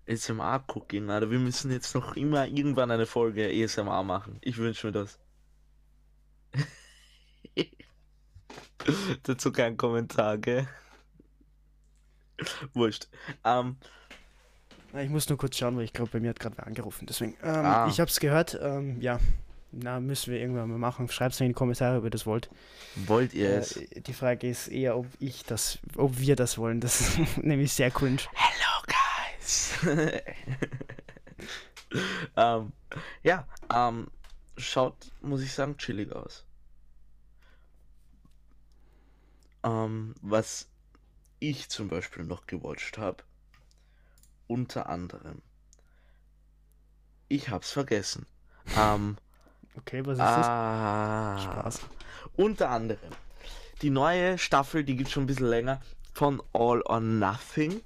ASMR-Cooking, 0.06 1.08
Alter. 1.08 1.30
Wir 1.30 1.38
müssen 1.38 1.70
jetzt 1.70 1.94
noch 1.94 2.14
immer 2.16 2.46
irgendwann 2.46 2.90
eine 2.90 3.06
Folge 3.06 3.48
ASMR 3.48 4.02
machen. 4.02 4.38
Ich 4.42 4.58
wünsche 4.58 4.88
mir 4.88 4.92
das. 4.92 5.18
Dazu 9.24 9.52
kein 9.52 9.76
Kommentar, 9.76 10.38
gell? 10.38 10.66
Wurscht. 12.74 13.08
Ähm, 13.44 13.76
Ich 14.96 15.08
muss 15.08 15.28
nur 15.28 15.38
kurz 15.38 15.56
schauen, 15.56 15.76
weil 15.76 15.84
ich 15.84 15.92
glaube, 15.92 16.10
bei 16.12 16.20
mir 16.20 16.30
hat 16.30 16.40
gerade 16.40 16.56
wer 16.56 16.66
angerufen. 16.66 17.06
Deswegen, 17.06 17.34
ähm, 17.42 17.64
Ah. 17.64 17.86
ich 17.88 18.00
habe 18.00 18.10
es 18.10 18.20
gehört. 18.20 18.58
Ähm, 18.60 19.00
ja, 19.00 19.18
na, 19.72 19.98
müssen 20.00 20.32
wir 20.32 20.40
irgendwann 20.40 20.68
mal 20.70 20.78
machen. 20.78 21.08
Schreibt 21.08 21.34
es 21.34 21.40
in 21.40 21.48
die 21.48 21.52
Kommentare, 21.52 21.98
ob 21.98 22.04
ihr 22.04 22.10
das 22.10 22.26
wollt. 22.26 22.48
wollt 23.06 23.34
ihr 23.34 23.50
es? 23.58 23.76
Äh, 23.76 24.00
die 24.00 24.12
Frage 24.12 24.48
ist 24.48 24.68
eher, 24.68 24.96
ob 24.96 25.06
ich 25.18 25.44
das, 25.44 25.78
ob 25.96 26.18
wir 26.18 26.36
das 26.36 26.58
wollen. 26.58 26.80
Das 26.80 27.00
ist 27.00 27.18
nämlich 27.42 27.72
sehr 27.72 27.90
cringe. 27.90 28.18
Hello, 28.34 28.84
guys! 28.86 29.72
ähm, 32.36 32.72
ja, 33.22 33.46
ähm, 33.72 34.08
schaut, 34.56 34.96
muss 35.22 35.42
ich 35.42 35.52
sagen, 35.52 35.76
chillig 35.76 36.12
aus. 36.12 36.43
Ähm, 39.64 40.14
was 40.20 40.68
ich 41.40 41.68
zum 41.68 41.88
Beispiel 41.88 42.24
noch 42.24 42.46
gewatcht 42.46 42.98
habe, 42.98 43.24
unter 44.46 44.88
anderem, 44.88 45.42
ich 47.28 47.48
hab's 47.48 47.70
vergessen. 47.72 48.26
Ähm, 48.76 49.16
Okay, 49.76 50.06
was 50.06 50.18
ist 50.18 50.20
das? 50.20 50.46
ah, 50.46 51.38
Spaß. 51.40 51.80
Unter 52.36 52.70
anderem 52.70 53.10
die 53.82 53.90
neue 53.90 54.38
Staffel, 54.38 54.84
die 54.84 54.96
gibt 54.96 55.10
schon 55.10 55.24
ein 55.24 55.26
bisschen 55.26 55.48
länger, 55.48 55.80
von 56.12 56.42
All 56.52 56.80
or 56.82 57.00
Nothing. 57.00 57.82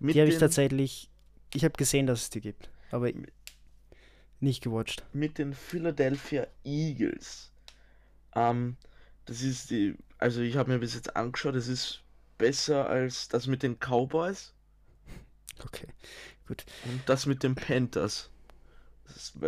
Mit 0.00 0.14
Die 0.14 0.20
habe 0.20 0.30
ich 0.30 0.38
tatsächlich, 0.38 1.10
ich 1.52 1.64
habe 1.64 1.74
gesehen, 1.76 2.06
dass 2.06 2.22
es 2.22 2.30
die 2.30 2.40
gibt, 2.40 2.70
aber 2.90 3.10
nicht 4.40 4.62
gewatcht. 4.62 5.04
mit 5.12 5.38
den 5.38 5.54
Philadelphia 5.54 6.46
Eagles. 6.64 7.50
Ähm, 8.34 8.76
das 9.26 9.42
ist 9.42 9.70
die, 9.70 9.96
also 10.18 10.40
ich 10.40 10.56
habe 10.56 10.70
mir 10.72 10.78
bis 10.78 10.94
jetzt 10.94 11.16
angeschaut, 11.16 11.54
es 11.54 11.68
ist 11.68 12.02
besser 12.36 12.88
als 12.88 13.28
das 13.28 13.46
mit 13.46 13.62
den 13.62 13.78
Cowboys 13.78 14.52
Okay. 15.64 15.88
und 16.48 16.64
das 17.06 17.26
mit 17.26 17.42
den 17.42 17.54
Panthers. 17.54 18.30
Das 19.06 19.16
ist, 19.16 19.38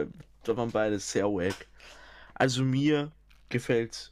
da 0.45 0.57
waren 0.57 0.71
beide 0.71 0.99
sehr 0.99 1.27
wack. 1.27 1.69
Also 2.35 2.65
mir 2.65 3.13
gefällt's, 3.49 4.11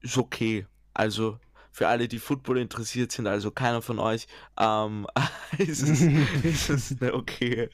ist 0.00 0.18
okay. 0.18 0.66
Also 0.94 1.38
für 1.70 1.88
alle, 1.88 2.08
die 2.08 2.18
Football 2.18 2.58
interessiert 2.58 3.12
sind, 3.12 3.26
also 3.26 3.50
keiner 3.50 3.82
von 3.82 3.98
euch, 3.98 4.26
ähm, 4.58 5.06
ist, 5.58 5.82
es, 5.82 6.00
ist 6.42 6.70
es 6.70 7.00
eine 7.00 7.14
okay, 7.14 7.68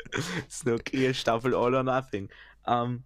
ist 0.49 0.67
eine 0.67 0.75
okay 0.75 1.15
Staffel 1.15 1.55
All 1.55 1.75
or 1.75 1.85
Nothing. 1.85 2.29
Ähm, 2.67 3.05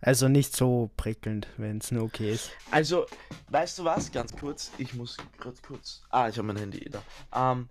Also 0.00 0.28
nicht 0.28 0.54
so 0.54 0.90
prickelnd, 0.96 1.48
wenn 1.56 1.78
es 1.78 1.90
nur 1.90 2.04
okay 2.04 2.32
ist. 2.32 2.50
Also, 2.70 3.06
weißt 3.48 3.78
du 3.78 3.84
was? 3.84 4.12
Ganz 4.12 4.36
kurz. 4.36 4.70
Ich 4.78 4.94
muss 4.94 5.16
gerade 5.38 5.56
kurz. 5.66 6.02
Ah, 6.10 6.28
ich 6.28 6.36
habe 6.36 6.46
mein 6.46 6.56
Handy 6.56 6.78
eh 6.78 6.90
da. 6.90 7.02
Ähm, 7.34 7.68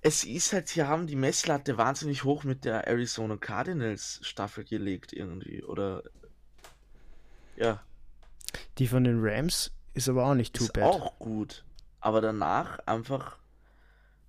es 0.00 0.24
ist 0.24 0.52
halt, 0.52 0.68
sie 0.68 0.82
haben 0.82 1.06
die 1.06 1.14
Messlatte 1.16 1.78
wahnsinnig 1.78 2.24
hoch 2.24 2.42
mit 2.44 2.64
der 2.64 2.88
Arizona 2.88 3.36
Cardinals 3.36 4.18
Staffel 4.22 4.64
gelegt 4.64 5.12
irgendwie. 5.12 5.62
Oder. 5.62 6.02
Ja, 7.56 7.80
Die 8.78 8.88
von 8.88 9.04
den 9.04 9.20
Rams 9.22 9.70
ist 9.94 10.08
aber 10.08 10.26
auch 10.26 10.34
nicht 10.34 10.54
too 10.56 10.64
ist 10.64 10.72
bad. 10.72 10.82
auch 10.84 11.18
gut. 11.18 11.64
Aber 12.00 12.20
danach 12.20 12.80
einfach 12.86 13.38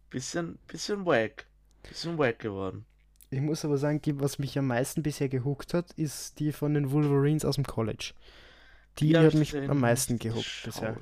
bisschen, 0.10 0.60
bisschen 0.68 1.06
wack. 1.06 1.48
Bisschen 1.82 2.18
wack 2.18 2.40
geworden. 2.40 2.86
Ich 3.34 3.42
muss 3.42 3.66
aber 3.66 3.78
sagen, 3.78 4.02
was 4.20 4.38
mich 4.40 4.58
am 4.60 4.68
meisten 4.68 5.02
bisher 5.04 5.28
gehuckt 5.30 5.74
hat, 5.74 5.92
ist 5.94 6.40
die 6.40 6.52
von 6.52 6.74
den 6.74 6.92
Wolverines 6.92 7.46
aus 7.46 7.56
dem 7.56 7.66
College. 7.66 8.14
Die 9.00 9.18
hab 9.18 9.26
hat 9.26 9.34
ich 9.34 9.40
mich 9.40 9.56
am 9.70 9.80
meisten 9.80 10.20
gehuckt 10.20 10.64
bisher. 10.64 10.98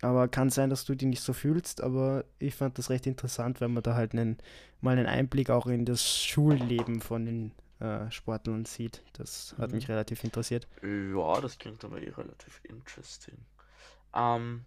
Aber 0.00 0.28
kann 0.28 0.50
sein, 0.50 0.70
dass 0.70 0.84
du 0.84 0.94
die 0.94 1.06
nicht 1.06 1.22
so 1.22 1.32
fühlst, 1.32 1.80
aber 1.82 2.24
ich 2.38 2.54
fand 2.54 2.78
das 2.78 2.90
recht 2.90 3.06
interessant, 3.06 3.60
weil 3.60 3.68
man 3.68 3.82
da 3.82 3.94
halt 3.94 4.12
einen, 4.12 4.38
mal 4.80 4.96
einen 4.96 5.06
Einblick 5.06 5.50
auch 5.50 5.66
in 5.66 5.84
das 5.84 6.06
Schulleben 6.24 7.00
von 7.00 7.24
den 7.26 7.52
äh, 7.80 8.10
Sportlern 8.10 8.64
sieht. 8.64 9.02
Das 9.14 9.56
hat 9.58 9.72
Mhm. 9.72 9.76
mich 9.76 9.88
relativ 9.88 10.22
interessiert. 10.22 10.68
Ja, 10.82 11.40
das 11.40 11.58
klingt 11.58 11.84
aber 11.84 12.00
eh 12.02 12.10
relativ 12.10 12.60
interesting. 12.64 13.38
Ähm, 14.14 14.66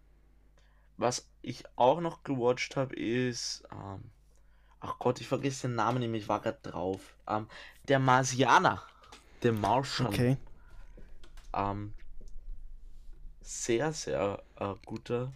was 0.98 1.28
ich 1.42 1.64
auch 1.76 2.00
noch 2.02 2.24
gewatcht 2.24 2.76
habe, 2.78 2.96
ist, 2.96 3.64
ähm, 3.72 4.12
ach 4.82 5.00
Gott, 5.00 5.22
ich 5.22 5.28
vergesse 5.28 5.68
den 5.68 5.76
Namen 5.76 6.00
nämlich, 6.00 6.24
ich 6.24 6.30
war 6.30 6.42
gerade 6.42 6.60
drauf. 6.62 7.16
Ähm, 7.28 7.48
der 7.88 8.00
Marsianer, 8.00 8.84
der 9.44 9.54
Martian. 9.54 10.08
Okay. 10.08 10.38
Ähm, 11.54 11.94
sehr, 13.42 13.94
sehr 13.94 14.42
äh, 14.58 14.74
guter 14.86 15.32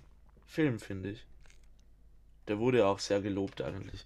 Film, 0.46 0.80
finde 0.80 1.12
ich. 1.12 1.26
Der 2.48 2.60
wurde 2.60 2.80
ja 2.80 2.86
auch 2.86 3.00
sehr 3.00 3.22
gelobt 3.22 3.62
eigentlich. 3.62 4.06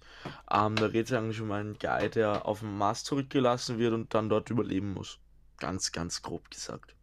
Ähm, 0.50 0.76
da 0.76 0.88
geht 0.88 1.06
es 1.06 1.12
eigentlich 1.12 1.40
um 1.40 1.52
einen 1.52 1.78
Guy, 1.78 2.08
der 2.08 2.46
auf 2.46 2.60
dem 2.60 2.78
Mars 2.78 3.04
zurückgelassen 3.04 3.78
wird 3.78 3.92
und 3.92 4.14
dann 4.14 4.28
dort 4.28 4.48
überleben 4.50 4.94
muss. 4.94 5.18
Ganz, 5.58 5.92
ganz 5.92 6.22
grob 6.22 6.50
gesagt. 6.50 6.94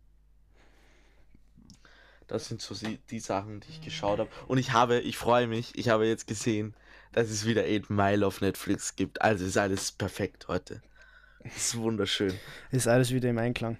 Das 2.27 2.47
sind 2.47 2.61
so 2.61 2.73
die, 2.75 2.97
die 3.09 3.19
Sachen, 3.19 3.61
die 3.61 3.69
ich 3.69 3.81
geschaut 3.81 4.19
habe. 4.19 4.29
Und 4.47 4.57
ich 4.57 4.73
habe, 4.73 4.99
ich 4.99 5.17
freue 5.17 5.47
mich, 5.47 5.77
ich 5.77 5.89
habe 5.89 6.07
jetzt 6.07 6.27
gesehen, 6.27 6.73
dass 7.11 7.29
es 7.29 7.45
wieder 7.45 7.63
8 7.63 7.89
Mile 7.89 8.25
auf 8.25 8.41
Netflix 8.41 8.95
gibt. 8.95 9.21
Also 9.21 9.45
ist 9.45 9.57
alles 9.57 9.91
perfekt 9.91 10.47
heute. 10.47 10.81
Ist 11.43 11.77
wunderschön. 11.77 12.33
Ist 12.71 12.87
alles 12.87 13.11
wieder 13.11 13.29
im 13.29 13.37
Einklang. 13.37 13.77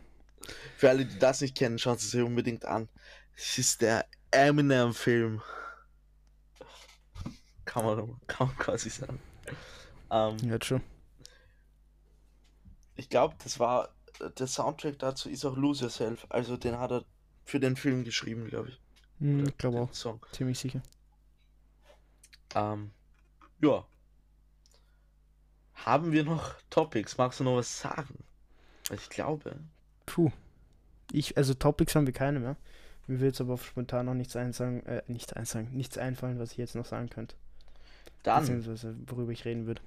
Für 0.77 0.89
alle, 0.89 1.05
die 1.05 1.19
das 1.19 1.41
nicht 1.41 1.55
kennen, 1.57 1.79
schaut 1.79 1.97
es 1.99 2.11
sich 2.11 2.21
unbedingt 2.21 2.65
an. 2.65 2.87
Es 3.35 3.57
ist 3.57 3.81
der 3.81 4.05
Eminem-Film. 4.31 5.41
Kann 7.65 7.85
man, 7.85 8.15
kann 8.27 8.47
man 8.47 8.57
quasi 8.57 8.89
sagen. 8.89 9.19
Ähm, 10.09 10.37
Jetzt 10.43 10.65
schon. 10.65 10.81
ich 12.95 13.09
glaube, 13.09 13.35
das 13.43 13.59
war 13.59 13.89
der 14.19 14.47
Soundtrack 14.47 14.99
dazu 14.99 15.29
ist 15.29 15.45
auch 15.45 15.55
Lose 15.55 15.83
Yourself. 15.83 16.25
Also 16.29 16.57
den 16.57 16.77
hat 16.79 16.91
er 16.91 17.05
für 17.45 17.59
den 17.59 17.75
Film 17.75 18.03
geschrieben, 18.03 18.47
glaube 18.47 18.69
ich. 18.69 18.79
Hm, 19.19 19.47
ich 19.47 19.57
glaube 19.57 19.81
auch. 19.81 19.93
Song. 19.93 20.25
Ziemlich 20.31 20.59
sicher. 20.59 20.81
Ähm, 22.55 22.91
ja. 23.61 23.85
Haben 25.75 26.11
wir 26.11 26.23
noch 26.23 26.55
Topics? 26.69 27.17
Magst 27.17 27.39
du 27.39 27.43
noch 27.43 27.57
was 27.57 27.79
sagen? 27.79 28.23
Ich 28.91 29.09
glaube. 29.09 29.59
Puh. 30.05 30.31
Ich, 31.11 31.37
also 31.37 31.53
Topics 31.53 31.95
haben 31.95 32.07
wir 32.07 32.13
keine 32.13 32.39
mehr. 32.39 32.55
Mir 33.05 33.19
wird 33.21 33.33
jetzt 33.33 33.41
aber 33.41 33.53
auf 33.53 33.65
spontan 33.65 34.07
noch 34.07 34.13
nichts 34.13 34.35
einsagen, 34.35 34.85
äh, 34.85 35.01
nichts 35.07 35.31
einsagen, 35.33 35.71
nichts 35.71 35.97
einfallen, 35.97 36.39
was 36.39 36.51
ich 36.51 36.57
jetzt 36.57 36.75
noch 36.75 36.85
sagen 36.85 37.09
könnte. 37.09 37.35
Dann 38.23 38.41
Beziehungsweise 38.41 38.95
worüber 39.05 39.31
ich 39.31 39.45
reden 39.45 39.65
würde. 39.67 39.81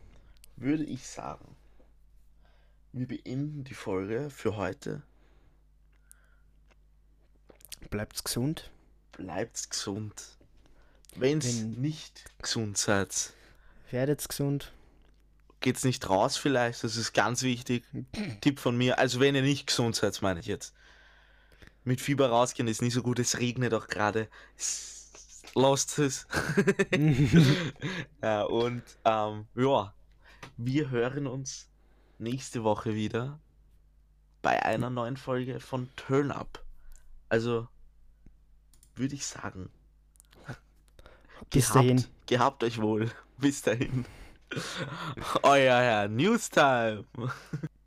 würde 0.56 0.84
ich 0.84 1.06
sagen, 1.06 1.54
wir 2.92 3.06
beenden 3.06 3.64
die 3.64 3.74
Folge 3.74 4.30
für 4.30 4.56
heute. 4.56 5.02
Bleibt's 7.90 8.24
gesund. 8.24 8.70
Bleibt 9.12 9.68
gesund. 9.70 10.38
Wenn's 11.16 11.60
Wenn- 11.60 11.80
nicht 11.80 12.24
gesund 12.40 12.78
seid, 12.78 13.32
Werdet's 13.90 14.28
gesund. 14.28 14.72
geht's 15.60 15.84
nicht 15.84 16.08
raus 16.08 16.36
vielleicht. 16.36 16.84
Das 16.84 16.96
ist 16.96 17.12
ganz 17.12 17.42
wichtig. 17.42 17.84
Tipp 18.40 18.58
von 18.60 18.76
mir. 18.76 18.98
Also 18.98 19.20
wenn 19.20 19.34
ihr 19.34 19.42
nicht 19.42 19.66
gesund 19.66 19.96
seid, 19.96 20.20
meine 20.22 20.40
ich 20.40 20.46
jetzt. 20.46 20.74
Mit 21.84 22.00
Fieber 22.00 22.28
rausgehen 22.28 22.68
ist 22.68 22.82
nicht 22.82 22.94
so 22.94 23.02
gut. 23.02 23.18
Es 23.18 23.38
regnet 23.38 23.74
auch 23.74 23.88
gerade. 23.88 24.28
Lasst 25.54 25.98
es. 25.98 26.26
ja, 28.22 28.42
und 28.42 28.82
ähm, 29.04 29.46
ja, 29.54 29.94
wir 30.56 30.90
hören 30.90 31.26
uns 31.26 31.68
nächste 32.18 32.64
Woche 32.64 32.94
wieder 32.94 33.40
bei 34.42 34.62
einer 34.62 34.90
neuen 34.90 35.16
Folge 35.16 35.60
von 35.60 35.88
Turn 35.96 36.30
Up. 36.30 36.62
Also 37.28 37.68
würde 38.94 39.14
ich 39.14 39.26
sagen, 39.26 39.70
Bis 41.50 41.68
gehabt, 41.68 41.76
dahin. 41.76 42.04
gehabt 42.26 42.64
euch 42.64 42.80
wohl. 42.80 43.10
Bis 43.40 43.62
dahin. 43.62 44.04
Euer 45.42 45.78
Herr 45.78 46.08
Newstime. 46.08 47.04